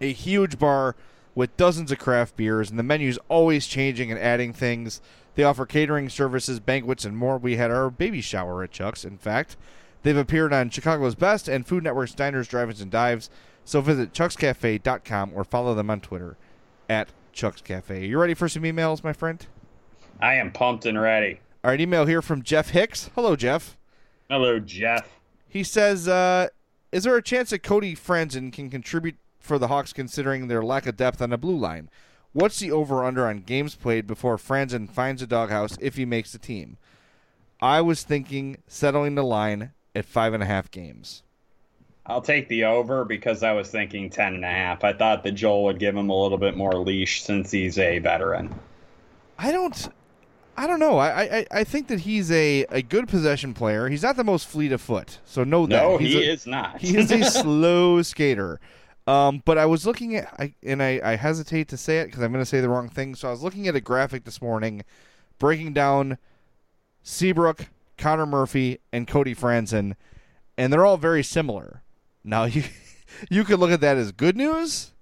A 0.00 0.12
huge 0.12 0.60
bar 0.60 0.94
with 1.34 1.56
dozens 1.56 1.90
of 1.90 1.98
craft 1.98 2.36
beers, 2.36 2.70
and 2.70 2.78
the 2.78 2.84
menu's 2.84 3.18
always 3.28 3.66
changing 3.66 4.12
and 4.12 4.20
adding 4.20 4.52
things. 4.52 5.00
They 5.34 5.42
offer 5.42 5.66
catering 5.66 6.08
services, 6.08 6.60
banquets, 6.60 7.04
and 7.04 7.16
more. 7.16 7.36
We 7.36 7.56
had 7.56 7.72
our 7.72 7.90
baby 7.90 8.20
shower 8.20 8.62
at 8.62 8.70
Chuck's, 8.70 9.04
in 9.04 9.18
fact. 9.18 9.56
They've 10.04 10.16
appeared 10.16 10.52
on 10.52 10.70
Chicago's 10.70 11.16
Best 11.16 11.48
and 11.48 11.66
Food 11.66 11.82
Network's 11.82 12.14
Diners, 12.14 12.46
Drive-Ins, 12.46 12.80
and 12.80 12.92
Dives. 12.92 13.28
So 13.64 13.80
visit 13.80 14.12
chuckscafe.com 14.12 15.32
or 15.34 15.42
follow 15.42 15.74
them 15.74 15.90
on 15.90 16.00
Twitter 16.00 16.36
at 16.88 17.08
Chuck's 17.32 17.60
Cafe. 17.60 18.06
You 18.06 18.20
ready 18.20 18.34
for 18.34 18.48
some 18.48 18.62
emails, 18.62 19.02
my 19.02 19.12
friend? 19.12 19.44
I 20.20 20.34
am 20.34 20.52
pumped 20.52 20.86
and 20.86 21.00
ready. 21.00 21.40
All 21.66 21.72
right, 21.72 21.80
email 21.80 22.06
here 22.06 22.22
from 22.22 22.44
Jeff 22.44 22.70
Hicks. 22.70 23.10
Hello, 23.16 23.34
Jeff. 23.34 23.76
Hello, 24.30 24.60
Jeff. 24.60 25.18
He 25.48 25.64
says, 25.64 26.06
uh, 26.06 26.46
"Is 26.92 27.02
there 27.02 27.16
a 27.16 27.22
chance 27.22 27.50
that 27.50 27.64
Cody 27.64 27.96
Franson 27.96 28.52
can 28.52 28.70
contribute 28.70 29.16
for 29.40 29.58
the 29.58 29.66
Hawks, 29.66 29.92
considering 29.92 30.46
their 30.46 30.62
lack 30.62 30.86
of 30.86 30.96
depth 30.96 31.20
on 31.20 31.30
the 31.30 31.36
blue 31.36 31.56
line? 31.56 31.90
What's 32.32 32.60
the 32.60 32.70
over/under 32.70 33.26
on 33.26 33.40
games 33.40 33.74
played 33.74 34.06
before 34.06 34.36
Franzen 34.36 34.88
finds 34.88 35.22
a 35.22 35.26
doghouse 35.26 35.76
if 35.80 35.96
he 35.96 36.04
makes 36.04 36.30
the 36.30 36.38
team? 36.38 36.76
I 37.60 37.80
was 37.80 38.04
thinking 38.04 38.58
settling 38.68 39.16
the 39.16 39.24
line 39.24 39.72
at 39.92 40.04
five 40.04 40.34
and 40.34 40.44
a 40.44 40.46
half 40.46 40.70
games. 40.70 41.24
I'll 42.06 42.22
take 42.22 42.46
the 42.46 42.62
over 42.62 43.04
because 43.04 43.42
I 43.42 43.50
was 43.50 43.70
thinking 43.70 44.08
ten 44.08 44.36
and 44.36 44.44
a 44.44 44.52
half. 44.52 44.84
I 44.84 44.92
thought 44.92 45.24
that 45.24 45.32
Joel 45.32 45.64
would 45.64 45.80
give 45.80 45.96
him 45.96 46.10
a 46.10 46.22
little 46.22 46.38
bit 46.38 46.56
more 46.56 46.74
leash 46.74 47.24
since 47.24 47.50
he's 47.50 47.76
a 47.76 47.98
veteran. 47.98 48.54
I 49.36 49.50
don't." 49.50 49.88
I 50.56 50.66
don't 50.66 50.80
know. 50.80 50.98
I, 50.98 51.22
I 51.38 51.46
I 51.50 51.64
think 51.64 51.88
that 51.88 52.00
he's 52.00 52.30
a, 52.32 52.64
a 52.70 52.82
good 52.82 53.08
possession 53.08 53.52
player. 53.54 53.88
He's 53.88 54.02
not 54.02 54.16
the 54.16 54.24
most 54.24 54.46
fleet 54.48 54.72
of 54.72 54.80
foot, 54.80 55.18
so 55.24 55.44
know 55.44 55.66
that. 55.66 55.82
No, 55.82 55.98
He's 55.98 56.14
he 56.14 56.28
a- 56.28 56.32
is 56.32 56.46
not. 56.46 56.80
he 56.80 56.96
is 56.96 57.10
a 57.10 57.22
slow 57.30 58.00
skater. 58.02 58.58
Um, 59.06 59.42
but 59.44 59.56
I 59.56 59.66
was 59.66 59.86
looking 59.86 60.16
at, 60.16 60.32
I, 60.36 60.54
and 60.64 60.82
I, 60.82 61.00
I 61.04 61.14
hesitate 61.16 61.68
to 61.68 61.76
say 61.76 61.98
it 62.00 62.06
because 62.06 62.22
I'm 62.22 62.32
going 62.32 62.42
to 62.42 62.48
say 62.48 62.60
the 62.60 62.68
wrong 62.68 62.88
thing. 62.88 63.14
So 63.14 63.28
I 63.28 63.30
was 63.30 63.40
looking 63.40 63.68
at 63.68 63.76
a 63.76 63.80
graphic 63.80 64.24
this 64.24 64.42
morning, 64.42 64.82
breaking 65.38 65.74
down 65.74 66.18
Seabrook, 67.02 67.66
Connor 67.98 68.26
Murphy, 68.26 68.80
and 68.92 69.06
Cody 69.06 69.34
Franson, 69.34 69.94
and 70.58 70.72
they're 70.72 70.84
all 70.84 70.96
very 70.96 71.22
similar. 71.22 71.82
Now 72.24 72.44
you 72.46 72.64
you 73.30 73.44
could 73.44 73.58
look 73.60 73.70
at 73.70 73.80
that 73.80 73.96
as 73.96 74.10
good 74.12 74.36
news, 74.36 74.92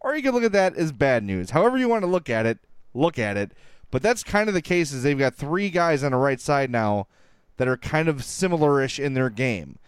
or 0.00 0.14
you 0.14 0.22
could 0.22 0.34
look 0.34 0.44
at 0.44 0.52
that 0.52 0.76
as 0.76 0.92
bad 0.92 1.24
news. 1.24 1.50
However 1.50 1.78
you 1.78 1.88
want 1.88 2.02
to 2.02 2.08
look 2.10 2.28
at 2.28 2.44
it, 2.46 2.58
look 2.92 3.18
at 3.18 3.36
it. 3.36 3.52
But 3.90 4.02
that's 4.02 4.22
kind 4.22 4.48
of 4.48 4.54
the 4.54 4.62
case. 4.62 4.92
Is 4.92 5.02
they've 5.02 5.18
got 5.18 5.34
three 5.34 5.70
guys 5.70 6.02
on 6.02 6.12
the 6.12 6.18
right 6.18 6.40
side 6.40 6.70
now 6.70 7.06
that 7.56 7.68
are 7.68 7.76
kind 7.76 8.08
of 8.08 8.24
similar-ish 8.24 8.98
in 8.98 9.14
their 9.14 9.30
game. 9.30 9.78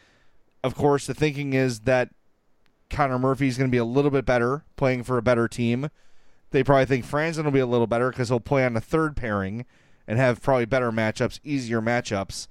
Of 0.65 0.75
course, 0.75 1.07
the 1.07 1.15
thinking 1.15 1.53
is 1.53 1.81
that 1.81 2.11
Connor 2.91 3.19
Murphy's 3.19 3.59
going 3.59 3.71
to 3.71 3.75
be 3.75 3.79
a 3.79 3.85
little 3.85 4.11
bit 4.11 4.25
better 4.25 4.65
playing 4.77 5.05
for 5.05 5.19
a 5.19 5.23
better 5.23 5.49
team. 5.49 5.91
They 6.51 6.65
probably 6.65 6.87
think 6.87 7.05
Franson 7.05 7.45
will 7.45 7.51
be 7.51 7.59
a 7.59 7.67
little 7.67 7.87
better 7.87 8.11
because 8.11 8.29
he'll 8.29 8.41
play 8.41 8.65
on 8.65 8.73
the 8.73 8.81
third 8.81 9.17
pairing 9.17 9.67
and 10.07 10.19
have 10.19 10.41
probably 10.41 10.65
better 10.65 10.91
matchups, 10.91 11.41
easier 11.45 11.83
matchups. 11.83 12.49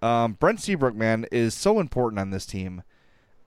Um, 0.00 0.34
Brent 0.34 0.60
Seabrook, 0.60 0.94
man, 0.94 1.26
is 1.32 1.52
so 1.54 1.80
important 1.80 2.20
on 2.20 2.30
this 2.30 2.46
team. 2.46 2.82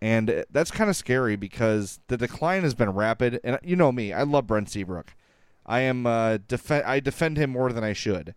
And 0.01 0.43
that's 0.51 0.69
kind 0.69 0.89
of 0.89 0.97
scary 0.97 1.37
because 1.37 2.01
the 2.07 2.17
decline 2.17 2.63
has 2.63 2.73
been 2.73 2.89
rapid. 2.89 3.39
And 3.43 3.57
you 3.63 3.77
know 3.77 3.93
me, 3.93 4.11
I 4.11 4.23
love 4.23 4.47
Brent 4.47 4.69
Seabrook. 4.69 5.15
I 5.65 5.81
am 5.81 6.05
uh, 6.05 6.37
defend. 6.47 6.85
I 6.85 6.99
defend 6.99 7.37
him 7.37 7.51
more 7.51 7.71
than 7.71 7.83
I 7.83 7.93
should. 7.93 8.35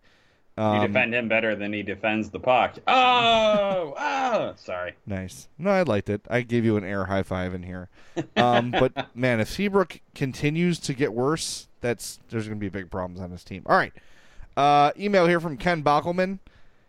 you 0.57 0.63
Um, 0.63 0.87
defend 0.87 1.13
him 1.13 1.27
better 1.27 1.55
than 1.55 1.73
he 1.73 1.83
defends 1.83 2.29
the 2.29 2.39
puck. 2.39 2.77
Oh, 2.87 3.93
oh, 3.97 4.53
sorry. 4.57 4.95
Nice. 5.05 5.47
No, 5.57 5.69
I 5.71 5.83
liked 5.83 6.09
it. 6.09 6.21
I 6.29 6.41
gave 6.41 6.63
you 6.65 6.77
an 6.77 6.83
air 6.83 7.05
high 7.05 7.23
five 7.23 7.53
in 7.53 7.63
here. 7.63 7.89
Um, 8.35 8.71
but 8.71 9.09
man, 9.15 9.39
if 9.39 9.49
Seabrook 9.49 9.99
continues 10.15 10.79
to 10.79 10.93
get 10.93 11.13
worse, 11.13 11.67
that's 11.81 12.19
there's 12.29 12.47
going 12.47 12.57
to 12.57 12.63
be 12.63 12.69
big 12.69 12.89
problems 12.89 13.19
on 13.21 13.29
this 13.31 13.43
team. 13.43 13.63
All 13.65 13.77
right. 13.77 13.93
Uh, 14.55 14.91
email 14.97 15.27
here 15.27 15.39
from 15.39 15.57
Ken 15.57 15.83
Bockelman. 15.83 16.39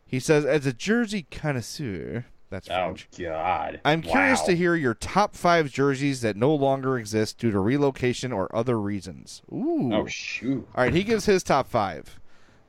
He 0.07 0.18
says, 0.20 0.47
as 0.47 0.64
a 0.64 0.72
jersey 0.72 1.26
connoisseur, 1.30 2.24
that's 2.51 2.68
Oh 2.70 2.94
God. 3.18 3.80
I'm 3.84 4.03
curious 4.03 4.40
Wow. 4.40 4.46
to 4.46 4.57
hear 4.57 4.74
your 4.74 4.94
top 4.94 5.34
five 5.34 5.70
jerseys 5.70 6.20
that 6.22 6.36
no 6.36 6.55
longer 6.55 6.99
exist 6.99 7.38
due 7.38 7.51
to 7.51 7.59
relocation 7.61 8.32
or 8.32 8.55
other 8.57 8.80
reasons. 8.80 9.42
Ooh. 9.53 9.90
Oh 9.92 10.07
shoot. 10.07 10.66
All 10.74 10.84
right, 10.84 10.94
he 10.94 11.05
gives 11.05 11.26
his 11.26 11.42
top 11.42 11.68
five. 11.68 12.18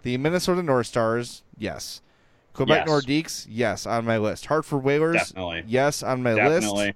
The 0.04 0.18
Minnesota 0.18 0.64
North 0.64 0.88
Stars, 0.88 1.44
yes. 1.58 2.02
Quebec 2.54 2.86
Yes. 2.86 2.90
Nordiques, 2.90 3.48
yes, 3.50 3.86
on 3.86 4.06
my 4.06 4.18
list. 4.18 4.48
Hartford 4.48 4.84
Whalers, 4.84 5.16
Definitely. 5.16 5.64
yes, 5.68 6.04
on 6.04 6.24
my 6.24 6.34
Definitely. 6.36 6.86
list. 6.88 6.96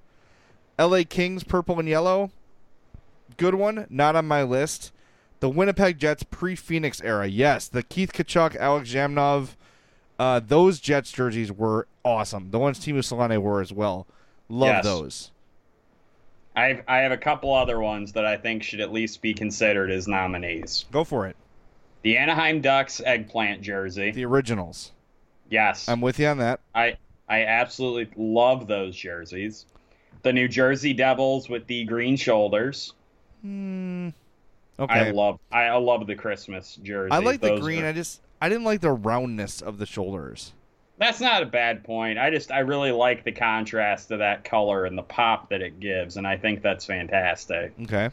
LA 0.78 1.04
Kings, 1.04 1.44
purple 1.44 1.78
and 1.78 1.88
yellow, 1.88 2.30
good 3.36 3.54
one, 3.54 3.86
not 3.88 4.16
on 4.16 4.26
my 4.26 4.42
list. 4.42 4.92
The 5.40 5.48
Winnipeg 5.48 5.98
Jets 5.98 6.22
pre 6.22 6.54
Phoenix 6.56 7.00
era. 7.02 7.26
Yes, 7.26 7.68
the 7.68 7.82
Keith 7.82 8.12
Tkachuk, 8.12 8.56
Alex 8.56 8.88
Zhamnov, 8.92 9.56
uh, 10.18 10.40
those 10.40 10.80
Jets 10.80 11.10
jerseys 11.12 11.50
were 11.52 11.86
awesome. 12.04 12.50
The 12.50 12.58
ones 12.58 12.78
Teemu 12.78 12.98
Selanne 12.98 13.38
wore 13.40 13.60
as 13.60 13.72
well. 13.72 14.06
Love 14.48 14.68
Yes. 14.68 14.84
those. 14.84 15.30
I 16.56 16.82
I 16.86 16.98
have 16.98 17.12
a 17.12 17.16
couple 17.16 17.52
other 17.52 17.80
ones 17.80 18.12
that 18.12 18.24
I 18.24 18.36
think 18.36 18.62
should 18.62 18.80
at 18.80 18.92
least 18.92 19.22
be 19.22 19.34
considered 19.34 19.90
as 19.90 20.06
nominees. 20.06 20.84
Go 20.92 21.02
for 21.04 21.26
it. 21.26 21.36
The 22.02 22.16
Anaheim 22.18 22.60
Ducks 22.60 23.00
eggplant 23.04 23.62
jersey. 23.62 24.10
The 24.12 24.24
originals. 24.24 24.92
yes. 25.50 25.88
I'm 25.88 26.00
with 26.00 26.18
you 26.20 26.26
on 26.28 26.38
that. 26.38 26.60
I 26.74 26.96
I 27.28 27.44
absolutely 27.44 28.08
love 28.16 28.66
those 28.68 28.94
jerseys. 28.94 29.66
The 30.22 30.32
New 30.32 30.46
Jersey 30.48 30.92
Devils 30.92 31.48
with 31.48 31.66
the 31.66 31.84
green 31.84 32.16
shoulders. 32.16 32.92
Okay. 33.44 34.12
I 34.78 35.10
love 35.10 35.38
I, 35.52 35.70
love 35.76 36.06
the 36.06 36.14
Christmas 36.16 36.76
jersey. 36.82 37.12
I 37.12 37.18
like 37.18 37.40
the 37.40 37.56
green. 37.58 37.84
are- 37.84 37.88
I 37.88 37.92
just 37.92 38.20
I 38.40 38.48
didn't 38.48 38.64
like 38.64 38.80
the 38.80 38.92
roundness 38.92 39.60
of 39.62 39.78
the 39.78 39.86
shoulders. 39.86 40.52
That's 40.98 41.20
not 41.20 41.42
a 41.42 41.46
bad 41.46 41.82
point. 41.82 42.18
I 42.18 42.30
just 42.30 42.52
I 42.52 42.60
really 42.60 42.92
like 42.92 43.24
the 43.24 43.32
contrast 43.32 44.10
of 44.10 44.20
that 44.20 44.44
color 44.44 44.84
and 44.84 44.96
the 44.96 45.02
pop 45.02 45.50
that 45.50 45.60
it 45.60 45.80
gives, 45.80 46.16
and 46.16 46.26
I 46.26 46.36
think 46.36 46.62
that's 46.62 46.84
fantastic. 46.84 47.72
Okay. 47.82 48.10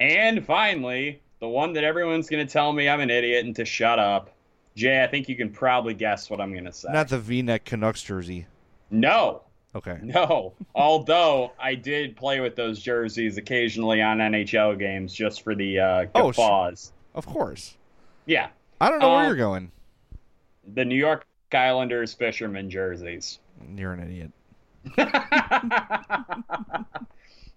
And 0.00 0.44
finally, 0.44 1.20
the 1.40 1.48
one 1.48 1.72
that 1.74 1.84
everyone's 1.84 2.28
gonna 2.28 2.46
tell 2.46 2.72
me 2.72 2.88
I'm 2.88 3.00
an 3.00 3.10
idiot 3.10 3.44
and 3.44 3.54
to 3.56 3.64
shut 3.64 3.98
up. 3.98 4.30
Jay, 4.74 5.02
I 5.02 5.06
think 5.06 5.28
you 5.28 5.36
can 5.36 5.50
probably 5.50 5.94
guess 5.94 6.28
what 6.28 6.40
I'm 6.40 6.52
gonna 6.52 6.72
say. 6.72 6.88
Not 6.92 7.08
the 7.08 7.18
V-neck 7.18 7.64
Canucks 7.64 8.02
jersey. 8.02 8.46
no, 8.90 9.42
Okay. 9.74 9.98
no. 10.02 10.54
Although 10.74 11.52
I 11.60 11.74
did 11.76 12.16
play 12.16 12.40
with 12.40 12.56
those 12.56 12.80
jerseys 12.80 13.36
occasionally 13.38 14.02
on 14.02 14.18
NHL 14.18 14.78
games 14.78 15.12
just 15.14 15.42
for 15.42 15.54
the 15.54 15.78
uh, 15.80 16.06
Oh, 16.14 16.32
sh- 16.32 16.36
guffaws. 16.36 16.92
Of 17.14 17.24
course. 17.26 17.76
yeah, 18.26 18.48
I 18.80 18.90
don't 18.90 18.98
know 18.98 19.10
where 19.10 19.20
Um, 19.20 19.26
you're 19.26 19.36
going. 19.36 19.72
the 20.74 20.84
New 20.84 20.96
York 20.96 21.26
Islanders 21.52 22.12
fisherman 22.12 22.68
jerseys. 22.70 23.38
You're 23.74 23.92
an 23.92 24.02
idiot. 24.02 24.32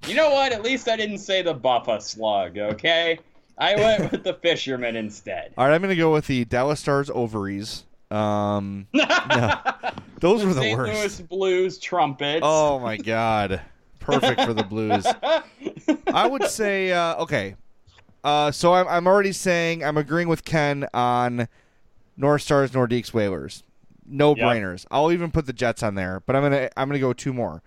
You 0.08 0.16
know 0.16 0.30
what? 0.32 0.54
At 0.54 0.64
least 0.64 0.88
I 0.88 0.96
didn't 0.96 1.18
say 1.20 1.42
the 1.42 1.54
Buffaslug, 1.54 2.58
okay? 2.58 3.20
I 3.58 3.76
went 3.76 4.12
with 4.12 4.24
the 4.24 4.34
fisherman 4.34 4.96
instead. 4.96 5.54
All 5.58 5.68
right, 5.68 5.76
I'm 5.76 5.82
going 5.82 5.90
to 5.90 5.96
go 5.98 6.14
with 6.14 6.26
the 6.28 6.46
Dallas 6.46 6.80
Stars 6.80 7.10
ovaries. 7.10 7.84
Um, 8.10 8.88
no, 8.94 9.60
those 10.22 10.46
were 10.46 10.54
the 10.54 10.62
St. 10.62 10.78
worst. 10.78 10.94
Louis 10.94 11.20
Blues 11.28 11.78
trumpets. 11.78 12.40
Oh 12.44 12.80
my 12.80 12.96
god, 12.98 13.62
perfect 14.00 14.42
for 14.42 14.54
the 14.54 14.64
Blues. 14.64 15.06
I 16.08 16.26
would 16.26 16.46
say 16.46 16.92
uh, 16.94 17.18
okay. 17.18 17.56
Uh, 18.24 18.52
so 18.52 18.74
I'm 18.74 18.88
I'm 18.88 19.08
already 19.08 19.32
saying 19.32 19.84
I'm 19.84 19.98
agreeing 19.98 20.28
with 20.28 20.44
Ken 20.46 20.88
on 20.94 21.48
North 22.18 22.42
Stars, 22.42 22.72
Nordiques, 22.72 23.14
Whalers. 23.14 23.64
No 24.06 24.36
Yep. 24.36 24.46
brainers. 24.46 24.86
I'll 24.92 25.12
even 25.12 25.32
put 25.32 25.46
the 25.46 25.54
Jets 25.54 25.84
on 25.84 25.96
there, 25.96 26.22
but 26.26 26.36
I'm 26.36 26.44
gonna 26.44 26.70
I'm 26.76 26.90
gonna 26.90 27.00
go 27.00 27.14
two 27.14 27.34
more. 27.34 27.62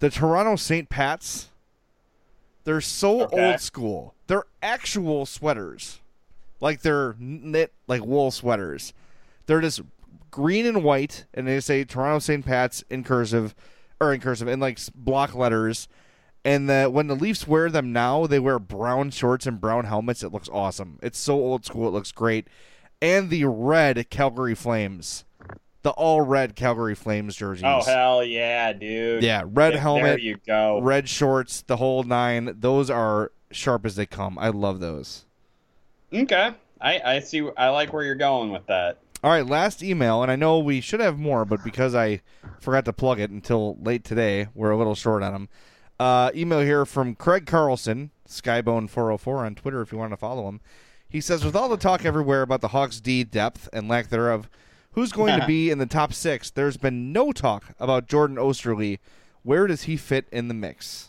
The 0.00 0.10
Toronto 0.10 0.56
St. 0.56 0.88
Pats. 0.88 1.48
They're 2.64 2.80
so 2.82 3.22
Okay. 3.22 3.36
old 3.52 3.60
school. 3.60 4.14
They're 4.26 4.44
actual 4.62 5.24
sweaters, 5.26 6.00
like 6.60 6.82
they're 6.82 7.14
knit 7.18 7.72
like 7.86 8.04
wool 8.04 8.30
sweaters. 8.30 8.92
They're 9.46 9.62
just 9.62 9.80
green 10.30 10.66
and 10.66 10.84
white, 10.84 11.24
and 11.32 11.46
they 11.48 11.58
say 11.60 11.84
Toronto 11.84 12.18
St. 12.18 12.44
Pat's 12.44 12.84
in 12.90 13.02
cursive, 13.02 13.54
or 13.98 14.12
in 14.12 14.20
cursive, 14.20 14.46
in 14.46 14.60
like 14.60 14.78
block 14.94 15.34
letters. 15.34 15.88
And 16.44 16.68
the, 16.70 16.88
when 16.88 17.06
the 17.06 17.14
Leafs 17.14 17.46
wear 17.46 17.68
them 17.68 17.92
now, 17.92 18.26
they 18.26 18.38
wear 18.38 18.58
brown 18.58 19.10
shorts 19.10 19.46
and 19.46 19.60
brown 19.60 19.84
helmets. 19.84 20.22
It 20.22 20.32
looks 20.32 20.48
awesome. 20.50 20.98
It's 21.02 21.18
so 21.18 21.34
old 21.34 21.64
school. 21.66 21.86
It 21.88 21.92
looks 21.92 22.12
great. 22.12 22.48
And 23.02 23.28
the 23.30 23.44
red 23.44 24.08
Calgary 24.10 24.54
Flames, 24.54 25.24
the 25.82 25.90
all 25.90 26.22
red 26.22 26.54
Calgary 26.56 26.94
Flames 26.94 27.36
jerseys. 27.36 27.64
Oh 27.66 27.82
hell 27.82 28.24
yeah, 28.24 28.72
dude. 28.72 29.22
Yeah, 29.22 29.42
red 29.46 29.74
There- 29.74 29.80
helmet, 29.80 30.04
There 30.04 30.18
you 30.18 30.36
go. 30.46 30.80
red 30.80 31.08
shorts, 31.08 31.62
the 31.62 31.76
whole 31.76 32.02
nine. 32.04 32.56
Those 32.58 32.90
are 32.90 33.32
sharp 33.50 33.84
as 33.84 33.96
they 33.96 34.06
come. 34.06 34.38
I 34.38 34.48
love 34.48 34.80
those. 34.80 35.24
Okay. 36.12 36.52
I, 36.80 37.00
I 37.04 37.20
see 37.20 37.46
I 37.56 37.68
like 37.68 37.92
where 37.92 38.04
you're 38.04 38.14
going 38.14 38.50
with 38.50 38.66
that. 38.66 38.98
All 39.22 39.30
right, 39.30 39.44
last 39.46 39.82
email, 39.82 40.22
and 40.22 40.30
I 40.32 40.36
know 40.36 40.58
we 40.58 40.80
should 40.80 41.00
have 41.00 41.18
more, 41.18 41.44
but 41.44 41.62
because 41.62 41.94
I 41.94 42.22
forgot 42.58 42.86
to 42.86 42.92
plug 42.94 43.20
it 43.20 43.28
until 43.30 43.76
late 43.82 44.02
today, 44.02 44.46
we're 44.54 44.70
a 44.70 44.78
little 44.78 44.94
short 44.94 45.22
on 45.22 45.32
them. 45.34 45.48
Uh, 46.00 46.30
email 46.34 46.60
here 46.60 46.86
from 46.86 47.14
Craig 47.14 47.44
Carlson, 47.44 48.10
Skybone404 48.26 49.44
on 49.44 49.54
Twitter 49.54 49.82
if 49.82 49.92
you 49.92 49.98
want 49.98 50.12
to 50.12 50.16
follow 50.16 50.48
him. 50.48 50.62
He 51.06 51.20
says, 51.20 51.44
with 51.44 51.54
all 51.54 51.68
the 51.68 51.76
talk 51.76 52.06
everywhere 52.06 52.40
about 52.40 52.62
the 52.62 52.68
Hawks' 52.68 53.02
D 53.02 53.22
depth 53.22 53.68
and 53.70 53.86
lack 53.86 54.08
thereof, 54.08 54.48
who's 54.92 55.12
going 55.12 55.38
to 55.38 55.46
be 55.48 55.68
in 55.68 55.76
the 55.76 55.84
top 55.84 56.14
six? 56.14 56.48
There's 56.48 56.78
been 56.78 57.12
no 57.12 57.32
talk 57.32 57.74
about 57.78 58.08
Jordan 58.08 58.38
Osterley. 58.38 58.98
Where 59.42 59.66
does 59.66 59.82
he 59.82 59.98
fit 59.98 60.24
in 60.32 60.48
the 60.48 60.54
mix? 60.54 61.08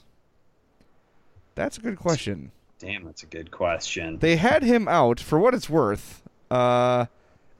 That's 1.55 1.77
a 1.77 1.81
good 1.81 1.97
question. 1.97 2.51
Damn, 2.77 3.05
that's 3.05 3.23
a 3.23 3.27
good 3.27 3.49
question. 3.49 4.17
They 4.19 4.35
had 4.35 4.61
him 4.61 4.89
out 4.89 5.21
for 5.21 5.39
what 5.39 5.53
it's 5.53 5.69
worth 5.69 6.21
uh, 6.49 7.05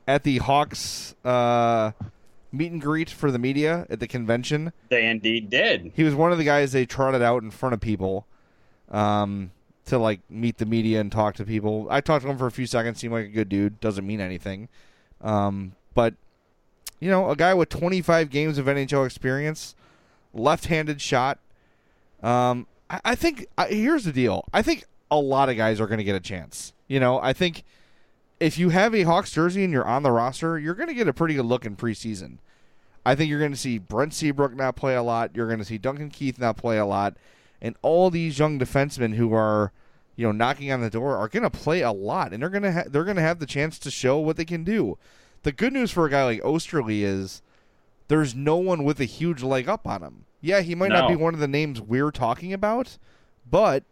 at 0.05 0.25
the 0.25 0.39
Hawks 0.39 1.15
uh, 1.23 1.91
meet 2.51 2.71
and 2.71 2.81
greet 2.81 3.09
for 3.09 3.31
the 3.31 3.39
media 3.39 3.85
at 3.89 3.99
the 3.99 4.07
convention. 4.07 4.73
They 4.89 5.05
indeed 5.05 5.49
did. 5.49 5.91
He 5.95 6.03
was 6.03 6.15
one 6.15 6.31
of 6.31 6.37
the 6.37 6.43
guys 6.43 6.71
they 6.71 6.85
trotted 6.85 7.21
out 7.21 7.43
in 7.43 7.51
front 7.51 7.73
of 7.73 7.81
people 7.81 8.27
um, 8.89 9.51
to 9.85 9.97
like 9.97 10.19
meet 10.29 10.57
the 10.57 10.65
media 10.65 10.99
and 10.99 11.11
talk 11.11 11.35
to 11.35 11.45
people. 11.45 11.87
I 11.89 12.01
talked 12.01 12.23
to 12.25 12.31
him 12.31 12.37
for 12.37 12.47
a 12.47 12.51
few 12.51 12.65
seconds. 12.65 12.99
Seemed 12.99 13.13
like 13.13 13.25
a 13.25 13.29
good 13.29 13.49
dude. 13.49 13.79
Doesn't 13.79 14.05
mean 14.05 14.21
anything, 14.21 14.69
um, 15.21 15.73
but 15.93 16.13
you 16.99 17.09
know, 17.09 17.29
a 17.29 17.35
guy 17.35 17.53
with 17.53 17.69
25 17.69 18.29
games 18.29 18.57
of 18.57 18.67
NHL 18.67 19.05
experience, 19.05 19.75
left-handed 20.33 21.01
shot. 21.01 21.39
Um, 22.21 22.67
I, 22.89 23.01
I 23.03 23.15
think 23.15 23.47
I, 23.57 23.67
here's 23.67 24.03
the 24.03 24.11
deal. 24.11 24.45
I 24.53 24.61
think 24.61 24.85
a 25.09 25.17
lot 25.17 25.49
of 25.49 25.57
guys 25.57 25.81
are 25.81 25.87
going 25.87 25.97
to 25.97 26.03
get 26.03 26.15
a 26.15 26.19
chance. 26.19 26.73
You 26.87 26.99
know, 26.99 27.19
I 27.19 27.33
think 27.33 27.63
if 28.41 28.57
you 28.57 28.69
have 28.69 28.95
a 28.95 29.03
Hawks 29.03 29.31
jersey 29.31 29.63
and 29.63 29.71
you're 29.71 29.85
on 29.85 30.01
the 30.01 30.11
roster, 30.11 30.57
you're 30.57 30.73
going 30.73 30.89
to 30.89 30.95
get 30.95 31.07
a 31.07 31.13
pretty 31.13 31.35
good 31.35 31.45
look 31.45 31.63
in 31.63 31.75
preseason. 31.75 32.39
I 33.05 33.13
think 33.13 33.29
you're 33.29 33.39
going 33.39 33.51
to 33.51 33.57
see 33.57 33.77
Brent 33.77 34.15
Seabrook 34.15 34.55
not 34.55 34.75
play 34.75 34.95
a 34.95 35.03
lot. 35.03 35.35
You're 35.35 35.45
going 35.45 35.59
to 35.59 35.65
see 35.65 35.77
Duncan 35.77 36.09
Keith 36.09 36.39
not 36.39 36.57
play 36.57 36.79
a 36.79 36.85
lot, 36.85 37.15
and 37.61 37.75
all 37.83 38.09
these 38.09 38.39
young 38.39 38.59
defensemen 38.59 39.15
who 39.15 39.33
are, 39.33 39.71
you 40.15 40.25
know, 40.25 40.31
knocking 40.31 40.71
on 40.71 40.81
the 40.81 40.89
door 40.89 41.17
are 41.17 41.27
going 41.27 41.43
to 41.43 41.51
play 41.51 41.81
a 41.81 41.91
lot, 41.91 42.33
and 42.33 42.41
they're 42.41 42.49
going 42.49 42.63
to 42.63 42.71
ha- 42.71 42.83
they're 42.87 43.03
going 43.03 43.15
to 43.15 43.21
have 43.21 43.39
the 43.39 43.45
chance 43.45 43.77
to 43.79 43.91
show 43.91 44.17
what 44.17 44.37
they 44.37 44.45
can 44.45 44.63
do. 44.63 44.97
The 45.43 45.51
good 45.51 45.73
news 45.73 45.91
for 45.91 46.05
a 46.05 46.09
guy 46.09 46.25
like 46.25 46.43
Osterley 46.43 47.03
is 47.03 47.43
there's 48.07 48.33
no 48.33 48.57
one 48.57 48.83
with 48.83 48.99
a 48.99 49.05
huge 49.05 49.43
leg 49.43 49.69
up 49.69 49.87
on 49.87 50.01
him. 50.01 50.25
Yeah, 50.41 50.61
he 50.61 50.73
might 50.73 50.89
not 50.89 51.07
be 51.07 51.15
one 51.15 51.35
of 51.35 51.39
the 51.39 51.47
names 51.47 51.79
we're 51.79 52.11
talking 52.11 52.53
about, 52.53 52.97
but 53.49 53.83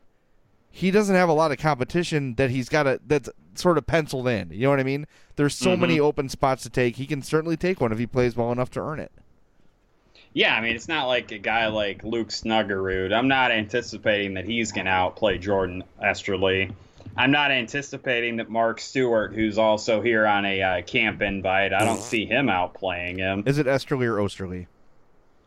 he 0.71 0.91
doesn't 0.91 1.15
have 1.15 1.29
a 1.29 1.33
lot 1.33 1.51
of 1.51 1.57
competition 1.59 2.35
that 2.35 2.49
he's 2.49 2.69
got 2.69 2.83
to 2.83 2.99
that's 3.05 3.29
sort 3.59 3.77
of 3.77 3.85
penciled 3.85 4.27
in. 4.27 4.49
You 4.51 4.63
know 4.63 4.69
what 4.71 4.79
I 4.79 4.83
mean? 4.83 5.05
There's 5.35 5.55
so 5.55 5.77
many 5.77 5.99
open 5.99 6.29
spots 6.29 6.63
to 6.63 6.69
take. 6.69 6.95
He 6.95 7.05
can 7.05 7.21
certainly 7.21 7.57
take 7.57 7.79
one 7.79 7.91
if 7.91 7.99
he 7.99 8.07
plays 8.07 8.35
well 8.35 8.51
enough 8.51 8.71
to 8.71 8.79
earn 8.81 8.99
it. 8.99 9.11
Yeah, 10.33 10.55
I 10.55 10.61
mean, 10.61 10.75
it's 10.75 10.87
not 10.87 11.07
like 11.07 11.31
a 11.31 11.39
guy 11.39 11.67
like 11.67 12.03
Luc 12.03 12.29
Snuggerud. 12.29 13.13
I'm 13.13 13.27
not 13.27 13.51
anticipating 13.51 14.35
that 14.35 14.45
he's 14.45 14.71
going 14.71 14.85
to 14.85 14.91
outplay 14.91 15.37
Jordan 15.39 15.83
Esterly. 16.01 16.71
I'm 17.17 17.31
not 17.31 17.51
anticipating 17.51 18.37
that 18.37 18.49
Mark 18.49 18.79
Stewart, 18.79 19.33
who's 19.33 19.57
also 19.57 20.01
here 20.01 20.27
on 20.27 20.45
a 20.45 20.61
uh, 20.61 20.81
camp 20.83 21.21
invite, 21.21 21.73
I 21.73 21.83
don't 21.83 22.01
see 22.01 22.25
him 22.25 22.47
outplaying 22.47 23.17
him. 23.17 23.43
Is 23.45 23.57
it 23.57 23.67
Esterly 23.67 24.05
or 24.05 24.21
Osterly? 24.21 24.67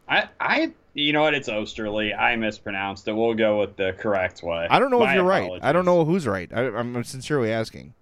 I, 0.09 0.29
I, 0.41 0.73
you 0.95 1.13
know 1.13 1.23
what? 1.23 1.35
It's 1.35 1.49
Osterly. 1.49 2.13
I 2.13 2.37
mispronounced 2.37 3.07
it. 3.07 3.13
We'll 3.13 3.35
go 3.35 3.61
with 3.61 3.77
the 3.77 3.95
correct 3.99 4.43
way. 4.43 4.67
I 4.69 4.79
don't 4.81 4.91
know 4.91 4.99
My 4.99 5.11
if 5.11 5.15
you're 5.15 5.25
right. 5.25 5.61
I 5.63 5.73
don't 5.73 5.85
know 5.85 6.05
who's 6.05 6.27
right. 6.27 6.51
I, 6.53 6.67
I'm 6.67 7.05
sincerely 7.05 7.53
asking. 7.53 7.95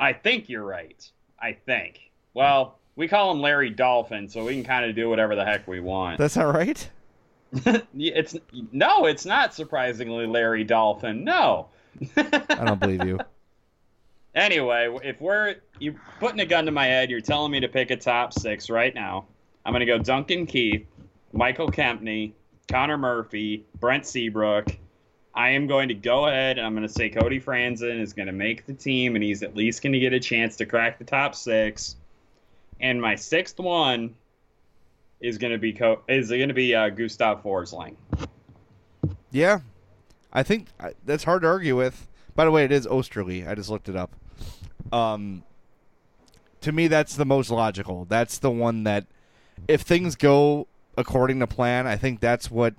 I 0.00 0.12
think 0.12 0.48
you're 0.48 0.64
right. 0.64 1.10
I 1.40 1.52
think. 1.52 2.10
Well, 2.34 2.78
we 2.96 3.08
call 3.08 3.30
him 3.32 3.40
Larry 3.40 3.70
Dolphin, 3.70 4.28
so 4.28 4.44
we 4.44 4.54
can 4.54 4.64
kind 4.64 4.84
of 4.84 4.96
do 4.96 5.08
whatever 5.08 5.36
the 5.36 5.44
heck 5.44 5.66
we 5.68 5.80
want. 5.80 6.18
That's 6.18 6.36
not 6.36 6.54
right. 6.54 6.90
it's 7.94 8.36
no, 8.72 9.06
it's 9.06 9.24
not 9.24 9.54
surprisingly 9.54 10.26
Larry 10.26 10.64
Dolphin. 10.64 11.24
No. 11.24 11.68
I 12.16 12.64
don't 12.64 12.80
believe 12.80 13.04
you. 13.04 13.18
Anyway, 14.34 14.94
if 15.02 15.20
we're 15.20 15.56
you 15.80 15.98
putting 16.20 16.38
a 16.38 16.46
gun 16.46 16.66
to 16.66 16.70
my 16.70 16.84
head, 16.84 17.10
you're 17.10 17.20
telling 17.20 17.50
me 17.50 17.58
to 17.58 17.66
pick 17.66 17.90
a 17.90 17.96
top 17.96 18.32
six 18.32 18.70
right 18.70 18.94
now. 18.94 19.26
I'm 19.64 19.72
gonna 19.72 19.86
go 19.86 19.98
Duncan 19.98 20.46
Keith, 20.46 20.86
Michael 21.32 21.68
Kempny, 21.68 22.34
Connor 22.68 22.98
Murphy, 22.98 23.64
Brent 23.80 24.06
Seabrook. 24.06 24.76
I 25.38 25.50
am 25.50 25.68
going 25.68 25.86
to 25.86 25.94
go 25.94 26.26
ahead 26.26 26.58
and 26.58 26.66
I'm 26.66 26.74
going 26.74 26.84
to 26.86 26.92
say 26.92 27.10
Cody 27.10 27.40
Franson 27.40 28.00
is 28.00 28.12
going 28.12 28.26
to 28.26 28.32
make 28.32 28.66
the 28.66 28.72
team 28.72 29.14
and 29.14 29.22
he's 29.22 29.44
at 29.44 29.54
least 29.54 29.84
going 29.84 29.92
to 29.92 30.00
get 30.00 30.12
a 30.12 30.18
chance 30.18 30.56
to 30.56 30.66
crack 30.66 30.98
the 30.98 31.04
top 31.04 31.32
six. 31.36 31.94
And 32.80 33.00
my 33.00 33.14
sixth 33.14 33.56
one 33.60 34.16
is 35.20 35.38
going 35.38 35.52
to 35.52 35.58
be 35.58 35.72
Co- 35.72 36.02
is 36.08 36.28
going 36.28 36.48
to 36.48 36.54
be 36.54 36.74
uh, 36.74 36.88
Gustav 36.88 37.44
Forsling. 37.44 37.94
Yeah, 39.30 39.60
I 40.32 40.42
think 40.42 40.66
that's 41.04 41.22
hard 41.22 41.42
to 41.42 41.48
argue 41.48 41.76
with. 41.76 42.08
By 42.34 42.44
the 42.44 42.50
way, 42.50 42.64
it 42.64 42.72
is 42.72 42.84
Osterley. 42.88 43.46
I 43.46 43.54
just 43.54 43.70
looked 43.70 43.88
it 43.88 43.94
up. 43.94 44.10
Um, 44.92 45.44
to 46.62 46.72
me, 46.72 46.88
that's 46.88 47.14
the 47.14 47.24
most 47.24 47.48
logical. 47.48 48.06
That's 48.06 48.38
the 48.38 48.50
one 48.50 48.82
that, 48.82 49.06
if 49.68 49.82
things 49.82 50.16
go 50.16 50.66
according 50.96 51.38
to 51.38 51.46
plan, 51.46 51.86
I 51.86 51.94
think 51.94 52.18
that's 52.18 52.50
what 52.50 52.74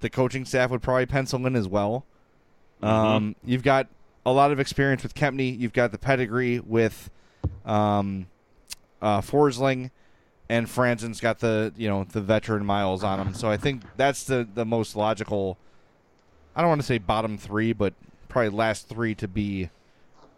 the 0.00 0.10
coaching 0.10 0.44
staff 0.44 0.70
would 0.70 0.82
probably 0.82 1.06
pencil 1.06 1.44
in 1.46 1.56
as 1.56 1.68
well. 1.68 2.04
Um, 2.82 3.34
you've 3.44 3.62
got 3.62 3.88
a 4.24 4.32
lot 4.32 4.52
of 4.52 4.60
experience 4.60 5.02
with 5.02 5.14
Kempny. 5.14 5.58
You've 5.58 5.72
got 5.72 5.92
the 5.92 5.98
pedigree 5.98 6.60
with 6.60 7.10
um, 7.64 8.26
uh, 9.02 9.20
Forsling, 9.20 9.90
and 10.48 10.68
Franson's 10.68 11.20
got 11.20 11.40
the 11.40 11.72
you 11.76 11.88
know 11.88 12.04
the 12.04 12.20
veteran 12.20 12.64
miles 12.64 13.02
on 13.02 13.20
him. 13.20 13.34
So 13.34 13.50
I 13.50 13.56
think 13.56 13.82
that's 13.96 14.24
the 14.24 14.46
the 14.52 14.64
most 14.64 14.96
logical. 14.96 15.58
I 16.54 16.60
don't 16.60 16.68
want 16.68 16.80
to 16.80 16.86
say 16.86 16.98
bottom 16.98 17.38
three, 17.38 17.72
but 17.72 17.94
probably 18.28 18.50
last 18.50 18.88
three 18.88 19.14
to 19.16 19.28
be 19.28 19.70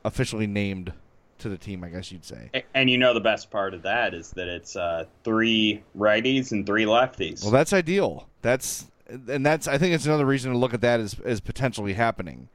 officially 0.04 0.46
named 0.46 0.92
to 1.38 1.48
the 1.48 1.58
team. 1.58 1.84
I 1.84 1.88
guess 1.88 2.10
you'd 2.10 2.24
say. 2.24 2.50
And 2.74 2.88
you 2.88 2.98
know 2.98 3.14
the 3.14 3.20
best 3.20 3.50
part 3.50 3.74
of 3.74 3.82
that 3.82 4.14
is 4.14 4.30
that 4.30 4.48
it's 4.48 4.76
uh, 4.76 5.04
three 5.24 5.82
righties 5.96 6.52
and 6.52 6.66
three 6.66 6.84
lefties. 6.84 7.42
Well, 7.42 7.52
that's 7.52 7.72
ideal. 7.72 8.28
That's 8.42 8.89
and 9.28 9.44
that's 9.44 9.66
I 9.68 9.78
think 9.78 9.94
it's 9.94 10.06
another 10.06 10.26
reason 10.26 10.52
to 10.52 10.58
look 10.58 10.74
at 10.74 10.80
that 10.82 11.00
as 11.00 11.18
as 11.24 11.40
potentially 11.40 11.94
happening. 11.94 12.48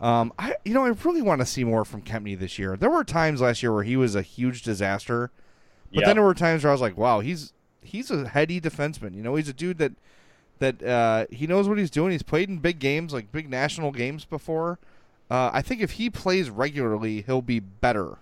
Um, 0.00 0.32
I 0.38 0.54
you 0.64 0.74
know 0.74 0.84
I 0.84 0.88
really 1.04 1.22
want 1.22 1.40
to 1.40 1.46
see 1.46 1.64
more 1.64 1.84
from 1.84 2.02
Kempny 2.02 2.38
this 2.38 2.58
year. 2.58 2.76
There 2.76 2.90
were 2.90 3.04
times 3.04 3.40
last 3.40 3.62
year 3.62 3.72
where 3.72 3.82
he 3.84 3.96
was 3.96 4.14
a 4.14 4.22
huge 4.22 4.62
disaster, 4.62 5.30
but 5.94 6.00
Yep. 6.00 6.06
then 6.06 6.16
there 6.16 6.24
were 6.24 6.34
times 6.34 6.64
where 6.64 6.70
I 6.70 6.74
was 6.74 6.80
like, 6.80 6.96
wow, 6.96 7.20
he's 7.20 7.52
he's 7.82 8.10
a 8.10 8.28
heady 8.28 8.60
defenseman. 8.60 9.14
You 9.14 9.22
know, 9.22 9.34
he's 9.34 9.48
a 9.48 9.52
dude 9.52 9.78
that 9.78 9.92
that 10.58 10.82
uh, 10.82 11.26
he 11.30 11.46
knows 11.46 11.68
what 11.68 11.78
he's 11.78 11.90
doing. 11.90 12.12
He's 12.12 12.22
played 12.22 12.48
in 12.48 12.58
big 12.58 12.78
games, 12.78 13.12
like 13.12 13.32
big 13.32 13.48
national 13.48 13.92
games 13.92 14.24
before. 14.24 14.78
Uh, 15.30 15.50
I 15.52 15.62
think 15.62 15.80
if 15.80 15.92
he 15.92 16.10
plays 16.10 16.50
regularly, 16.50 17.22
he'll 17.22 17.42
be 17.42 17.60
better. 17.60 18.18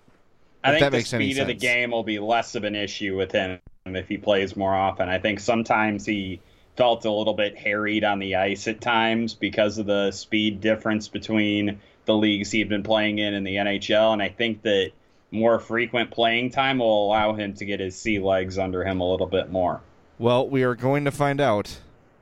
I 0.62 0.70
think 0.78 0.80
that 0.80 0.92
the 0.92 1.02
speed 1.02 1.38
of 1.38 1.46
the 1.46 1.54
game 1.54 1.90
will 1.92 2.02
be 2.02 2.18
less 2.18 2.54
of 2.54 2.64
an 2.64 2.74
issue 2.74 3.16
with 3.16 3.32
him 3.32 3.60
if 3.86 4.08
he 4.08 4.18
plays 4.18 4.56
more 4.56 4.74
often. 4.74 5.08
I 5.08 5.18
think 5.18 5.40
sometimes 5.40 6.04
he 6.04 6.40
felt 6.78 7.04
a 7.04 7.10
little 7.10 7.34
bit 7.34 7.58
harried 7.58 8.04
on 8.04 8.20
the 8.20 8.36
ice 8.36 8.68
at 8.68 8.80
times 8.80 9.34
because 9.34 9.78
of 9.78 9.86
the 9.86 10.12
speed 10.12 10.60
difference 10.60 11.08
between 11.08 11.80
the 12.04 12.14
leagues 12.14 12.52
he'd 12.52 12.68
been 12.68 12.84
playing 12.84 13.18
in 13.18 13.34
and 13.34 13.44
the 13.44 13.56
NHL. 13.56 14.12
And 14.12 14.22
I 14.22 14.28
think 14.28 14.62
that 14.62 14.92
more 15.32 15.58
frequent 15.58 16.12
playing 16.12 16.50
time 16.50 16.78
will 16.78 17.08
allow 17.08 17.34
him 17.34 17.54
to 17.54 17.64
get 17.64 17.80
his 17.80 17.96
sea 17.96 18.20
legs 18.20 18.58
under 18.58 18.84
him 18.84 19.00
a 19.00 19.10
little 19.10 19.26
bit 19.26 19.50
more. 19.50 19.80
Well, 20.20 20.48
we 20.48 20.62
are 20.62 20.76
going 20.76 21.04
to 21.04 21.10
find 21.10 21.40
out 21.40 21.80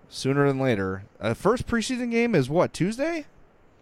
sooner 0.09 0.49
than 0.49 0.59
later. 0.59 1.05
Uh, 1.21 1.35
first 1.35 1.67
preseason 1.67 2.11
game 2.11 2.35
is 2.35 2.49
what 2.49 2.73
Tuesday? 2.73 3.27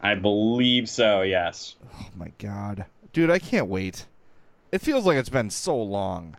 I 0.03 0.17
believe 0.17 0.89
so, 0.89 1.23
yes. 1.23 1.77
Oh 1.95 2.09
my 2.17 2.33
god, 2.39 2.87
dude, 3.13 3.31
I 3.31 3.39
can't 3.39 3.69
wait. 3.69 4.07
It 4.73 4.81
feels 4.81 5.07
like 5.07 5.17
it's 5.17 5.29
been 5.29 5.51
so 5.51 5.81
long. 5.81 6.37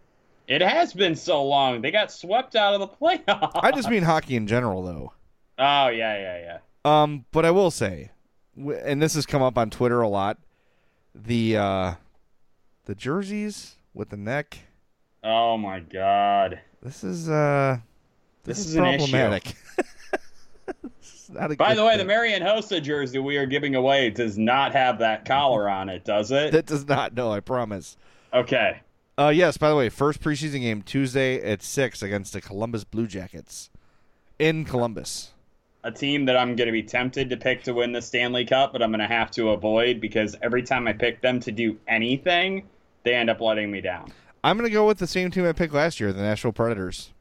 It 0.47 0.61
has 0.61 0.93
been 0.93 1.15
so 1.15 1.43
long. 1.43 1.81
They 1.81 1.91
got 1.91 2.11
swept 2.11 2.55
out 2.55 2.73
of 2.73 2.79
the 2.79 2.87
playoffs. 2.87 3.59
I 3.61 3.71
just 3.71 3.89
mean 3.89 4.03
hockey 4.03 4.35
in 4.35 4.47
general, 4.47 4.83
though. 4.83 5.13
Oh, 5.57 5.87
yeah, 5.87 6.17
yeah, 6.17 6.37
yeah. 6.39 7.01
Um, 7.03 7.25
but 7.31 7.45
I 7.45 7.51
will 7.51 7.71
say, 7.71 8.11
and 8.55 9.01
this 9.01 9.15
has 9.15 9.25
come 9.25 9.41
up 9.41 9.57
on 9.57 9.69
Twitter 9.69 10.01
a 10.01 10.07
lot, 10.07 10.37
the 11.15 11.57
uh, 11.57 11.93
the 12.85 12.93
jerseys 12.95 13.75
with 13.93 14.09
the 14.09 14.17
neck. 14.17 14.59
Oh, 15.23 15.57
my 15.57 15.79
God. 15.79 16.59
This 16.83 17.03
is 17.03 17.27
uh, 17.27 17.79
this, 18.43 18.57
This 18.57 18.67
is, 18.67 18.75
is 18.75 18.79
problematic. 18.79 19.55
By 21.57 21.73
the 21.73 21.83
way, 21.83 21.93
the 21.93 21.99
thing. 21.99 22.07
Marian 22.07 22.43
Hossa 22.43 22.81
jersey 22.81 23.17
we 23.17 23.37
are 23.37 23.47
giving 23.47 23.73
away 23.73 24.11
does 24.11 24.37
not 24.37 24.73
have 24.73 24.99
that 24.99 25.25
collar 25.25 25.67
on 25.67 25.89
it, 25.89 26.05
does 26.05 26.31
it? 26.31 26.51
that 26.51 26.67
does 26.67 26.87
not. 26.87 27.15
No, 27.15 27.31
I 27.31 27.39
promise. 27.39 27.97
Okay. 28.31 28.79
Uh, 29.17 29.29
yes. 29.29 29.57
By 29.57 29.69
the 29.69 29.75
way, 29.75 29.89
first 29.89 30.21
preseason 30.21 30.61
game 30.61 30.81
Tuesday 30.81 31.41
at 31.41 31.63
six 31.63 32.01
against 32.01 32.33
the 32.33 32.41
Columbus 32.41 32.83
Blue 32.83 33.07
Jackets 33.07 33.69
in 34.39 34.65
Columbus. 34.65 35.31
A 35.83 35.91
team 35.91 36.25
that 36.25 36.35
I'm 36.35 36.55
going 36.55 36.65
to 36.65 36.71
be 36.71 36.83
tempted 36.83 37.29
to 37.29 37.37
pick 37.37 37.63
to 37.63 37.73
win 37.73 37.91
the 37.91 38.01
Stanley 38.01 38.43
Cup, 38.45 38.73
but 38.73 38.81
I'm 38.81 38.89
going 38.89 38.99
to 38.99 39.07
have 39.07 39.29
to 39.31 39.49
avoid 39.49 40.01
because 40.01 40.35
every 40.41 40.63
time 40.63 40.87
I 40.87 40.93
pick 40.93 41.21
them 41.21 41.39
to 41.41 41.51
do 41.51 41.77
anything, 41.87 42.63
they 43.03 43.13
end 43.13 43.29
up 43.29 43.39
letting 43.39 43.71
me 43.71 43.81
down. 43.81 44.11
I'm 44.43 44.57
going 44.57 44.67
to 44.69 44.73
go 44.73 44.87
with 44.87 44.97
the 44.97 45.07
same 45.07 45.31
team 45.31 45.45
I 45.45 45.53
picked 45.53 45.73
last 45.73 45.99
year, 45.99 46.11
the 46.11 46.21
Nashville 46.21 46.51
Predators. 46.51 47.11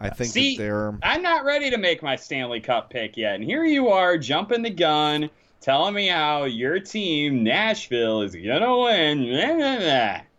I 0.00 0.10
think 0.10 0.32
See, 0.32 0.56
they're. 0.56 0.98
I'm 1.02 1.22
not 1.22 1.44
ready 1.44 1.70
to 1.70 1.78
make 1.78 2.02
my 2.02 2.16
Stanley 2.16 2.60
Cup 2.60 2.90
pick 2.90 3.16
yet. 3.16 3.36
And 3.36 3.44
here 3.44 3.64
you 3.64 3.88
are 3.88 4.18
jumping 4.18 4.62
the 4.62 4.70
gun, 4.70 5.30
telling 5.60 5.94
me 5.94 6.08
how 6.08 6.44
your 6.44 6.80
team, 6.80 7.44
Nashville, 7.44 8.22
is 8.22 8.34
going 8.34 8.62
to 8.62 8.76
win. 8.76 10.22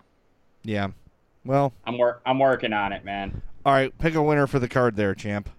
Yeah. 0.66 0.92
Well, 1.46 1.74
I'm, 1.86 1.98
wor- 1.98 2.22
I'm 2.26 2.40
working 2.40 2.74
on 2.74 2.94
it, 2.94 3.04
man. 3.04 3.42
all 3.66 3.74
right. 3.74 3.98
Pick 4.00 4.16
a 4.16 4.22
winner 4.22 4.48
for 4.48 4.60
the 4.60 4.70
card 4.70 4.96
there, 4.96 5.14
champ. 5.14 5.50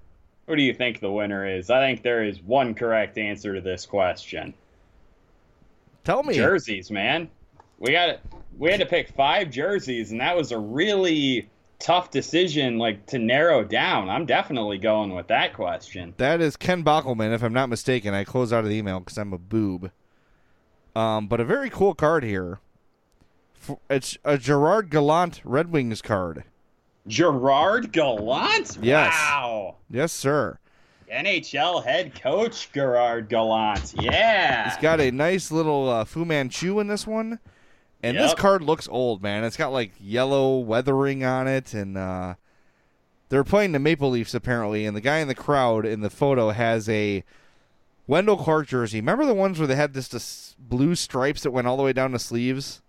Who 0.47 0.57
do 0.57 0.62
you 0.62 0.74
think 0.74 1.01
the 1.01 1.11
winner 1.11 1.47
is? 1.47 1.70
I 1.70 1.80
think 1.80 2.03
there 2.03 2.24
is 2.24 2.41
one 2.43 2.74
correct 2.74 3.16
answer 3.18 3.55
to 3.55 3.61
this 3.61 3.87
question. 3.87 4.55
Tell 6.05 6.22
me. 6.22 6.35
Jerseys, 6.35 6.91
man. 6.91 7.30
We 7.78 7.93
got 7.93 8.20
we 8.59 8.70
had 8.70 8.80
to 8.80 8.87
pick 8.87 9.09
five 9.11 9.51
jerseys, 9.51 10.11
and 10.11 10.20
that 10.20 10.37
was 10.37 10.53
a 10.53 10.59
really 10.59 11.49
tough 11.78 12.11
decision, 12.11 12.78
like 12.78 13.07
to 13.07 13.18
narrow 13.18 13.64
down. 13.64 14.09
I'm 14.09 14.26
definitely 14.26 14.78
going 14.78 15.14
with 15.14 15.26
that 15.28 15.55
question. 15.55 16.14
That 16.18 16.41
is 16.41 16.57
Ken 16.57 16.85
Bockelman, 16.85 17.35
if 17.35 17.43
I'm 17.43 17.53
not 17.53 17.68
mistaken. 17.68 18.14
I 18.14 18.24
closed 18.24 18.53
out 18.53 18.64
of 18.64 18.70
the 18.70 18.76
email 18.76 19.01
because 19.01 19.18
I'm 19.18 19.32
a 19.32 19.39
boob. 19.39 19.91
Um, 20.95 21.26
but 21.26 21.41
a 21.41 21.45
very 21.45 21.70
cool 21.70 21.95
card 21.95 22.22
here. 22.22 22.61
It's 23.89 24.19
a 24.25 24.39
Gerard 24.39 24.91
Gallant 24.91 25.41
Red 25.45 25.71
Wings 25.71 26.03
card. 26.03 26.45
Gerard 27.07 27.93
Gallant. 27.93 28.79
Yes. 28.83 29.12
Wow. 29.12 29.77
Yes, 29.91 30.12
sir. 30.12 30.59
NHL 31.12 31.85
head 31.85 32.21
coach 32.21 32.71
Gerard 32.73 33.29
Gallant. 33.29 33.95
Yeah. 34.01 34.71
He's 34.71 34.83
got 34.83 35.01
a 35.01 35.11
nice 35.11 35.51
little 35.53 35.89
uh, 35.89 36.05
Fu 36.05 36.25
Manchu 36.25 36.81
in 36.81 36.89
this 36.89 37.07
one. 37.07 37.39
And 38.03 38.19
this 38.19 38.35
card 38.35 38.62
looks 38.62 38.87
old, 38.89 39.23
man. 39.23 39.45
It's 39.45 39.57
got 39.57 39.73
like 39.73 39.93
yellow 39.99 40.59
weathering 40.59 41.25
on 41.25 41.49
it, 41.49 41.73
and 41.73 41.97
uh, 41.97 42.35
they're 43.31 43.45
playing 43.45 43.73
the 43.73 43.79
Maple 43.79 44.11
Leafs 44.11 44.35
apparently. 44.35 44.85
And 44.85 44.95
the 44.95 45.01
guy 45.01 45.19
in 45.19 45.29
the 45.29 45.35
crowd 45.35 45.87
in 45.87 46.03
the 46.03 46.11
photo 46.11 46.51
has 46.51 46.87
a 46.89 47.25
Wendel 48.07 48.37
Clark 48.37 48.67
jersey. 48.69 48.99
Remember 48.99 49.25
the 49.25 49.33
ones 49.33 49.59
where 49.59 49.67
they 49.67 49.77
had 49.77 49.95
this, 49.95 50.09
this 50.09 50.55
blue 50.59 50.95
stripes 50.95 51.43
that 51.45 51.51
went 51.51 51.67
all 51.67 51.79
the 51.79 51.83
way 51.83 51.95
down 51.95 52.12
the 52.12 52.19
sleeves? 52.19 52.83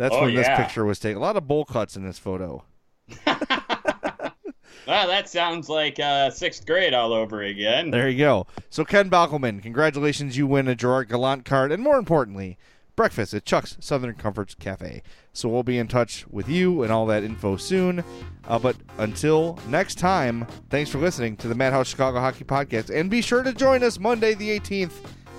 That's 0.00 0.14
Oh, 0.14 0.22
when 0.22 0.34
this 0.34 0.46
yeah. 0.46 0.56
picture 0.56 0.86
was 0.86 0.98
taken. 0.98 1.18
A 1.18 1.20
lot 1.20 1.36
of 1.36 1.46
bowl 1.46 1.66
cuts 1.66 1.94
in 1.94 2.02
this 2.06 2.18
photo. 2.18 2.64
Well, 4.86 5.06
that 5.08 5.28
sounds 5.28 5.68
like 5.68 6.00
uh, 6.00 6.30
sixth 6.30 6.66
grade 6.66 6.94
all 6.94 7.12
over 7.12 7.42
again. 7.42 7.90
There 7.92 8.08
you 8.08 8.18
go. 8.18 8.46
So 8.70 8.84
Ken 8.84 9.08
Bockelman, 9.08 9.62
congratulations, 9.62 10.36
you 10.36 10.48
win 10.48 10.66
a 10.66 10.74
Gerard 10.74 11.08
Gallant 11.08 11.44
card, 11.44 11.70
and 11.70 11.80
more 11.80 11.96
importantly, 11.96 12.58
breakfast 12.96 13.32
at 13.34 13.44
Chuck's 13.44 13.76
Southern 13.78 14.14
Comforts 14.14 14.54
Cafe. 14.56 15.02
So 15.32 15.48
we'll 15.48 15.62
be 15.62 15.78
in 15.78 15.86
touch 15.86 16.26
with 16.28 16.48
you 16.48 16.82
and 16.82 16.90
all 16.90 17.06
that 17.06 17.22
info 17.22 17.56
soon. 17.56 18.02
Uh, 18.48 18.58
but 18.58 18.74
until 18.98 19.58
next 19.68 19.96
time, 19.96 20.44
thanks 20.70 20.90
for 20.90 20.98
listening 20.98 21.36
to 21.36 21.46
the 21.46 21.54
Madhouse 21.54 21.88
Chicago 21.88 22.18
Hockey 22.18 22.44
Podcast, 22.44 22.90
and 22.92 23.08
be 23.10 23.20
sure 23.22 23.44
to 23.44 23.52
join 23.52 23.84
us 23.84 24.00
Monday 24.00 24.34
the 24.34 24.58
18th 24.58 24.92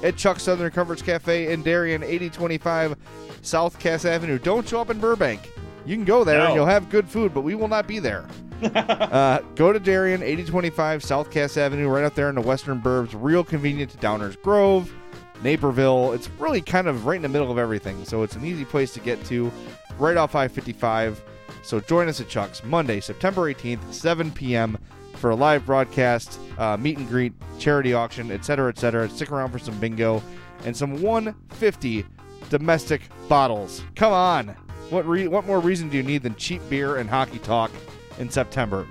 at 0.03 0.17
Chuck's 0.17 0.43
Southern 0.43 0.71
Comforts 0.71 1.01
Cafe 1.01 1.51
in 1.51 1.63
Darien, 1.63 2.03
8025 2.03 2.95
South 3.41 3.79
Cass 3.79 4.05
Avenue. 4.05 4.39
Don't 4.39 4.67
show 4.67 4.81
up 4.81 4.89
in 4.89 4.99
Burbank. 4.99 5.51
You 5.85 5.95
can 5.95 6.05
go 6.05 6.23
there 6.23 6.41
and 6.41 6.53
you'll 6.55 6.65
have 6.65 6.89
good 6.89 7.09
food, 7.09 7.33
but 7.33 7.41
we 7.41 7.55
will 7.55 7.67
not 7.67 7.87
be 7.87 7.99
there. 7.99 8.27
Uh, 8.61 9.39
go 9.55 9.73
to 9.73 9.79
Darien, 9.79 10.21
8025 10.21 11.03
South 11.03 11.31
Cass 11.31 11.57
Avenue, 11.57 11.87
right 11.87 12.03
up 12.03 12.13
there 12.13 12.29
in 12.29 12.35
the 12.35 12.41
Western 12.41 12.79
Burbs. 12.79 13.09
Real 13.13 13.43
convenient 13.43 13.89
to 13.89 13.97
Downers 13.97 14.39
Grove, 14.43 14.93
Naperville. 15.41 16.11
It's 16.13 16.29
really 16.37 16.61
kind 16.61 16.85
of 16.87 17.07
right 17.07 17.15
in 17.15 17.23
the 17.23 17.29
middle 17.29 17.51
of 17.51 17.57
everything, 17.57 18.05
so 18.05 18.21
it's 18.21 18.35
an 18.35 18.45
easy 18.45 18.63
place 18.63 18.93
to 18.93 18.99
get 18.99 19.25
to, 19.25 19.51
right 19.97 20.15
off 20.15 20.35
I 20.35 20.47
55. 20.47 21.23
So 21.63 21.79
join 21.79 22.07
us 22.07 22.21
at 22.21 22.29
Chuck's 22.29 22.63
Monday, 22.63 22.99
September 22.99 23.51
18th, 23.51 23.91
7 23.91 24.29
p.m. 24.29 24.77
for 25.21 25.29
a 25.29 25.35
live 25.35 25.65
broadcast, 25.65 26.39
uh, 26.57 26.75
meet 26.75 26.97
and 26.97 27.07
greet, 27.07 27.33
charity 27.59 27.93
auction, 27.93 28.31
etc., 28.31 28.69
etc. 28.69 29.07
Stick 29.07 29.31
around 29.31 29.51
for 29.51 29.59
some 29.59 29.79
bingo 29.79 30.21
and 30.65 30.75
some 30.75 31.01
150 31.01 32.05
domestic 32.49 33.01
bottles. 33.29 33.83
Come 33.95 34.11
on. 34.11 34.49
What 34.89 35.07
re- 35.07 35.27
what 35.27 35.45
more 35.45 35.59
reason 35.59 35.87
do 35.89 35.95
you 35.95 36.03
need 36.03 36.23
than 36.23 36.35
cheap 36.35 36.61
beer 36.69 36.97
and 36.97 37.09
hockey 37.09 37.39
talk 37.39 37.71
in 38.19 38.29
September? 38.29 38.85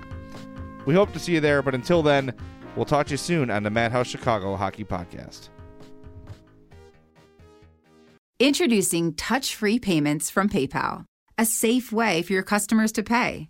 We 0.85 0.95
hope 0.95 1.13
to 1.13 1.19
see 1.19 1.33
you 1.33 1.41
there, 1.41 1.61
but 1.61 1.75
until 1.75 2.01
then, 2.01 2.33
we'll 2.75 2.85
talk 2.85 3.05
to 3.07 3.11
you 3.11 3.17
soon 3.17 3.51
on 3.51 3.61
the 3.61 3.69
Madhouse 3.69 4.07
Chicago 4.07 4.55
Hockey 4.55 4.83
Podcast. 4.83 5.49
Introducing 8.39 9.13
touch 9.13 9.55
free 9.55 9.77
payments 9.77 10.31
from 10.31 10.49
PayPal, 10.49 11.05
a 11.37 11.45
safe 11.45 11.91
way 11.91 12.23
for 12.23 12.33
your 12.33 12.41
customers 12.41 12.91
to 12.93 13.03
pay. 13.03 13.49